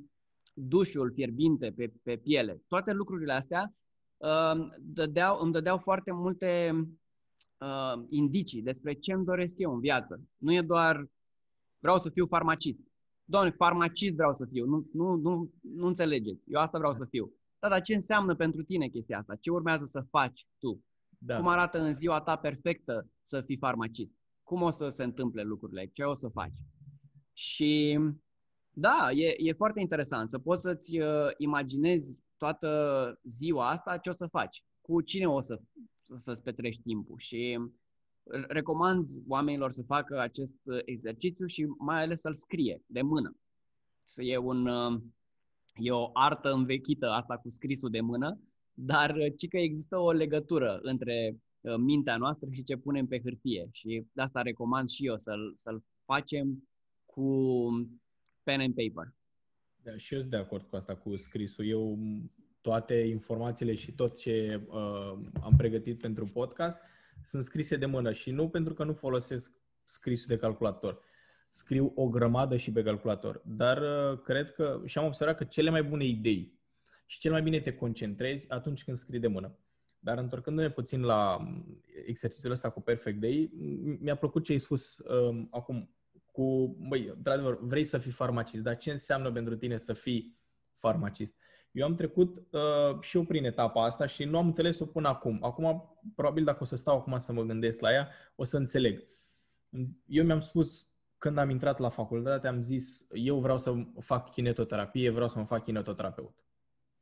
dușul 0.55 1.13
fierbinte 1.13 1.73
pe, 1.77 1.93
pe 2.03 2.17
piele. 2.17 2.63
Toate 2.69 2.93
lucrurile 2.93 3.33
astea 3.33 3.75
uh, 4.17 4.65
dădeau, 4.81 5.39
îmi 5.41 5.53
dădeau 5.53 5.79
foarte 5.79 6.13
multe 6.13 6.73
uh, 7.59 8.05
indicii 8.09 8.63
despre 8.63 8.93
ce 8.93 9.13
îmi 9.13 9.25
doresc 9.25 9.55
eu 9.59 9.75
în 9.75 9.81
viață. 9.81 10.21
Nu 10.37 10.53
e 10.53 10.63
doar 10.63 11.09
vreau 11.79 11.99
să 11.99 12.11
fiu 12.11 12.27
farmacist. 12.27 12.83
Doamne, 13.25 13.51
farmacist 13.51 14.15
vreau 14.15 14.35
să 14.35 14.47
fiu. 14.53 14.67
Nu, 14.67 14.89
nu, 14.93 15.15
nu, 15.15 15.53
nu 15.61 15.87
înțelegeți. 15.87 16.51
Eu 16.51 16.61
asta 16.61 16.79
vreau 16.79 16.93
să 16.93 17.07
fiu. 17.11 17.33
Da, 17.59 17.69
dar 17.69 17.81
ce 17.81 17.95
înseamnă 17.95 18.35
pentru 18.35 18.63
tine 18.63 18.89
chestia 18.89 19.19
asta? 19.19 19.37
Ce 19.37 19.51
urmează 19.51 19.85
să 19.85 20.01
faci 20.11 20.47
tu? 20.59 20.85
Da. 21.19 21.37
Cum 21.37 21.47
arată 21.47 21.79
în 21.81 21.93
ziua 21.93 22.21
ta 22.21 22.37
perfectă 22.37 23.09
să 23.21 23.41
fii 23.41 23.57
farmacist? 23.57 24.13
Cum 24.43 24.63
o 24.63 24.71
să 24.71 24.89
se 24.89 25.05
întâmple 25.05 25.43
lucrurile? 25.43 25.91
Ce 25.93 26.03
o 26.03 26.15
să 26.15 26.29
faci? 26.29 26.59
Și 27.33 27.99
da, 28.75 29.11
e, 29.13 29.35
e 29.39 29.53
foarte 29.53 29.81
interesant. 29.81 30.29
Să 30.29 30.39
poți 30.39 30.63
să-ți 30.63 30.99
uh, 30.99 31.29
imaginezi 31.37 32.21
toată 32.37 33.21
ziua 33.23 33.69
asta 33.69 33.99
ce 33.99 34.09
o 34.09 34.13
să 34.13 34.27
faci, 34.27 34.65
cu 34.81 35.01
cine 35.01 35.27
o 35.27 35.41
să, 35.41 35.61
să-ți 36.15 36.43
petrești 36.43 36.83
timpul? 36.83 37.19
Și 37.19 37.59
recomand 38.49 39.09
oamenilor 39.29 39.71
să 39.71 39.83
facă 39.83 40.21
acest 40.21 40.55
uh, 40.65 40.79
exercițiu 40.85 41.47
și 41.47 41.67
mai 41.79 42.03
ales 42.03 42.21
să-l 42.21 42.35
scrie 42.35 42.83
de 42.87 43.03
mână. 43.03 43.37
E, 44.17 44.37
un, 44.37 44.67
uh, 44.67 45.01
e 45.75 45.91
o 45.91 46.11
artă 46.13 46.53
învechită 46.53 47.11
asta 47.11 47.37
cu 47.37 47.49
scrisul 47.49 47.91
de 47.91 48.01
mână, 48.01 48.41
dar 48.73 49.15
uh, 49.17 49.33
ci 49.37 49.49
că 49.49 49.57
există 49.57 49.99
o 49.99 50.13
legătură 50.13 50.79
între 50.83 51.39
mintea 51.79 52.17
noastră 52.17 52.49
și 52.51 52.63
ce 52.63 52.77
punem 52.77 53.07
pe 53.07 53.21
hârtie. 53.21 53.69
Și 53.71 54.07
de 54.13 54.23
asta 54.23 54.43
recomand 54.43 54.89
și 54.89 55.07
eu 55.07 55.17
să-l, 55.17 55.53
să-l 55.57 55.85
facem 56.05 56.69
cu 57.05 57.27
pen 58.45 58.61
and 58.61 58.75
paper. 58.75 59.15
Da, 59.83 59.97
și 59.97 60.15
eu 60.15 60.21
sunt 60.21 60.31
de 60.31 60.37
acord 60.37 60.67
cu 60.67 60.77
asta, 60.77 60.97
cu 60.97 61.17
scrisul. 61.17 61.67
Eu 61.67 61.99
toate 62.61 62.95
informațiile 62.95 63.75
și 63.75 63.93
tot 63.93 64.17
ce 64.19 64.61
uh, 64.67 65.19
am 65.41 65.55
pregătit 65.57 66.01
pentru 66.01 66.27
podcast 66.27 66.77
sunt 67.25 67.45
scrise 67.45 67.77
de 67.77 67.87
mână 67.87 68.13
și 68.13 68.31
nu 68.31 68.49
pentru 68.49 68.75
că 68.75 68.85
nu 68.85 68.93
folosesc 68.93 69.53
scrisul 69.85 70.27
de 70.29 70.37
calculator. 70.37 71.03
Scriu 71.49 71.93
o 71.95 72.09
grămadă 72.09 72.57
și 72.57 72.73
pe 72.73 72.83
calculator. 72.83 73.43
Dar 73.45 73.83
uh, 73.83 74.21
cred 74.23 74.53
că, 74.53 74.83
și 74.85 74.99
am 74.99 75.07
observat 75.07 75.37
că 75.37 75.45
cele 75.45 75.71
mai 75.71 75.83
bune 75.83 76.05
idei 76.05 76.59
și 77.07 77.19
cel 77.19 77.33
mai 77.33 77.43
bine 77.43 77.61
te 77.61 77.75
concentrezi 77.75 78.51
atunci 78.51 78.85
când 78.85 78.97
scrii 78.97 79.21
de 79.21 79.27
mână. 79.27 79.59
Dar 79.99 80.19
întorcându-ne 80.19 80.71
puțin 80.71 81.03
la 81.03 81.37
um, 81.37 81.81
exercițiul 82.07 82.53
ăsta 82.53 82.71
cu 82.71 82.81
Perfect 82.81 83.21
Day, 83.21 83.51
mi-a 84.01 84.17
plăcut 84.17 84.45
ce 84.45 84.53
ai 84.53 84.59
spus 84.59 84.99
um, 84.99 85.49
acum 85.51 85.95
cu, 86.35 86.77
băi, 86.89 87.13
într-adevăr, 87.17 87.59
vrei 87.61 87.85
să 87.85 87.99
fii 87.99 88.11
farmacist, 88.11 88.63
dar 88.63 88.77
ce 88.77 88.91
înseamnă 88.91 89.33
pentru 89.33 89.57
tine 89.57 89.79
să 89.79 89.93
fii 89.93 90.39
farmacist? 90.79 91.35
Eu 91.71 91.87
am 91.87 91.95
trecut 91.95 92.37
uh, 92.37 93.01
și 93.01 93.17
eu 93.17 93.25
prin 93.25 93.45
etapa 93.45 93.85
asta 93.85 94.07
și 94.07 94.25
nu 94.25 94.39
am 94.39 94.47
înțeles-o 94.47 94.87
până 94.87 95.09
acum. 95.09 95.39
Acum, 95.43 95.99
probabil 96.15 96.45
dacă 96.45 96.59
o 96.63 96.65
să 96.65 96.77
stau 96.77 96.97
acum 96.97 97.19
să 97.19 97.33
mă 97.33 97.43
gândesc 97.43 97.81
la 97.81 97.93
ea, 97.93 98.09
o 98.35 98.45
să 98.45 98.57
înțeleg. 98.57 99.05
Eu 100.07 100.25
mi-am 100.25 100.41
spus, 100.41 100.95
când 101.19 101.39
am 101.39 101.51
intrat 101.51 101.79
la 101.79 101.89
facultate, 101.89 102.49
am 102.49 102.63
zis, 102.63 103.07
eu 103.13 103.41
vreau 103.41 103.59
să 103.59 103.75
fac 104.01 104.31
kinetoterapie, 104.31 105.11
vreau 105.11 105.29
să 105.29 105.39
mă 105.39 105.45
fac 105.45 105.65
kinetoterapeut. 105.65 106.45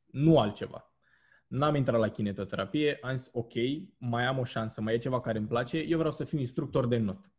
Nu 0.05 0.39
altceva. 0.39 0.93
N-am 1.47 1.75
intrat 1.75 1.99
la 1.99 2.09
kinetoterapie, 2.09 2.97
am 3.01 3.15
zis, 3.15 3.29
ok, 3.33 3.53
mai 3.97 4.25
am 4.25 4.39
o 4.39 4.43
șansă, 4.43 4.81
mai 4.81 4.93
e 4.93 4.97
ceva 4.97 5.21
care 5.21 5.37
îmi 5.37 5.47
place, 5.47 5.77
eu 5.77 5.97
vreau 5.97 6.13
să 6.13 6.23
fiu 6.23 6.39
instructor 6.39 6.87
de 6.87 6.97
not. 6.97 7.32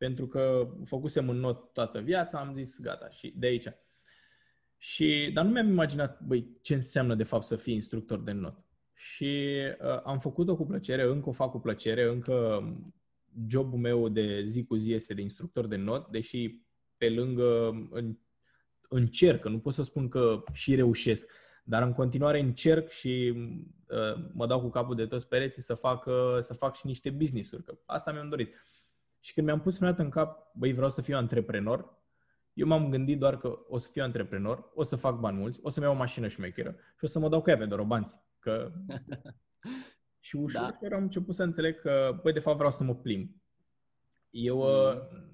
Pentru 0.00 0.26
că 0.26 0.68
făcusem 0.84 1.28
în 1.28 1.36
not 1.36 1.72
toată 1.72 2.00
viața, 2.00 2.38
am 2.38 2.54
zis, 2.54 2.80
gata, 2.80 3.10
și 3.10 3.34
de 3.36 3.46
aici. 3.46 3.66
Și, 4.76 5.30
dar 5.34 5.44
nu 5.44 5.50
mi-am 5.50 5.68
imaginat, 5.68 6.20
băi, 6.22 6.58
ce 6.62 6.74
înseamnă 6.74 7.14
de 7.14 7.22
fapt 7.22 7.44
să 7.44 7.56
fii 7.56 7.74
instructor 7.74 8.20
de 8.20 8.32
not. 8.32 8.64
Și 8.94 9.58
uh, 9.80 10.02
am 10.04 10.18
făcut-o 10.18 10.56
cu 10.56 10.66
plăcere, 10.66 11.02
încă 11.02 11.28
o 11.28 11.32
fac 11.32 11.50
cu 11.50 11.58
plăcere, 11.58 12.08
încă 12.08 12.62
jobul 13.48 13.78
meu 13.78 14.08
de 14.08 14.42
zi 14.44 14.64
cu 14.64 14.76
zi 14.76 14.92
este 14.92 15.14
de 15.14 15.22
instructor 15.22 15.66
de 15.66 15.76
not, 15.76 16.10
deși 16.10 16.64
pe 16.96 17.10
lângă 17.10 17.68
în, 17.90 18.18
încerc, 18.88 19.44
nu 19.44 19.58
pot 19.58 19.72
să 19.74 19.82
spun 19.82 20.08
că 20.08 20.42
și 20.52 20.74
reușesc, 20.74 21.30
dar 21.64 21.82
în 21.82 21.92
continuare 21.92 22.40
încerc 22.40 22.88
și 22.88 23.32
uh, 23.88 24.30
mă 24.32 24.46
dau 24.46 24.60
cu 24.60 24.68
capul 24.68 24.94
de 24.94 25.06
toți 25.06 25.28
pereții 25.28 25.62
să 25.62 25.74
fac, 25.74 26.06
uh, 26.06 26.38
să 26.38 26.54
fac 26.54 26.76
și 26.76 26.86
niște 26.86 27.10
business-uri, 27.10 27.64
că 27.64 27.78
asta 27.86 28.12
mi-am 28.12 28.28
dorit. 28.28 28.54
Și 29.20 29.32
când 29.32 29.46
mi-am 29.46 29.60
pus 29.60 29.74
prima 29.74 29.90
dată 29.90 30.02
în 30.02 30.10
cap, 30.10 30.50
băi, 30.54 30.72
vreau 30.72 30.90
să 30.90 31.02
fiu 31.02 31.16
antreprenor, 31.16 31.98
eu 32.52 32.66
m-am 32.66 32.90
gândit 32.90 33.18
doar 33.18 33.38
că 33.38 33.58
o 33.68 33.78
să 33.78 33.88
fiu 33.92 34.02
antreprenor, 34.02 34.70
o 34.74 34.82
să 34.82 34.96
fac 34.96 35.18
bani 35.18 35.38
mulți, 35.38 35.58
o 35.62 35.68
să-mi 35.68 35.84
iau 35.86 35.94
o 35.94 35.98
mașină 35.98 36.28
șmecheră 36.28 36.70
și 36.70 37.04
o 37.04 37.06
să 37.06 37.18
mă 37.18 37.28
dau 37.28 37.42
cu 37.42 37.50
ea 37.50 37.56
pe 37.56 37.66
dorobanți. 37.66 38.16
Că... 38.38 38.72
și 40.26 40.36
ușor, 40.36 40.60
da. 40.60 40.78
ușor 40.80 40.96
am 40.96 41.02
început 41.02 41.34
să 41.34 41.42
înțeleg 41.42 41.80
că, 41.80 42.20
băi, 42.22 42.32
de 42.32 42.38
fapt 42.38 42.56
vreau 42.56 42.72
să 42.72 42.84
mă 42.84 42.94
plimb. 42.94 43.30
Eu 44.30 44.56
mm. 44.56 44.64
uh, 44.64 45.28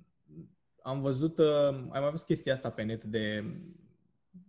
am 0.83 1.01
văzut, 1.01 1.39
uh, 1.39 1.67
am 1.67 1.89
mai 1.89 2.11
văzut 2.11 2.27
chestia 2.27 2.53
asta 2.53 2.71
pe 2.71 2.83
net 2.83 3.05
de, 3.05 3.45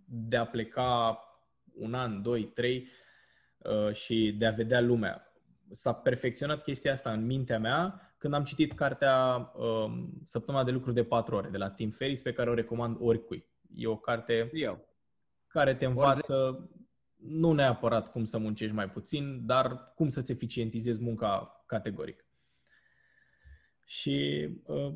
de 0.06 0.38
a 0.38 0.46
pleca 0.46 1.20
un 1.74 1.94
an, 1.94 2.22
doi, 2.22 2.46
trei 2.46 2.88
uh, 3.58 3.94
și 3.94 4.36
de 4.38 4.46
a 4.46 4.52
vedea 4.52 4.82
lumea. 4.82 5.32
S-a 5.74 5.94
perfecționat 5.94 6.64
chestia 6.64 6.92
asta 6.92 7.12
în 7.12 7.26
mintea 7.26 7.60
mea 7.60 8.07
când 8.18 8.34
am 8.34 8.44
citit 8.44 8.74
cartea 8.74 9.52
um, 9.56 10.22
Săptămâna 10.24 10.64
de 10.64 10.72
lucru 10.72 10.92
de 10.92 11.04
4 11.04 11.36
ore 11.36 11.50
de 11.50 11.58
la 11.58 11.70
Tim 11.70 11.92
Ferriss, 11.92 12.22
pe 12.22 12.34
care 12.34 12.50
o 12.50 12.54
recomand 12.54 12.98
oricui. 13.00 13.46
E 13.76 13.88
o 13.88 13.98
carte 13.98 14.50
Eu. 14.54 14.88
care 15.48 15.76
te 15.76 15.86
învață 15.86 16.70
nu 17.18 17.52
neapărat 17.52 18.12
cum 18.12 18.26
să 18.26 18.38
muncești 18.38 18.76
mai 18.76 18.90
puțin, 18.90 19.46
dar 19.46 19.94
cum 19.96 20.10
să-ți 20.10 20.32
eficientizezi 20.32 21.02
munca 21.02 21.64
categoric. 21.66 22.26
Și 23.86 24.48
uh, 24.64 24.94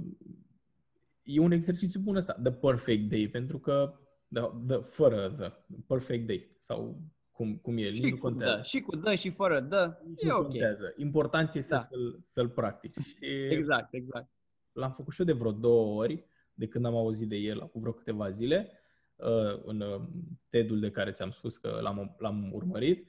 e 1.23 1.39
un 1.39 1.51
exercițiu 1.51 1.99
bun 1.99 2.15
ăsta, 2.15 2.33
The 2.33 2.51
Perfect 2.51 3.09
Day, 3.09 3.27
pentru 3.27 3.59
că 3.59 3.93
the, 4.33 4.43
the, 4.67 4.77
fără 4.77 5.29
The 5.29 5.51
Perfect 5.87 6.27
Day 6.27 6.57
sau 6.59 7.01
cum, 7.31 7.55
cum 7.55 7.77
e, 7.77 7.93
și 7.93 8.01
nu 8.01 8.09
cu 8.09 8.17
contează. 8.17 8.55
Da, 8.55 8.63
și 8.63 8.81
cu 8.81 8.95
dă 8.95 9.15
și 9.15 9.29
fără 9.29 9.59
dă, 9.59 9.97
e 10.15 10.27
nu 10.27 10.35
ok. 10.35 10.41
Contează. 10.41 10.93
Important 10.97 11.55
este 11.55 11.73
da. 11.73 11.79
să-l, 11.79 12.19
să-l 12.23 12.49
practici. 12.49 12.93
Și 12.93 13.15
exact, 13.49 13.93
exact. 13.93 14.29
L-am 14.71 14.91
făcut 14.91 15.13
și 15.13 15.19
eu 15.19 15.25
de 15.25 15.33
vreo 15.33 15.51
două 15.51 16.01
ori, 16.01 16.25
de 16.53 16.67
când 16.67 16.85
am 16.85 16.95
auzit 16.95 17.27
de 17.27 17.35
el, 17.35 17.67
cu 17.67 17.79
vreo 17.79 17.91
câteva 17.91 18.29
zile, 18.29 18.71
uh, 19.15 19.61
în 19.63 19.81
uh, 19.81 20.01
TED-ul 20.49 20.79
de 20.79 20.91
care 20.91 21.11
ți-am 21.11 21.31
spus 21.31 21.57
că 21.57 21.79
l-am, 21.81 22.15
l-am 22.17 22.49
urmărit 22.53 23.07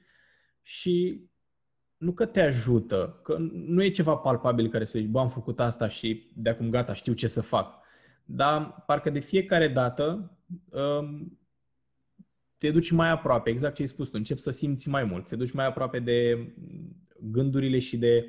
și 0.61 1.21
nu 1.97 2.11
că 2.11 2.25
te 2.25 2.41
ajută, 2.41 3.19
că 3.23 3.37
nu 3.51 3.83
e 3.83 3.89
ceva 3.89 4.15
palpabil 4.15 4.69
care 4.69 4.83
să 4.83 4.99
zici, 4.99 5.09
bă, 5.09 5.19
am 5.19 5.29
făcut 5.29 5.59
asta 5.59 5.87
și 5.87 6.31
de 6.35 6.49
acum 6.49 6.69
gata, 6.69 6.93
știu 6.93 7.13
ce 7.13 7.27
să 7.27 7.41
fac. 7.41 7.81
Dar 8.25 8.83
parcă 8.85 9.09
de 9.09 9.19
fiecare 9.19 9.67
dată 9.67 10.31
um, 10.69 11.39
te 12.63 12.71
duci 12.71 12.91
mai 12.91 13.09
aproape, 13.09 13.49
exact 13.49 13.75
ce 13.75 13.81
ai 13.81 13.87
spus 13.87 14.07
tu, 14.07 14.17
începi 14.17 14.39
să 14.39 14.51
simți 14.51 14.89
mai 14.89 15.03
mult, 15.03 15.27
te 15.27 15.35
duci 15.35 15.51
mai 15.51 15.65
aproape 15.65 15.99
de 15.99 16.47
gândurile 17.19 17.79
și 17.79 17.97
de 17.97 18.25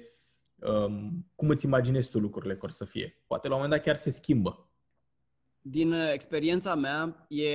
um, 0.59 1.26
cum 1.35 1.49
îți 1.49 1.64
imaginezi 1.64 2.11
tu 2.11 2.18
lucrurile 2.18 2.57
că 2.57 2.64
or 2.64 2.70
să 2.70 2.85
fie. 2.85 3.22
Poate 3.26 3.49
la 3.49 3.55
un 3.55 3.61
moment 3.61 3.76
dat 3.76 3.87
chiar 3.87 3.97
se 4.01 4.11
schimbă. 4.11 4.70
Din 5.61 5.93
uh, 5.93 6.12
experiența 6.12 6.74
mea, 6.74 7.26
e 7.28 7.49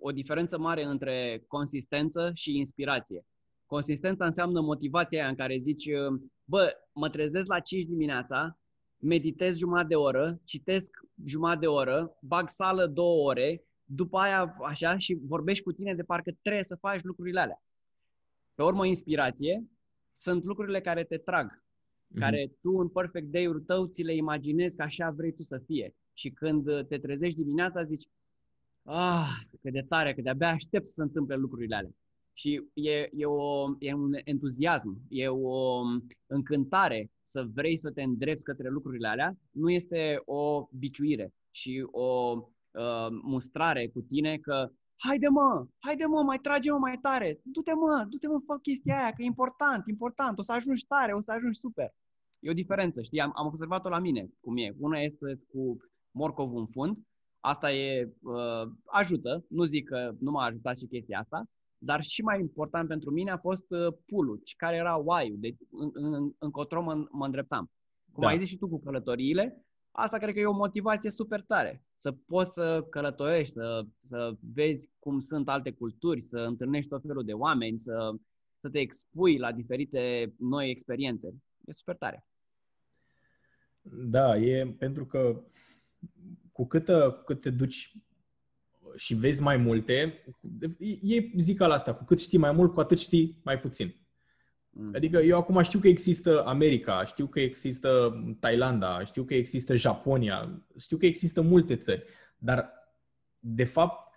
o 0.00 0.10
diferență 0.10 0.58
mare 0.58 0.84
între 0.84 1.44
consistență 1.48 2.30
și 2.34 2.56
inspirație. 2.56 3.26
Consistența 3.66 4.24
înseamnă 4.24 4.60
motivația 4.60 5.20
aia 5.20 5.28
în 5.28 5.36
care 5.36 5.56
zici, 5.56 5.86
uh, 5.86 6.20
bă, 6.44 6.72
mă 6.92 7.08
trezesc 7.08 7.46
la 7.46 7.60
5 7.60 7.84
dimineața, 7.84 8.58
meditez 8.96 9.56
jumătate 9.56 9.88
de 9.88 9.94
oră, 9.94 10.40
citesc 10.44 10.90
jumătate 11.24 11.60
de 11.60 11.66
oră, 11.66 12.16
bag 12.20 12.48
sală 12.48 12.86
două 12.86 13.28
ore, 13.28 13.64
după 13.94 14.18
aia 14.18 14.56
așa 14.62 14.98
și 14.98 15.18
vorbești 15.22 15.64
cu 15.64 15.72
tine 15.72 15.94
de 15.94 16.02
parcă 16.02 16.30
trebuie 16.42 16.64
să 16.64 16.76
faci 16.76 17.02
lucrurile 17.02 17.40
alea. 17.40 17.62
Pe 18.54 18.62
urmă, 18.62 18.86
inspirație 18.86 19.68
sunt 20.14 20.44
lucrurile 20.44 20.80
care 20.80 21.04
te 21.04 21.16
trag, 21.16 21.50
mm-hmm. 21.50 22.18
care 22.18 22.52
tu 22.60 22.70
în 22.70 22.88
perfect 22.88 23.26
day-ul 23.26 23.60
tău 23.60 23.86
ți 23.86 24.02
le 24.02 24.14
imaginezi 24.14 24.76
că 24.76 24.82
așa 24.82 25.10
vrei 25.10 25.32
tu 25.32 25.42
să 25.42 25.58
fie. 25.66 25.94
Și 26.12 26.30
când 26.30 26.86
te 26.88 26.98
trezești 26.98 27.38
dimineața 27.38 27.84
zici, 27.84 28.08
ah, 28.82 29.40
cât 29.60 29.72
de 29.72 29.84
tare, 29.88 30.14
că 30.14 30.20
de-abia 30.20 30.48
aștept 30.48 30.86
să 30.86 30.92
se 30.92 31.02
întâmple 31.02 31.36
lucrurile 31.36 31.76
alea. 31.76 31.94
Și 32.32 32.64
e, 32.74 33.08
e, 33.12 33.24
o, 33.24 33.76
e 33.78 33.92
un 33.92 34.12
entuziasm, 34.24 35.00
e 35.08 35.28
o 35.28 35.80
încântare 36.26 37.10
să 37.22 37.46
vrei 37.54 37.76
să 37.76 37.90
te 37.90 38.02
îndrepți 38.02 38.44
către 38.44 38.68
lucrurile 38.68 39.08
alea, 39.08 39.38
nu 39.50 39.70
este 39.70 40.22
o 40.24 40.68
biciuire 40.78 41.32
și 41.50 41.86
o 41.90 42.38
uh, 42.70 43.08
mustrare 43.22 43.88
cu 43.88 44.00
tine 44.00 44.38
că 44.38 44.70
haide 44.96 45.28
mă, 45.28 45.66
haide 45.78 46.04
mă, 46.04 46.22
mai 46.22 46.38
trage 46.38 46.70
mă 46.70 46.78
mai 46.78 46.98
tare, 47.02 47.40
du-te 47.42 47.74
mă, 47.74 48.06
du-te 48.08 48.26
mă, 48.26 48.38
fă 48.46 48.58
chestia 48.58 48.98
aia, 48.98 49.12
că 49.12 49.22
e 49.22 49.24
important, 49.24 49.86
important, 49.86 50.38
o 50.38 50.42
să 50.42 50.52
ajungi 50.52 50.86
tare, 50.86 51.12
o 51.12 51.20
să 51.20 51.32
ajungi 51.32 51.58
super. 51.58 51.94
E 52.38 52.50
o 52.50 52.60
diferență, 52.62 53.02
știi, 53.02 53.20
am, 53.20 53.32
am 53.34 53.46
observat-o 53.46 53.88
la 53.88 53.98
mine, 53.98 54.28
cum 54.40 54.56
e. 54.56 54.74
Una 54.78 54.98
este 55.00 55.40
cu 55.52 55.76
morcov 56.10 56.54
în 56.54 56.66
fund, 56.66 56.98
asta 57.40 57.72
e, 57.72 58.12
uh, 58.22 58.72
ajută, 58.84 59.44
nu 59.48 59.64
zic 59.64 59.88
că 59.88 60.14
nu 60.20 60.30
m-a 60.30 60.44
ajutat 60.44 60.78
și 60.78 60.86
chestia 60.86 61.18
asta, 61.18 61.44
dar 61.78 62.02
și 62.02 62.22
mai 62.22 62.40
important 62.40 62.88
pentru 62.88 63.10
mine 63.10 63.30
a 63.30 63.38
fost 63.38 63.70
uh, 63.70 63.94
pulul, 64.06 64.42
care 64.56 64.76
era 64.76 64.96
why 64.96 65.34
de 65.36 65.56
în, 65.70 65.90
în, 65.92 66.32
încotro 66.38 66.82
mă, 66.82 67.06
mă 67.10 67.24
îndreptam. 67.24 67.70
Cum 68.12 68.22
da. 68.22 68.28
ai 68.28 68.38
zis 68.38 68.48
și 68.48 68.56
tu 68.56 68.68
cu 68.68 68.80
călătoriile, 68.80 69.64
asta 69.90 70.18
cred 70.18 70.34
că 70.34 70.40
e 70.40 70.46
o 70.46 70.52
motivație 70.52 71.10
super 71.10 71.42
tare. 71.42 71.84
Să 72.00 72.12
poți 72.12 72.52
să 72.52 72.86
călătorești, 72.90 73.52
să, 73.52 73.86
să 73.96 74.36
vezi 74.52 74.90
cum 74.98 75.18
sunt 75.18 75.48
alte 75.48 75.70
culturi, 75.70 76.20
să 76.20 76.38
întâlnești 76.38 76.88
tot 76.88 77.02
felul 77.06 77.24
de 77.24 77.32
oameni, 77.32 77.78
să, 77.78 78.14
să 78.60 78.68
te 78.68 78.78
expui 78.78 79.38
la 79.38 79.52
diferite 79.52 80.34
noi 80.38 80.70
experiențe. 80.70 81.34
E 81.64 81.72
super 81.72 81.96
tare. 81.96 82.26
Da, 83.82 84.36
e 84.36 84.74
pentru 84.78 85.06
că 85.06 85.42
cu 86.52 86.66
cât, 86.66 86.86
cu 86.86 87.22
cât 87.24 87.40
te 87.40 87.50
duci 87.50 87.96
și 88.96 89.14
vezi 89.14 89.42
mai 89.42 89.56
multe, 89.56 90.24
e 91.00 91.30
zicala 91.38 91.74
asta, 91.74 91.94
cu 91.94 92.04
cât 92.04 92.20
știi 92.20 92.38
mai 92.38 92.52
mult, 92.52 92.72
cu 92.72 92.80
atât 92.80 92.98
știi 92.98 93.40
mai 93.44 93.60
puțin. 93.60 93.99
Mm. 94.70 94.92
Adică 94.94 95.18
eu 95.18 95.38
acum 95.38 95.62
știu 95.62 95.78
că 95.78 95.88
există 95.88 96.44
America, 96.44 97.04
știu 97.04 97.26
că 97.26 97.40
există 97.40 98.12
Thailanda, 98.40 99.04
știu 99.04 99.24
că 99.24 99.34
există 99.34 99.74
Japonia, 99.74 100.66
știu 100.78 100.96
că 100.96 101.06
există 101.06 101.40
multe 101.40 101.76
țări, 101.76 102.04
dar 102.38 102.72
de 103.38 103.64
fapt 103.64 104.14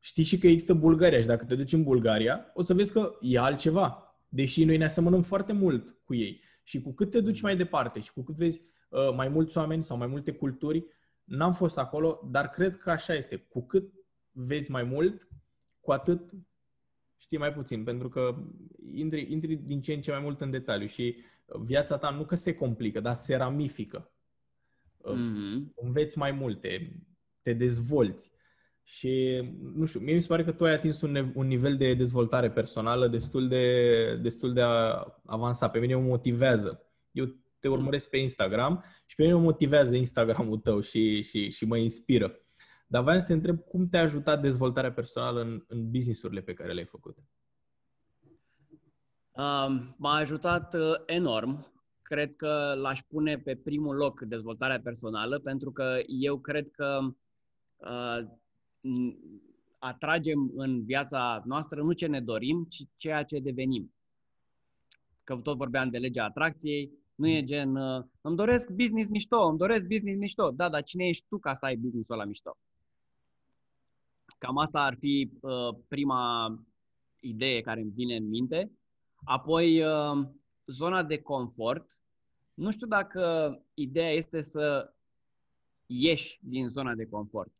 știi 0.00 0.24
și 0.24 0.38
că 0.38 0.46
există 0.46 0.74
Bulgaria 0.74 1.20
și 1.20 1.26
dacă 1.26 1.44
te 1.44 1.54
duci 1.54 1.72
în 1.72 1.82
Bulgaria, 1.82 2.50
o 2.54 2.62
să 2.62 2.74
vezi 2.74 2.92
că 2.92 3.18
e 3.20 3.38
altceva, 3.38 4.16
deși 4.28 4.64
noi 4.64 4.76
ne 4.76 4.84
asemănăm 4.84 5.22
foarte 5.22 5.52
mult 5.52 5.96
cu 6.04 6.14
ei. 6.14 6.42
Și 6.62 6.80
cu 6.80 6.92
cât 6.92 7.10
te 7.10 7.20
duci 7.20 7.40
mai 7.40 7.56
departe 7.56 8.00
și 8.00 8.12
cu 8.12 8.22
cât 8.22 8.34
vezi 8.34 8.60
uh, 8.88 9.14
mai 9.14 9.28
mulți 9.28 9.58
oameni 9.58 9.84
sau 9.84 9.96
mai 9.96 10.06
multe 10.06 10.32
culturi, 10.32 10.84
n-am 11.24 11.52
fost 11.52 11.78
acolo, 11.78 12.28
dar 12.30 12.50
cred 12.50 12.76
că 12.76 12.90
așa 12.90 13.14
este. 13.14 13.36
Cu 13.36 13.66
cât 13.66 13.92
vezi 14.30 14.70
mai 14.70 14.82
mult, 14.82 15.28
cu 15.80 15.92
atât 15.92 16.30
știi 17.16 17.38
mai 17.38 17.52
puțin, 17.52 17.84
pentru 17.84 18.08
că 18.08 18.36
intri, 18.92 19.32
intri 19.32 19.54
din 19.54 19.80
ce 19.80 19.92
în 19.92 20.00
ce 20.00 20.10
mai 20.10 20.20
mult 20.20 20.40
în 20.40 20.50
detaliu 20.50 20.86
și 20.86 21.16
viața 21.64 21.98
ta 21.98 22.10
nu 22.10 22.24
că 22.24 22.34
se 22.34 22.54
complică, 22.54 23.00
dar 23.00 23.14
se 23.14 23.36
ramifică. 23.36 24.12
Mm-hmm. 24.98 25.74
Înveți 25.74 26.18
mai 26.18 26.30
multe, 26.30 27.02
te 27.42 27.52
dezvolți. 27.52 28.32
Și, 28.82 29.42
nu 29.74 29.84
știu, 29.84 30.00
mie 30.00 30.14
mi 30.14 30.22
se 30.22 30.26
pare 30.26 30.44
că 30.44 30.52
tu 30.52 30.64
ai 30.64 30.72
atins 30.72 31.00
un, 31.00 31.32
un 31.34 31.46
nivel 31.46 31.76
de 31.76 31.94
dezvoltare 31.94 32.50
personală 32.50 33.08
destul 33.08 33.48
de, 33.48 34.16
destul 34.22 34.52
de 34.52 34.62
avansat. 35.24 35.70
Pe 35.70 35.78
mine 35.78 35.94
mă 35.94 36.02
motivează. 36.02 36.86
Eu 37.10 37.24
te 37.58 37.68
mm. 37.68 37.74
urmăresc 37.74 38.10
pe 38.10 38.16
Instagram 38.16 38.84
și 39.06 39.16
pe 39.16 39.22
mine 39.22 39.34
mă 39.34 39.40
motivează 39.40 39.94
Instagramul 39.94 40.58
tău 40.58 40.80
și, 40.80 41.22
și, 41.22 41.50
și 41.50 41.64
mă 41.64 41.76
inspiră. 41.76 42.38
Dar 42.86 43.02
vreau 43.02 43.18
să 43.18 43.26
te 43.26 43.32
întreb 43.32 43.58
cum 43.58 43.88
te-a 43.88 44.00
ajutat 44.00 44.40
dezvoltarea 44.40 44.92
personală 44.92 45.40
în, 45.40 45.64
în 45.66 45.90
businessurile 45.90 46.40
pe 46.40 46.54
care 46.54 46.72
le-ai 46.72 46.86
făcut? 46.86 47.16
Um, 49.32 49.94
m-a 49.98 50.14
ajutat 50.14 50.74
uh, 50.74 50.94
enorm. 51.06 51.72
Cred 52.02 52.36
că 52.36 52.74
l-aș 52.76 53.00
pune 53.02 53.38
pe 53.38 53.56
primul 53.56 53.96
loc 53.96 54.20
dezvoltarea 54.20 54.80
personală, 54.80 55.38
pentru 55.38 55.72
că 55.72 56.00
eu 56.06 56.38
cred 56.38 56.70
că 56.70 56.98
uh, 57.76 58.18
atragem 59.78 60.52
în 60.54 60.84
viața 60.84 61.42
noastră 61.44 61.82
nu 61.82 61.92
ce 61.92 62.06
ne 62.06 62.20
dorim, 62.20 62.66
ci 62.68 62.82
ceea 62.96 63.22
ce 63.22 63.38
devenim. 63.38 63.94
Că 65.24 65.36
tot 65.36 65.56
vorbeam 65.56 65.90
de 65.90 65.98
legea 65.98 66.24
atracției, 66.24 66.90
nu 67.14 67.28
e 67.28 67.42
gen, 67.42 67.76
uh, 67.76 68.04
îmi 68.20 68.36
doresc 68.36 68.70
business 68.70 69.08
mișto, 69.08 69.46
îmi 69.46 69.58
doresc 69.58 69.86
business 69.86 70.18
mișto. 70.18 70.50
Da, 70.50 70.68
dar 70.68 70.82
cine 70.82 71.08
ești 71.08 71.24
tu 71.28 71.38
ca 71.38 71.54
să 71.54 71.64
ai 71.64 71.76
business-ul 71.76 72.14
ăla 72.14 72.24
mișto? 72.24 72.56
Cam 74.44 74.58
asta 74.58 74.80
ar 74.80 74.96
fi 74.98 75.30
uh, 75.40 75.76
prima 75.88 76.54
idee 77.20 77.60
care 77.60 77.80
îmi 77.80 77.90
vine 77.90 78.16
în 78.16 78.28
minte. 78.28 78.72
Apoi, 79.24 79.82
uh, 79.82 80.26
zona 80.66 81.02
de 81.02 81.18
confort. 81.18 82.00
Nu 82.54 82.70
știu 82.70 82.86
dacă 82.86 83.54
ideea 83.74 84.10
este 84.10 84.40
să 84.40 84.92
ieși 85.86 86.38
din 86.42 86.68
zona 86.68 86.94
de 86.94 87.06
confort, 87.06 87.52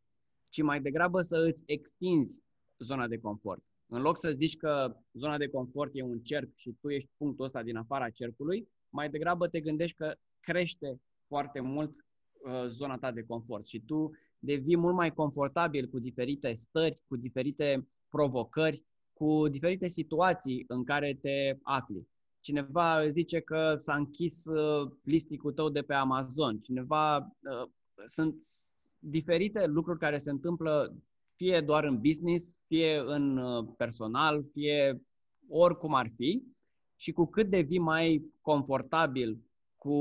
ci 0.49 0.61
mai 0.61 0.81
degrabă 0.81 1.21
să 1.21 1.37
îți 1.37 1.63
extinzi 1.65 2.41
zona 2.77 3.07
de 3.07 3.17
confort. 3.17 3.63
În 3.87 4.01
loc 4.01 4.17
să 4.17 4.31
zici 4.31 4.57
că 4.57 4.97
zona 5.13 5.37
de 5.37 5.47
confort 5.47 5.91
e 5.93 6.01
un 6.01 6.19
cerc 6.19 6.49
și 6.55 6.75
tu 6.81 6.89
ești 6.89 7.09
punctul 7.17 7.45
ăsta 7.45 7.63
din 7.63 7.75
afara 7.75 8.09
cercului, 8.09 8.67
mai 8.89 9.09
degrabă 9.09 9.47
te 9.47 9.59
gândești 9.59 9.97
că 9.97 10.15
crește 10.39 11.01
foarte 11.27 11.59
mult 11.59 11.91
uh, 11.91 12.65
zona 12.67 12.97
ta 12.97 13.11
de 13.11 13.23
confort 13.23 13.67
și 13.67 13.79
tu 13.79 14.11
devii 14.39 14.77
mult 14.77 14.95
mai 14.95 15.13
confortabil 15.13 15.87
cu 15.87 15.99
diferite 15.99 16.53
stări, 16.53 17.01
cu 17.07 17.15
diferite 17.15 17.87
provocări, 18.09 18.83
cu 19.13 19.47
diferite 19.47 19.87
situații 19.87 20.63
în 20.67 20.83
care 20.83 21.17
te 21.21 21.57
afli. 21.61 22.07
Cineva 22.39 23.07
zice 23.07 23.39
că 23.39 23.75
s-a 23.79 23.95
închis 23.95 24.45
uh, 24.45 24.91
listicul 25.03 25.51
tău 25.51 25.69
de 25.69 25.81
pe 25.81 25.93
Amazon, 25.93 26.59
cineva 26.59 27.17
uh, 27.17 27.69
sunt 28.05 28.45
diferite 28.99 29.65
lucruri 29.65 29.99
care 29.99 30.17
se 30.17 30.29
întâmplă 30.29 30.95
fie 31.35 31.61
doar 31.61 31.83
în 31.83 31.99
business, 32.01 32.59
fie 32.67 32.97
în 33.05 33.37
uh, 33.37 33.67
personal, 33.77 34.45
fie 34.51 35.01
oricum 35.47 35.93
ar 35.93 36.11
fi. 36.15 36.43
Și 36.95 37.11
cu 37.11 37.25
cât 37.25 37.49
devii 37.49 37.79
mai 37.79 38.31
confortabil 38.41 39.39
cu 39.75 39.97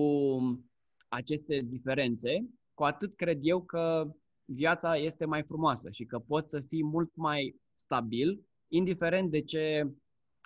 aceste 1.09 1.61
diferențe, 1.61 2.49
cu 2.75 2.85
atât 2.85 3.17
cred 3.17 3.39
eu 3.43 3.63
că 3.63 4.15
viața 4.45 4.97
este 4.97 5.25
mai 5.25 5.43
frumoasă 5.43 5.91
și 5.91 6.05
că 6.05 6.19
poți 6.19 6.51
să 6.51 6.61
fii 6.61 6.85
mult 6.85 7.11
mai 7.15 7.57
stabil, 7.75 8.41
indiferent 8.69 9.31
de 9.31 9.41
ce 9.41 9.91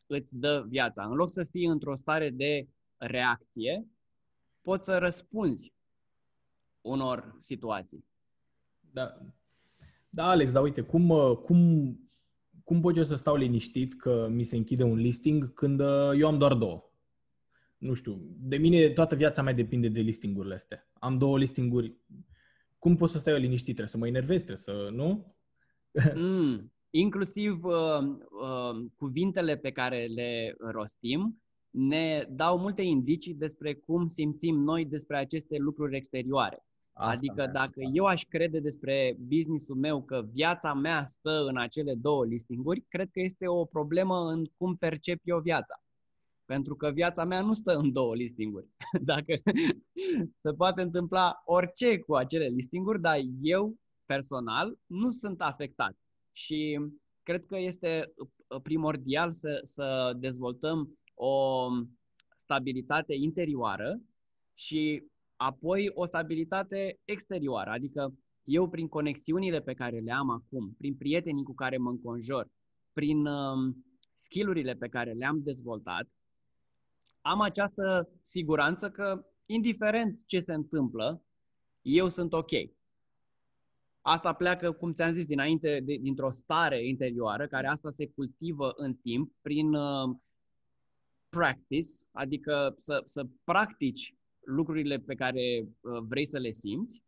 îți 0.06 0.38
dă 0.38 0.64
viața. 0.68 1.04
În 1.04 1.14
loc 1.14 1.30
să 1.30 1.44
fii 1.44 1.64
într-o 1.64 1.96
stare 1.96 2.30
de 2.30 2.68
reacție, 2.96 3.86
poți 4.62 4.84
să 4.84 4.98
răspunzi 4.98 5.72
unor 6.80 7.34
situații. 7.38 8.04
Da, 8.92 9.18
da 10.08 10.28
Alex, 10.28 10.52
dar 10.52 10.62
uite, 10.62 10.80
cum, 10.80 11.34
cum, 11.44 11.90
cum 12.64 12.80
pot 12.80 12.96
eu 12.96 13.04
să 13.04 13.14
stau 13.14 13.36
liniștit 13.36 13.94
că 13.94 14.28
mi 14.30 14.42
se 14.42 14.56
închide 14.56 14.82
un 14.82 14.96
listing 14.96 15.52
când 15.52 15.80
uh, 15.80 16.10
eu 16.16 16.26
am 16.26 16.38
doar 16.38 16.54
două? 16.54 16.82
Nu 17.78 17.94
știu, 17.94 18.20
de 18.38 18.56
mine 18.56 18.88
toată 18.88 19.14
viața 19.14 19.42
mea 19.42 19.52
depinde 19.52 19.88
de 19.88 20.00
listingurile 20.00 20.54
astea. 20.54 20.88
Am 20.92 21.18
două 21.18 21.38
listinguri 21.38 21.96
cum 22.78 22.96
pot 22.96 23.10
să 23.10 23.18
stai 23.18 23.32
eu 23.32 23.38
liniștit? 23.38 23.74
Trebuie 23.74 23.88
să 23.88 23.98
mă 23.98 24.06
enervez, 24.06 24.36
trebuie 24.36 24.56
să, 24.56 24.88
nu? 24.92 25.36
Mm, 26.14 26.72
inclusiv 26.90 27.64
uh, 27.64 27.98
uh, 28.42 28.86
cuvintele 28.96 29.56
pe 29.56 29.70
care 29.70 30.06
le 30.06 30.54
rostim 30.58 31.42
ne 31.70 32.26
dau 32.30 32.58
multe 32.58 32.82
indicii 32.82 33.34
despre 33.34 33.74
cum 33.74 34.06
simțim 34.06 34.56
noi 34.56 34.84
despre 34.84 35.16
aceste 35.16 35.56
lucruri 35.56 35.96
exterioare. 35.96 36.62
Asta 36.92 37.16
adică 37.16 37.50
dacă 37.52 37.80
da. 37.82 37.88
eu 37.92 38.04
aș 38.04 38.22
crede 38.24 38.60
despre 38.60 39.16
businessul 39.18 39.76
meu 39.76 40.02
că 40.02 40.22
viața 40.32 40.74
mea 40.74 41.04
stă 41.04 41.44
în 41.48 41.58
acele 41.58 41.94
două 41.94 42.24
listinguri, 42.24 42.84
cred 42.88 43.08
că 43.12 43.20
este 43.20 43.48
o 43.48 43.64
problemă 43.64 44.30
în 44.30 44.44
cum 44.56 44.76
percep 44.76 45.20
eu 45.24 45.40
viața. 45.40 45.82
Pentru 46.48 46.76
că 46.76 46.90
viața 46.90 47.24
mea 47.24 47.40
nu 47.40 47.52
stă 47.52 47.76
în 47.76 47.92
două 47.92 48.14
listinguri. 48.14 48.66
Dacă 49.12 49.34
se 50.42 50.52
poate 50.56 50.80
întâmpla 50.80 51.42
orice 51.44 51.98
cu 51.98 52.14
acele 52.14 52.46
listinguri, 52.46 53.00
dar 53.00 53.18
eu 53.40 53.76
personal 54.06 54.78
nu 54.86 55.10
sunt 55.10 55.40
afectat. 55.40 55.96
Și 56.32 56.80
cred 57.22 57.46
că 57.46 57.58
este 57.58 58.12
uh, 58.16 58.60
primordial 58.62 59.32
să, 59.32 59.60
să 59.62 60.16
dezvoltăm 60.18 60.98
o 61.14 61.66
stabilitate 62.36 63.14
interioară 63.14 64.00
și 64.54 65.04
apoi 65.36 65.90
o 65.94 66.04
stabilitate 66.04 66.98
exterioară. 67.04 67.70
Adică 67.70 68.14
eu 68.44 68.68
prin 68.68 68.88
conexiunile 68.88 69.60
pe 69.60 69.74
care 69.74 69.98
le 69.98 70.12
am 70.12 70.30
acum, 70.30 70.74
prin 70.78 70.94
prietenii 70.96 71.44
cu 71.44 71.54
care 71.54 71.76
mă 71.76 71.90
înconjor, 71.90 72.48
prin 72.92 73.26
um, 73.26 73.86
skillurile 74.14 74.74
pe 74.74 74.88
care 74.88 75.12
le-am 75.12 75.42
dezvoltat, 75.42 76.08
am 77.28 77.40
această 77.40 78.08
siguranță 78.22 78.90
că, 78.90 79.26
indiferent 79.46 80.20
ce 80.26 80.40
se 80.40 80.52
întâmplă, 80.52 81.22
eu 81.82 82.08
sunt 82.08 82.32
ok. 82.32 82.50
Asta 84.00 84.32
pleacă, 84.32 84.72
cum 84.72 84.92
ți-am 84.92 85.12
zis 85.12 85.26
dinainte, 85.26 85.80
de, 85.84 85.96
dintr-o 86.00 86.30
stare 86.30 86.86
interioară, 86.86 87.46
care 87.46 87.66
asta 87.66 87.90
se 87.90 88.06
cultivă 88.06 88.72
în 88.76 88.94
timp 88.94 89.32
prin 89.40 89.74
uh, 89.74 90.16
practice, 91.28 91.88
adică 92.12 92.74
să, 92.78 93.02
să 93.04 93.26
practici 93.44 94.14
lucrurile 94.40 94.98
pe 94.98 95.14
care 95.14 95.40
uh, 95.60 96.02
vrei 96.08 96.26
să 96.26 96.38
le 96.38 96.50
simți. 96.50 97.02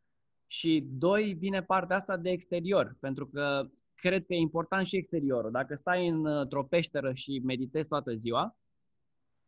Și 0.46 0.84
doi, 0.90 1.34
vine 1.34 1.62
partea 1.62 1.96
asta 1.96 2.16
de 2.16 2.30
exterior, 2.30 2.96
pentru 3.00 3.26
că 3.26 3.70
cred 3.94 4.26
că 4.26 4.34
e 4.34 4.38
important 4.38 4.86
și 4.86 4.96
exteriorul. 4.96 5.50
Dacă 5.50 5.74
stai 5.74 6.08
într-o 6.08 6.64
peșteră 6.64 7.12
și 7.14 7.40
meditezi 7.44 7.88
toată 7.88 8.14
ziua, 8.14 8.59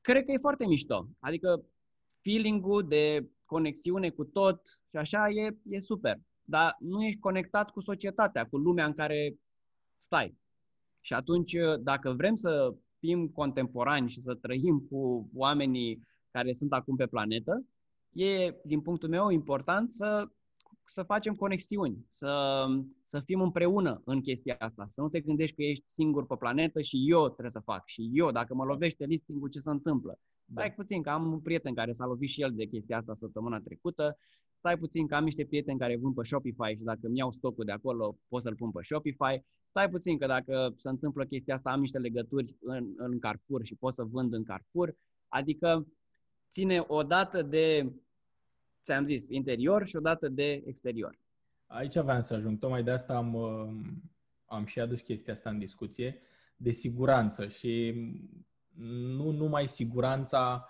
cred 0.03 0.25
că 0.25 0.33
e 0.33 0.39
foarte 0.39 0.67
mișto. 0.67 1.09
Adică 1.19 1.65
feeling-ul 2.21 2.89
de 2.89 3.31
conexiune 3.45 4.11
cu 4.11 4.25
tot 4.25 4.61
și 4.91 4.97
așa 4.97 5.29
e, 5.29 5.57
e 5.69 5.79
super. 5.79 6.19
Dar 6.45 6.77
nu 6.79 7.05
ești 7.05 7.19
conectat 7.19 7.71
cu 7.71 7.81
societatea, 7.81 8.47
cu 8.47 8.57
lumea 8.57 8.87
în 8.87 8.95
care 8.95 9.37
stai. 9.99 10.37
Și 11.01 11.13
atunci, 11.13 11.57
dacă 11.81 12.11
vrem 12.11 12.35
să 12.35 12.75
fim 12.99 13.29
contemporani 13.29 14.11
și 14.11 14.21
să 14.21 14.35
trăim 14.35 14.87
cu 14.91 15.31
oamenii 15.35 16.01
care 16.31 16.53
sunt 16.53 16.73
acum 16.73 16.97
pe 16.97 17.07
planetă, 17.07 17.65
e, 18.13 18.55
din 18.65 18.81
punctul 18.81 19.09
meu, 19.09 19.31
important 19.31 19.93
să 19.93 20.29
să 20.85 21.03
facem 21.03 21.35
conexiuni, 21.35 22.07
să, 22.09 22.65
să 23.05 23.21
fim 23.21 23.41
împreună 23.41 24.03
în 24.05 24.21
chestia 24.21 24.57
asta, 24.59 24.87
să 24.89 25.01
nu 25.01 25.09
te 25.09 25.21
gândești 25.21 25.57
că 25.57 25.63
ești 25.63 25.85
singur 25.87 26.27
pe 26.27 26.35
planetă 26.39 26.81
și 26.81 27.11
eu 27.11 27.25
trebuie 27.25 27.51
să 27.51 27.61
fac 27.61 27.87
și 27.87 28.11
eu, 28.13 28.31
dacă 28.31 28.55
mă 28.55 28.65
lovește 28.65 29.05
listingul, 29.05 29.49
ce 29.49 29.59
se 29.59 29.71
întâmplă? 29.71 30.19
Stai 30.51 30.69
da. 30.69 30.75
puțin, 30.75 31.03
că 31.03 31.11
am 31.11 31.33
un 31.33 31.41
prieten 31.41 31.75
care 31.75 31.93
s-a 31.93 32.07
lovit 32.07 32.29
și 32.29 32.43
el 32.43 32.53
de 32.55 32.65
chestia 32.65 32.97
asta 32.97 33.15
săptămâna 33.15 33.61
trecută, 33.61 34.17
stai 34.59 34.79
puțin 34.79 35.07
că 35.07 35.15
am 35.15 35.25
niște 35.25 35.45
prieteni 35.45 35.79
care 35.79 35.97
vând 35.97 36.15
pe 36.15 36.23
Shopify 36.23 36.77
și 36.77 36.83
dacă 36.83 37.01
îmi 37.03 37.19
iau 37.19 37.33
stocul 37.33 37.65
de 37.65 37.73
acolo, 37.73 38.19
pot 38.29 38.43
să-l 38.43 38.55
pun 38.55 38.71
pe 38.71 38.83
Shopify. 38.83 39.45
Stai 39.69 39.91
puțin 39.91 40.19
că 40.19 40.27
dacă 40.27 40.73
se 40.77 40.89
întâmplă 40.89 41.25
chestia 41.25 41.55
asta, 41.55 41.71
am 41.71 41.81
niște 41.81 41.99
legături 41.99 42.57
în, 42.61 42.93
în 42.97 43.19
Carrefour 43.19 43.65
și 43.65 43.77
pot 43.77 43.95
să 43.95 44.05
vând 44.05 44.33
în 44.33 44.45
Carrefour. 44.45 44.97
Adică 45.29 45.87
ține 46.51 46.85
o 46.87 47.03
dată 47.03 47.43
de 47.43 47.93
ți-am 48.83 49.05
zis, 49.05 49.29
interior 49.29 49.87
și 49.87 49.97
odată 49.97 50.29
de 50.29 50.63
exterior. 50.67 51.19
Aici 51.67 51.97
aveam 51.97 52.21
să 52.21 52.35
ajung. 52.35 52.59
Tocmai 52.59 52.83
de 52.83 52.91
asta 52.91 53.17
am, 53.17 53.35
uh, 53.35 53.69
am 54.45 54.65
și 54.65 54.81
adus 54.81 55.01
chestia 55.01 55.33
asta 55.33 55.51
în 55.51 55.59
discuție, 55.59 56.21
de 56.57 56.71
siguranță 56.71 57.49
și 57.49 57.95
nu 59.17 59.31
numai 59.31 59.69
siguranța 59.69 60.69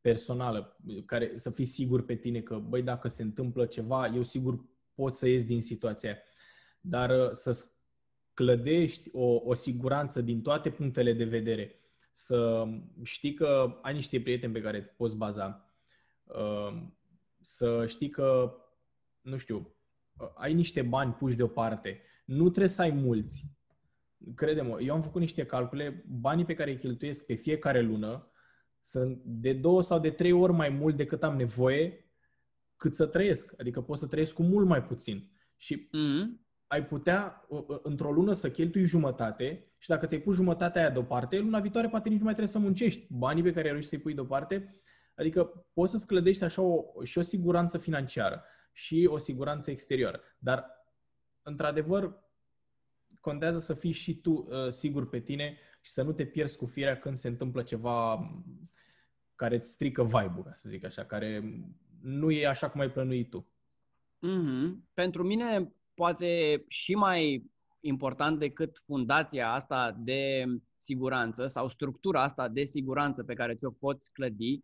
personală, 0.00 0.76
care 1.06 1.32
să 1.36 1.50
fii 1.50 1.64
sigur 1.64 2.04
pe 2.04 2.14
tine 2.14 2.40
că, 2.40 2.58
băi, 2.58 2.82
dacă 2.82 3.08
se 3.08 3.22
întâmplă 3.22 3.66
ceva, 3.66 4.06
eu 4.06 4.22
sigur 4.22 4.64
pot 4.94 5.16
să 5.16 5.28
ies 5.28 5.44
din 5.44 5.62
situația 5.62 6.16
dar 6.86 7.10
uh, 7.10 7.30
să 7.32 7.66
clădești 8.34 9.10
o, 9.12 9.40
o 9.44 9.54
siguranță 9.54 10.20
din 10.20 10.42
toate 10.42 10.70
punctele 10.70 11.12
de 11.12 11.24
vedere. 11.24 11.78
să 12.12 12.66
știi 13.02 13.34
că 13.34 13.78
ai 13.82 13.94
niște 13.94 14.20
prieteni 14.20 14.52
pe 14.52 14.60
care 14.60 14.80
te 14.80 14.92
poți 14.96 15.16
baza, 15.16 15.74
uh, 16.24 16.82
să 17.44 17.84
știi 17.86 18.08
că, 18.08 18.54
nu 19.20 19.36
știu, 19.36 19.74
uh, 20.18 20.28
ai 20.34 20.54
niște 20.54 20.82
bani 20.82 21.12
puși 21.12 21.36
deoparte. 21.36 22.00
Nu 22.24 22.48
trebuie 22.48 22.68
să 22.68 22.82
ai 22.82 22.90
mulți. 22.90 23.44
Crede-mă, 24.34 24.80
eu 24.80 24.94
am 24.94 25.02
făcut 25.02 25.20
niște 25.20 25.46
calcule, 25.46 26.04
banii 26.08 26.44
pe 26.44 26.54
care 26.54 26.70
îi 26.70 26.78
cheltuiesc 26.78 27.26
pe 27.26 27.34
fiecare 27.34 27.80
lună 27.80 28.28
sunt 28.82 29.20
de 29.24 29.52
două 29.52 29.82
sau 29.82 30.00
de 30.00 30.10
trei 30.10 30.32
ori 30.32 30.52
mai 30.52 30.68
mult 30.68 30.96
decât 30.96 31.22
am 31.22 31.36
nevoie 31.36 32.10
cât 32.76 32.94
să 32.94 33.06
trăiesc. 33.06 33.54
Adică 33.60 33.82
pot 33.82 33.98
să 33.98 34.06
trăiesc 34.06 34.32
cu 34.32 34.42
mult 34.42 34.66
mai 34.66 34.84
puțin. 34.84 35.30
Și 35.56 35.88
mm-hmm 35.88 36.44
ai 36.74 36.86
putea 36.86 37.46
într-o 37.82 38.12
lună 38.12 38.32
să 38.32 38.50
cheltui 38.50 38.84
jumătate 38.84 39.72
și 39.78 39.88
dacă 39.88 40.06
ți-ai 40.06 40.20
pus 40.20 40.34
jumătatea 40.34 40.80
aia 40.82 40.90
deoparte, 40.90 41.38
luna 41.38 41.60
viitoare 41.60 41.88
poate 41.88 42.08
nici 42.08 42.18
nu 42.18 42.24
mai 42.24 42.34
trebuie 42.34 42.54
să 42.54 42.58
muncești. 42.58 43.06
Banii 43.10 43.42
pe 43.42 43.52
care 43.52 43.66
ai 43.66 43.70
reușit 43.70 43.88
să-i 43.88 43.98
pui 43.98 44.14
deoparte, 44.14 44.82
adică 45.14 45.66
poți 45.72 45.90
să-ți 45.90 46.06
clădești 46.06 46.44
așa 46.44 46.62
o, 46.62 47.02
și 47.02 47.18
o 47.18 47.22
siguranță 47.22 47.78
financiară 47.78 48.44
și 48.72 49.08
o 49.10 49.18
siguranță 49.18 49.70
exterioară. 49.70 50.20
Dar, 50.38 50.66
într-adevăr, 51.42 52.22
contează 53.20 53.58
să 53.58 53.74
fii 53.74 53.92
și 53.92 54.20
tu 54.20 54.30
uh, 54.30 54.70
sigur 54.70 55.08
pe 55.08 55.20
tine 55.20 55.58
și 55.80 55.90
să 55.90 56.02
nu 56.02 56.12
te 56.12 56.26
pierzi 56.26 56.56
cu 56.56 56.66
firea 56.66 56.98
când 56.98 57.16
se 57.16 57.28
întâmplă 57.28 57.62
ceva 57.62 58.30
care 59.34 59.54
îți 59.56 59.70
strică 59.70 60.04
vibe-ul, 60.04 60.42
ca 60.44 60.54
să 60.54 60.68
zic 60.68 60.84
așa, 60.84 61.04
care 61.04 61.58
nu 62.00 62.30
e 62.30 62.46
așa 62.46 62.70
cum 62.70 62.80
ai 62.80 62.90
plănuit 62.90 63.30
tu. 63.30 63.48
Mm-hmm. 64.26 64.92
Pentru 64.94 65.22
mine, 65.22 65.74
poate 65.94 66.64
și 66.68 66.94
mai 66.94 67.50
important 67.80 68.38
decât 68.38 68.82
fundația 68.86 69.52
asta 69.52 69.96
de 69.98 70.44
siguranță 70.76 71.46
sau 71.46 71.68
structura 71.68 72.22
asta 72.22 72.48
de 72.48 72.64
siguranță 72.64 73.24
pe 73.24 73.34
care 73.34 73.54
ți-o 73.54 73.70
poți 73.70 74.12
clădi 74.12 74.60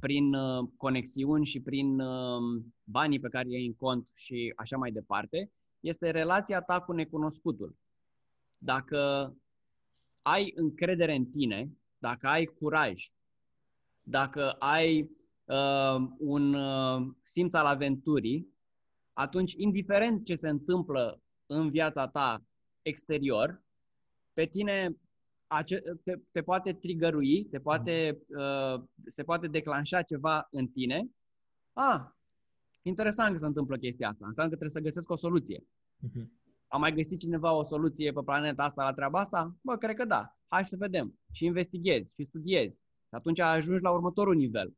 prin 0.00 0.34
uh, 0.34 0.68
conexiuni 0.76 1.46
și 1.46 1.60
prin 1.60 2.00
uh, 2.00 2.62
banii 2.84 3.20
pe 3.20 3.28
care 3.28 3.48
i-ai 3.48 3.66
în 3.66 3.74
cont 3.74 4.08
și 4.14 4.52
așa 4.56 4.76
mai 4.76 4.90
departe, 4.90 5.52
este 5.80 6.10
relația 6.10 6.60
ta 6.60 6.80
cu 6.80 6.92
necunoscutul. 6.92 7.76
Dacă 8.58 9.34
ai 10.22 10.52
încredere 10.54 11.14
în 11.14 11.24
tine, 11.24 11.72
dacă 11.98 12.26
ai 12.26 12.44
curaj, 12.44 13.12
dacă 14.02 14.50
ai 14.50 15.10
uh, 15.44 16.08
un 16.18 16.54
uh, 16.54 17.06
simț 17.22 17.54
al 17.54 17.66
aventurii, 17.66 18.48
atunci, 19.12 19.52
indiferent 19.52 20.24
ce 20.24 20.34
se 20.34 20.48
întâmplă 20.48 21.22
în 21.46 21.70
viața 21.70 22.08
ta 22.08 22.42
exterior, 22.82 23.62
pe 24.32 24.46
tine 24.46 24.96
te, 26.04 26.18
te 26.30 26.42
poate 26.42 26.72
trigărui, 26.72 27.44
te 27.44 27.58
poate, 27.58 28.18
uh, 28.28 28.82
se 29.06 29.22
poate 29.22 29.46
declanșa 29.46 30.02
ceva 30.02 30.48
în 30.50 30.66
tine. 30.66 31.10
Ah, 31.72 32.00
interesant 32.82 33.32
că 33.32 33.38
se 33.38 33.46
întâmplă 33.46 33.76
chestia 33.76 34.08
asta. 34.08 34.26
Înseamnă 34.26 34.52
că 34.52 34.58
trebuie 34.58 34.82
să 34.82 34.88
găsesc 34.88 35.10
o 35.10 35.16
soluție. 35.16 35.58
Uh-huh. 35.58 36.26
A 36.66 36.76
mai 36.76 36.94
găsit 36.94 37.18
cineva 37.18 37.52
o 37.52 37.64
soluție 37.64 38.12
pe 38.12 38.20
planeta 38.24 38.64
asta 38.64 38.84
la 38.84 38.92
treaba 38.92 39.20
asta? 39.20 39.56
Bă, 39.62 39.76
cred 39.76 39.96
că 39.96 40.04
da. 40.04 40.36
Hai 40.48 40.64
să 40.64 40.76
vedem. 40.78 41.18
Și 41.32 41.44
investighezi, 41.44 42.10
și 42.14 42.24
studiezi. 42.24 42.78
Și 42.78 43.14
atunci 43.14 43.40
ajungi 43.40 43.82
la 43.82 43.90
următorul 43.90 44.34
nivel. 44.34 44.76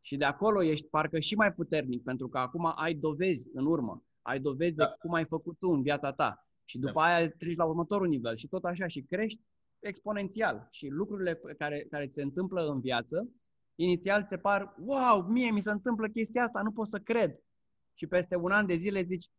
Și 0.00 0.16
de 0.16 0.24
acolo 0.24 0.62
ești 0.62 0.86
parcă 0.86 1.18
și 1.18 1.34
mai 1.34 1.52
puternic, 1.52 2.02
pentru 2.02 2.28
că 2.28 2.38
acum 2.38 2.72
ai 2.76 2.94
dovezi 2.94 3.48
în 3.52 3.66
urmă. 3.66 4.04
Ai 4.22 4.40
dovezi 4.40 4.74
da. 4.74 4.84
de 4.84 4.90
cum 4.98 5.12
ai 5.12 5.24
făcut 5.24 5.58
tu 5.58 5.68
în 5.68 5.82
viața 5.82 6.12
ta. 6.12 6.46
Și 6.64 6.78
după 6.78 7.00
da. 7.00 7.04
aia 7.04 7.30
treci 7.30 7.56
la 7.56 7.64
următorul 7.64 8.08
nivel 8.08 8.36
și 8.36 8.48
tot 8.48 8.64
așa 8.64 8.86
și 8.86 9.02
crești 9.02 9.40
exponențial. 9.88 10.68
Și 10.70 10.88
lucrurile 10.88 11.40
care, 11.58 11.86
care 11.90 12.06
ți 12.06 12.14
se 12.14 12.22
întâmplă 12.22 12.66
în 12.66 12.80
viață, 12.80 13.28
inițial 13.74 14.22
ți 14.22 14.28
se 14.28 14.38
par, 14.38 14.74
wow, 14.78 15.20
mie 15.20 15.50
mi 15.50 15.60
se 15.60 15.70
întâmplă 15.70 16.08
chestia 16.08 16.42
asta, 16.42 16.62
nu 16.62 16.72
pot 16.72 16.86
să 16.86 16.98
cred. 16.98 17.38
Și 17.94 18.06
peste 18.06 18.36
un 18.36 18.50
an 18.50 18.66
de 18.66 18.74
zile 18.74 19.02
zici, 19.02 19.30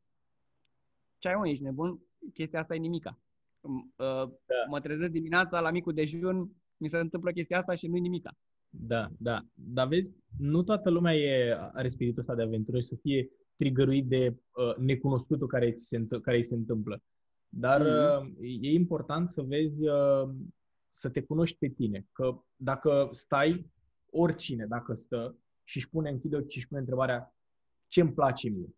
ce 1.18 1.28
ai 1.28 1.36
mă, 1.36 1.48
ești 1.48 1.64
nebun? 1.64 2.00
Chestia 2.34 2.60
asta 2.60 2.76
e 2.76 2.78
nimica. 2.78 3.20
Uh, 3.62 4.30
da. 4.46 4.56
Mă 4.70 4.80
trezesc 4.80 5.12
dimineața 5.12 5.60
la 5.60 5.72
micul 5.72 5.94
dejun, 5.94 6.52
mi 6.78 6.88
se 6.88 6.98
întâmplă 6.98 7.32
chestia 7.32 7.58
asta 7.58 7.76
și 7.76 7.88
nu-i 7.88 8.00
nimica. 8.00 8.38
Da, 8.70 9.10
da. 9.18 9.46
Dar 9.54 9.88
vezi, 9.88 10.14
nu 10.38 10.64
toată 10.64 10.90
lumea 10.90 11.16
e, 11.16 11.58
are 11.74 11.88
spiritul 11.88 12.20
ăsta 12.20 12.36
de 12.36 12.42
aventură 12.42 12.80
și 12.80 12.88
să 12.88 12.96
fie 12.96 13.30
trigăruit 13.56 14.08
de 14.08 14.28
uh, 14.28 14.76
necunoscutul 14.76 15.48
care, 15.48 15.72
ți 15.72 15.86
se, 15.86 16.06
care 16.22 16.38
îi 16.38 16.44
se 16.44 16.54
întâmplă. 16.54 17.02
Dar 17.58 17.82
mm-hmm. 17.82 18.22
uh, 18.22 18.60
e 18.62 18.72
important 18.72 19.30
să 19.30 19.42
vezi, 19.42 19.88
uh, 19.88 20.30
să 20.92 21.10
te 21.10 21.22
cunoști 21.22 21.58
pe 21.58 21.68
tine. 21.68 22.08
Că 22.12 22.44
dacă 22.56 23.10
stai, 23.12 23.72
oricine, 24.12 24.66
dacă 24.66 24.94
stă 24.94 25.36
și 25.64 25.78
își 25.78 25.90
pune, 25.90 26.10
închide 26.10 26.36
ochii 26.36 26.50
și 26.50 26.58
își 26.58 26.68
pune 26.68 26.80
întrebarea 26.80 27.36
ce 27.88 28.02
îmi 28.02 28.14
place 28.14 28.50
mie. 28.50 28.76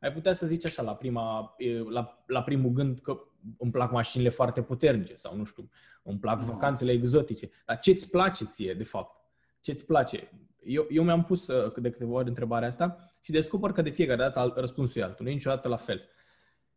Ai 0.00 0.12
putea 0.12 0.32
să 0.32 0.46
zici 0.46 0.64
așa 0.64 0.82
la, 0.82 0.94
prima, 0.94 1.54
la, 1.90 2.24
la 2.26 2.42
primul 2.42 2.70
gând 2.70 2.98
că 2.98 3.20
îmi 3.58 3.70
plac 3.70 3.90
mașinile 3.90 4.28
foarte 4.28 4.62
puternice 4.62 5.14
sau 5.14 5.36
nu 5.36 5.44
știu, 5.44 5.68
îmi 6.02 6.18
plac 6.18 6.40
no. 6.40 6.46
vacanțele 6.46 6.92
exotice. 6.92 7.50
Dar 7.66 7.78
ce-ți 7.78 8.10
place 8.10 8.44
ție, 8.44 8.74
de 8.74 8.84
fapt? 8.84 9.16
Ce-ți 9.60 9.86
place? 9.86 10.30
Eu, 10.64 10.86
eu 10.90 11.04
mi-am 11.04 11.24
pus 11.24 11.46
uh, 11.46 11.72
de 11.76 11.90
câteva 11.90 12.12
ori 12.12 12.28
întrebarea 12.28 12.68
asta 12.68 13.12
și 13.20 13.30
descoper 13.30 13.72
că 13.72 13.82
de 13.82 13.90
fiecare 13.90 14.18
dată 14.18 14.52
răspunsul 14.56 15.00
e 15.00 15.04
altul, 15.04 15.24
nu 15.24 15.30
e 15.30 15.34
niciodată 15.34 15.68
la 15.68 15.76
fel. 15.76 16.00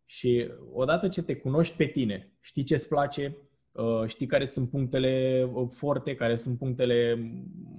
Și 0.06 0.52
odată 0.74 1.08
ce 1.08 1.22
te 1.22 1.36
cunoști 1.36 1.76
pe 1.76 1.86
tine, 1.86 2.34
știi 2.42 2.64
ce-ți 2.64 2.88
place, 2.88 3.38
uh, 3.72 4.08
știi 4.08 4.28
care 4.28 4.48
sunt 4.48 4.70
punctele 4.70 5.44
uh, 5.54 5.70
forte, 5.70 6.16
care 6.16 6.36
sunt 6.36 6.58
punctele 6.58 7.32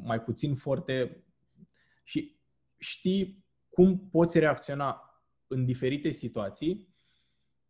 mai 0.03 0.21
puțin 0.21 0.55
forte 0.55 1.25
și 2.05 2.37
știi 2.79 3.45
cum 3.69 4.09
poți 4.11 4.39
reacționa 4.39 5.01
în 5.47 5.65
diferite 5.65 6.11
situații, 6.11 6.95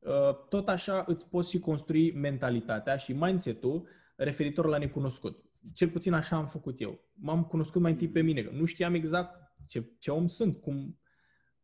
Uh, 0.07 0.47
tot 0.49 0.69
așa 0.69 1.05
îți 1.07 1.27
poți 1.27 1.51
și 1.51 1.59
construi 1.59 2.13
mentalitatea 2.13 2.97
și 2.97 3.13
mindset-ul 3.13 3.89
referitor 4.17 4.67
la 4.67 4.79
necunoscut. 4.79 5.45
Cel 5.73 5.89
puțin 5.89 6.13
așa 6.13 6.37
am 6.37 6.47
făcut 6.47 6.81
eu. 6.81 7.01
M-am 7.15 7.45
cunoscut 7.45 7.81
mai 7.81 7.91
întâi 7.91 8.09
pe 8.09 8.21
mine, 8.21 8.43
că 8.43 8.51
nu 8.51 8.65
știam 8.65 8.95
exact 8.95 9.55
ce, 9.67 9.85
ce 9.99 10.11
om 10.11 10.27
sunt, 10.27 10.61
cum, 10.61 10.99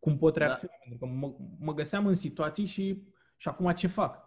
cum 0.02 0.18
pot 0.18 0.32
da. 0.32 0.38
reacționa. 0.38 0.72
Da. 0.72 0.88
Pentru 0.88 1.06
că 1.06 1.12
mă, 1.12 1.34
mă 1.58 1.74
găseam 1.74 2.06
în 2.06 2.14
situații 2.14 2.66
și, 2.66 3.02
și 3.36 3.48
acum 3.48 3.72
ce 3.72 3.86
fac? 3.86 4.18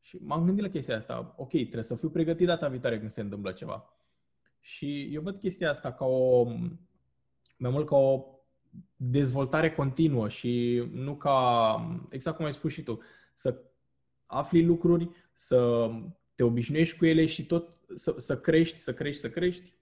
Și 0.00 0.18
m-am 0.22 0.44
gândit 0.44 0.62
la 0.62 0.70
chestia 0.70 0.96
asta. 0.96 1.34
Ok, 1.36 1.48
trebuie 1.50 1.82
să 1.82 1.94
fiu 1.94 2.10
pregătit 2.10 2.46
data 2.46 2.68
viitoare 2.68 2.98
când 2.98 3.10
se 3.10 3.20
întâmplă 3.20 3.52
ceva. 3.52 3.96
Și 4.60 5.08
eu 5.12 5.22
văd 5.22 5.38
chestia 5.38 5.70
asta 5.70 5.92
ca 5.92 6.04
o, 6.04 6.44
mai 7.56 7.70
mult 7.70 7.86
ca 7.86 7.96
o 7.96 8.24
dezvoltare 8.96 9.72
continuă 9.72 10.28
și 10.28 10.82
nu 10.92 11.16
ca, 11.16 11.76
exact 12.10 12.36
cum 12.36 12.44
ai 12.44 12.52
spus 12.52 12.72
și 12.72 12.82
tu, 12.82 13.00
să 13.34 13.62
afli 14.26 14.64
lucruri, 14.64 15.08
să 15.34 15.90
te 16.34 16.42
obișnuiești 16.42 16.98
cu 16.98 17.06
ele 17.06 17.26
și 17.26 17.46
tot 17.46 17.78
să, 17.96 18.14
să 18.16 18.40
crești, 18.40 18.78
să 18.78 18.94
crești, 18.94 19.20
să 19.20 19.30
crești 19.30 19.74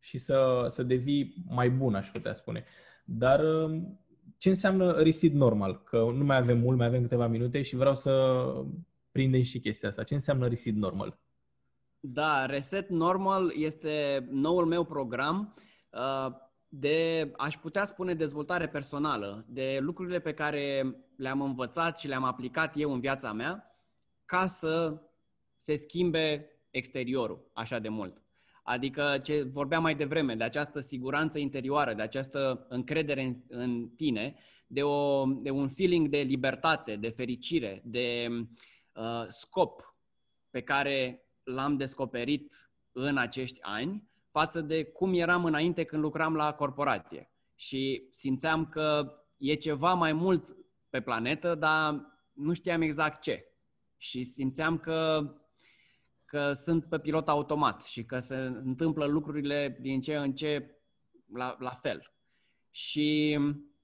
și 0.00 0.18
să, 0.18 0.66
să 0.68 0.82
devii 0.82 1.44
mai 1.48 1.70
bun, 1.70 1.94
aș 1.94 2.10
putea 2.10 2.34
spune. 2.34 2.64
Dar 3.04 3.44
um, 3.44 4.00
ce 4.38 4.48
înseamnă 4.48 4.92
reset 4.92 5.32
normal? 5.32 5.82
Că 5.82 5.96
nu 5.96 6.24
mai 6.24 6.36
avem 6.36 6.58
mult, 6.58 6.78
mai 6.78 6.86
avem 6.86 7.02
câteva 7.02 7.26
minute 7.26 7.62
și 7.62 7.76
vreau 7.76 7.94
să 7.94 8.42
prindem 9.12 9.42
și 9.42 9.60
chestia 9.60 9.88
asta. 9.88 10.02
Ce 10.02 10.14
înseamnă 10.14 10.48
reset 10.48 10.74
normal? 10.74 11.18
Da, 12.00 12.46
Reset 12.46 12.88
Normal 12.88 13.52
este 13.56 14.26
noul 14.30 14.66
meu 14.66 14.84
program. 14.84 15.54
Uh, 15.92 16.32
de, 16.68 17.30
aș 17.36 17.56
putea 17.56 17.84
spune, 17.84 18.14
dezvoltare 18.14 18.68
personală, 18.68 19.44
de 19.48 19.78
lucrurile 19.80 20.18
pe 20.18 20.34
care 20.34 20.96
le-am 21.16 21.40
învățat 21.40 21.98
și 21.98 22.08
le-am 22.08 22.24
aplicat 22.24 22.74
eu 22.76 22.92
în 22.92 23.00
viața 23.00 23.32
mea 23.32 23.76
ca 24.24 24.46
să 24.46 25.02
se 25.56 25.74
schimbe 25.74 26.50
exteriorul 26.70 27.50
așa 27.52 27.78
de 27.78 27.88
mult. 27.88 28.22
Adică 28.68 29.18
ce 29.22 29.42
vorbeam 29.42 29.82
mai 29.82 29.94
devreme, 29.94 30.34
de 30.34 30.44
această 30.44 30.80
siguranță 30.80 31.38
interioară, 31.38 31.94
de 31.94 32.02
această 32.02 32.66
încredere 32.68 33.22
în, 33.22 33.36
în 33.48 33.88
tine, 33.96 34.34
de, 34.66 34.82
o, 34.82 35.24
de 35.24 35.50
un 35.50 35.68
feeling 35.68 36.08
de 36.08 36.18
libertate, 36.18 36.96
de 36.96 37.08
fericire, 37.08 37.82
de 37.84 38.28
uh, 38.92 39.24
scop 39.28 39.96
pe 40.50 40.60
care 40.60 41.26
l-am 41.42 41.76
descoperit 41.76 42.70
în 42.92 43.16
acești 43.16 43.58
ani 43.62 44.08
față 44.30 44.60
de 44.60 44.84
cum 44.84 45.14
eram 45.14 45.44
înainte 45.44 45.84
când 45.84 46.02
lucram 46.02 46.34
la 46.34 46.52
corporație. 46.52 47.30
Și 47.54 48.08
simțeam 48.10 48.66
că 48.66 49.12
e 49.36 49.54
ceva 49.54 49.94
mai 49.94 50.12
mult 50.12 50.56
pe 50.90 51.00
planetă, 51.00 51.54
dar 51.54 52.00
nu 52.32 52.52
știam 52.52 52.80
exact 52.82 53.22
ce. 53.22 53.44
Și 53.96 54.22
simțeam 54.22 54.78
că, 54.78 55.32
că 56.28 56.52
sunt 56.52 56.84
pe 56.84 56.98
pilot 56.98 57.28
automat 57.28 57.82
și 57.82 58.04
că 58.04 58.18
se 58.18 58.36
întâmplă 58.36 59.04
lucrurile 59.04 59.78
din 59.80 60.00
ce 60.00 60.16
în 60.16 60.34
ce 60.34 60.80
la, 61.32 61.56
la 61.58 61.70
fel. 61.70 62.12
Și 62.70 63.38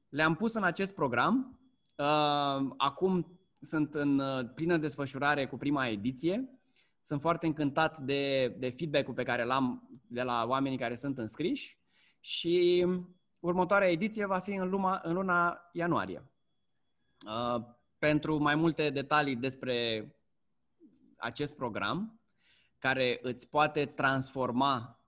le-am 0.09 0.35
pus 0.35 0.55
în 0.55 0.63
acest 0.63 0.95
program. 0.95 1.59
Uh, 1.95 2.73
acum 2.77 3.39
sunt 3.61 3.95
în 3.95 4.19
uh, 4.19 4.51
plină 4.55 4.77
desfășurare 4.77 5.47
cu 5.47 5.57
prima 5.57 5.87
ediție 5.87 6.59
Sunt 7.03 7.21
foarte 7.21 7.47
încântat 7.47 8.01
de, 8.01 8.49
de 8.59 8.71
feedback-ul 8.71 9.15
pe 9.15 9.23
care 9.23 9.45
l-am 9.45 9.89
de 10.07 10.23
la 10.23 10.45
oamenii 10.47 10.79
care 10.79 10.95
sunt 10.95 11.19
înscriși 11.19 11.79
și 12.21 12.87
următoarea 13.39 13.91
ediție 13.91 14.27
va 14.27 14.39
fi 14.39 14.51
în, 14.55 14.69
luna, 14.69 15.01
în 15.03 15.15
luna 15.15 15.71
ianuarie. 15.73 16.23
Uh, 17.27 17.65
pentru 17.99 18.39
mai 18.39 18.55
multe 18.55 18.91
detalii 18.91 19.37
despre 19.37 20.09
acest 21.17 21.57
program, 21.57 22.21
care 22.85 23.19
îți 23.23 23.49
poate 23.49 23.87
transforma 23.87 25.05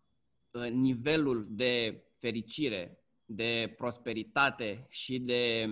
uh, 0.51 0.71
nivelul 0.71 1.47
de 1.51 2.05
fericire, 2.19 2.99
de 3.25 3.75
prosperitate 3.77 4.87
și 4.89 5.19
de 5.19 5.69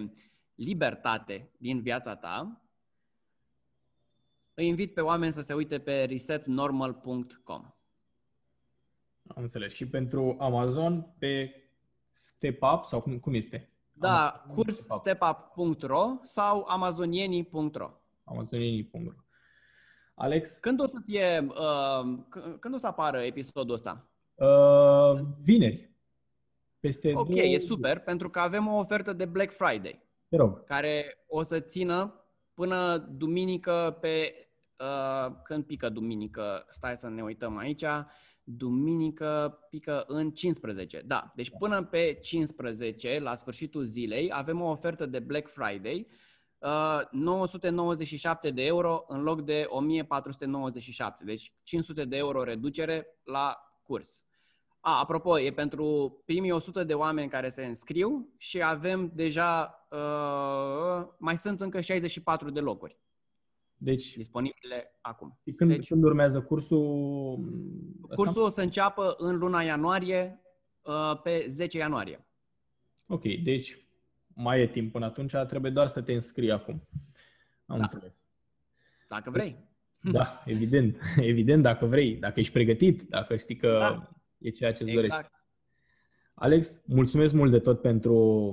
libertate 0.55 1.51
din 1.57 1.81
viața 1.81 2.17
ta, 2.17 2.63
îi 4.55 4.67
invit 4.67 4.95
pe 4.95 5.01
oameni 5.01 5.33
să 5.33 5.41
se 5.41 5.55
uite 5.55 5.79
pe 5.79 6.05
resetnormal.com. 6.05 7.63
Am 9.27 9.43
înțeles. 9.43 9.73
Și 9.73 9.87
pentru 9.87 10.37
Amazon 10.39 11.15
pe 11.19 11.63
Step 12.13 12.63
Up 12.63 12.85
sau 12.85 13.01
cum, 13.01 13.19
cum 13.19 13.35
este? 13.35 13.71
Da, 13.93 14.29
Amazon, 14.29 14.55
curs 14.55 14.79
stepup.ro 14.79 16.19
sau 16.23 16.65
amazonienii.ro. 16.69 17.91
Amazonienii.ro. 18.25 19.24
Alex? 20.15 20.59
Când 20.59 20.81
o 20.81 20.87
să 20.87 21.01
fie, 21.05 21.47
uh, 21.49 22.19
când 22.61 22.75
o 22.75 22.77
să 22.77 22.87
apară 22.87 23.19
episodul 23.19 23.75
ăsta? 23.75 24.09
Uh, 24.35 25.21
vineri. 25.43 25.91
Peste 26.81 27.13
ok, 27.15 27.29
două... 27.29 27.47
e 27.47 27.59
super, 27.59 27.99
pentru 27.99 28.31
că 28.31 28.39
avem 28.39 28.67
o 28.67 28.79
ofertă 28.79 29.13
de 29.13 29.25
Black 29.25 29.53
Friday. 29.53 30.03
Te 30.29 30.37
rog. 30.37 30.65
Care 30.65 31.25
o 31.27 31.43
să 31.43 31.61
țină 31.61 32.25
până 32.55 32.97
duminică 33.17 33.99
pe... 34.01 34.35
Uh, 34.79 35.35
când 35.45 35.65
pică 35.65 35.89
duminică? 35.89 36.67
Stai 36.71 36.97
să 36.97 37.09
ne 37.09 37.23
uităm 37.23 37.57
aici. 37.57 37.85
Duminică 38.43 39.59
pică 39.71 40.05
în 40.07 40.31
15. 40.31 41.03
Da, 41.07 41.33
deci 41.35 41.51
până 41.59 41.85
pe 41.85 42.19
15, 42.23 43.19
la 43.19 43.35
sfârșitul 43.35 43.85
zilei, 43.85 44.31
avem 44.33 44.61
o 44.61 44.71
ofertă 44.71 45.07
de 45.07 45.19
Black 45.19 45.49
Friday 45.49 46.07
997 47.11 48.49
uh, 48.49 48.55
de 48.55 48.63
euro 48.63 49.05
în 49.09 49.23
loc 49.23 49.43
de 49.43 49.65
1497. 49.69 51.25
Deci 51.25 51.53
500 51.63 52.05
de 52.05 52.17
euro 52.17 52.43
reducere 52.43 53.07
la 53.25 53.57
curs. 53.83 54.25
A, 54.81 54.99
apropo, 54.99 55.41
e 55.41 55.53
pentru 55.53 56.17
primii 56.25 56.51
100 56.51 56.85
de 56.85 56.95
oameni 56.95 57.31
care 57.31 57.49
se 57.49 57.65
înscriu 57.65 58.35
și 58.37 58.63
avem 58.63 59.13
deja, 59.15 59.87
uh, 59.91 61.07
mai 61.19 61.37
sunt 61.37 61.61
încă 61.61 61.81
64 61.81 62.51
de 62.51 62.61
locuri. 62.61 62.99
Deci, 63.77 64.17
disponibile 64.17 64.99
acum. 65.01 65.41
Când, 65.57 65.71
deci, 65.71 65.89
când 65.89 66.05
urmează 66.05 66.43
cursul? 66.43 67.39
Cursul 68.15 68.43
o 68.43 68.49
să 68.49 68.63
înceapă 68.63 69.15
în 69.19 69.37
luna 69.37 69.63
ianuarie, 69.63 70.43
uh, 70.83 71.21
pe 71.23 71.45
10 71.49 71.79
ianuarie. 71.79 72.27
Ok, 73.07 73.23
deci 73.43 73.84
mai 74.35 74.61
e 74.61 74.67
timp 74.67 74.93
până 74.93 75.05
atunci, 75.05 75.33
trebuie 75.49 75.71
doar 75.71 75.89
să 75.89 76.01
te 76.01 76.13
înscrii 76.13 76.51
acum. 76.53 76.89
Am 77.67 77.77
da. 77.77 77.83
înțeles. 77.83 78.25
Dacă 79.09 79.31
vrei. 79.31 79.73
Da, 80.01 80.43
evident. 80.45 80.99
Evident, 81.17 81.63
dacă 81.63 81.87
vrei, 81.87 82.17
dacă 82.17 82.41
ești 82.41 82.53
pregătit, 82.53 83.03
dacă 83.09 83.37
știi 83.37 83.57
că 83.57 83.79
da. 83.81 84.11
e 84.39 84.51
ceea 84.51 84.73
ce 84.73 84.83
îți 84.83 84.93
exact. 84.93 85.11
dorești. 85.11 85.33
Alex, 86.35 86.83
mulțumesc 86.87 87.35
mult 87.35 87.51
de 87.51 87.59
tot 87.59 87.81
pentru, 87.81 88.51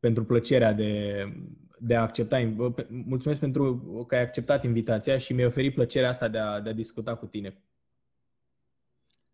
pentru 0.00 0.24
plăcerea 0.24 0.72
de, 0.72 1.24
de 1.78 1.96
a 1.96 2.00
accepta, 2.00 2.54
mulțumesc 2.88 3.40
pentru 3.40 3.76
că 4.08 4.14
ai 4.14 4.22
acceptat 4.22 4.64
invitația 4.64 5.18
și 5.18 5.32
mi-ai 5.32 5.46
oferit 5.46 5.74
plăcerea 5.74 6.08
asta 6.08 6.28
de 6.28 6.38
a, 6.38 6.60
de 6.60 6.68
a 6.68 6.72
discuta 6.72 7.16
cu 7.16 7.26
tine. 7.26 7.62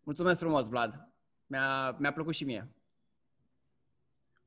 Mulțumesc 0.03 0.39
frumos, 0.39 0.67
Vlad. 0.67 1.07
Mi-a, 1.45 1.95
mi-a 1.99 2.11
plăcut 2.11 2.33
și 2.33 2.43
mie. 2.43 2.67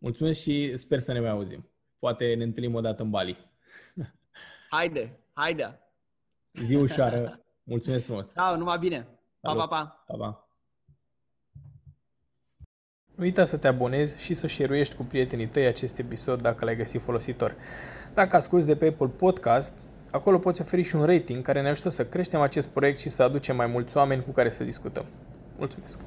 Mulțumesc 0.03 0.41
și 0.41 0.77
sper 0.77 0.99
să 0.99 1.13
ne 1.13 1.21
mai 1.21 1.31
auzim. 1.31 1.71
Poate 1.99 2.35
ne 2.35 2.45
întâlnim 2.45 2.75
o 2.75 2.81
dată 2.81 3.03
în 3.03 3.11
Bali. 3.11 3.51
Haide, 4.71 5.19
haide! 5.33 5.79
Zi 6.63 6.75
ușoară. 6.75 7.41
Mulțumesc 7.63 8.05
frumos. 8.05 8.33
Ciao, 8.33 8.57
numai 8.57 8.79
bine. 8.79 9.07
Pa, 9.41 9.55
pa, 9.55 9.67
pa. 9.67 10.05
pa, 10.07 10.17
pa. 10.17 10.49
Nu 13.15 13.25
uita 13.25 13.45
să 13.45 13.57
te 13.57 13.69
abonezi 13.69 14.23
și 14.23 14.35
să 14.35 14.47
share 14.47 14.85
cu 14.97 15.03
prietenii 15.03 15.47
tăi 15.49 15.67
acest 15.67 15.99
episod 15.99 16.43
dacă 16.43 16.65
l-ai 16.65 16.77
găsit 16.77 17.01
folositor. 17.01 17.57
Dacă 18.15 18.37
asculti 18.37 18.67
de 18.67 18.77
pe 18.77 18.87
Apple 18.87 19.07
Podcast, 19.07 19.73
acolo 20.11 20.39
poți 20.39 20.61
oferi 20.61 20.83
și 20.83 20.97
un 20.97 21.05
rating 21.05 21.45
care 21.45 21.63
ne 21.63 21.69
ajută 21.69 21.89
să 21.89 22.07
creștem 22.07 22.41
acest 22.41 22.69
proiect 22.69 22.99
și 22.99 23.09
să 23.09 23.23
aducem 23.23 23.57
mai 23.57 23.67
mulți 23.67 23.97
oameni 23.97 24.25
cu 24.25 24.31
care 24.31 24.51
să 24.51 24.65
discutăm. 24.65 25.05
Mulțumesc! 25.59 25.99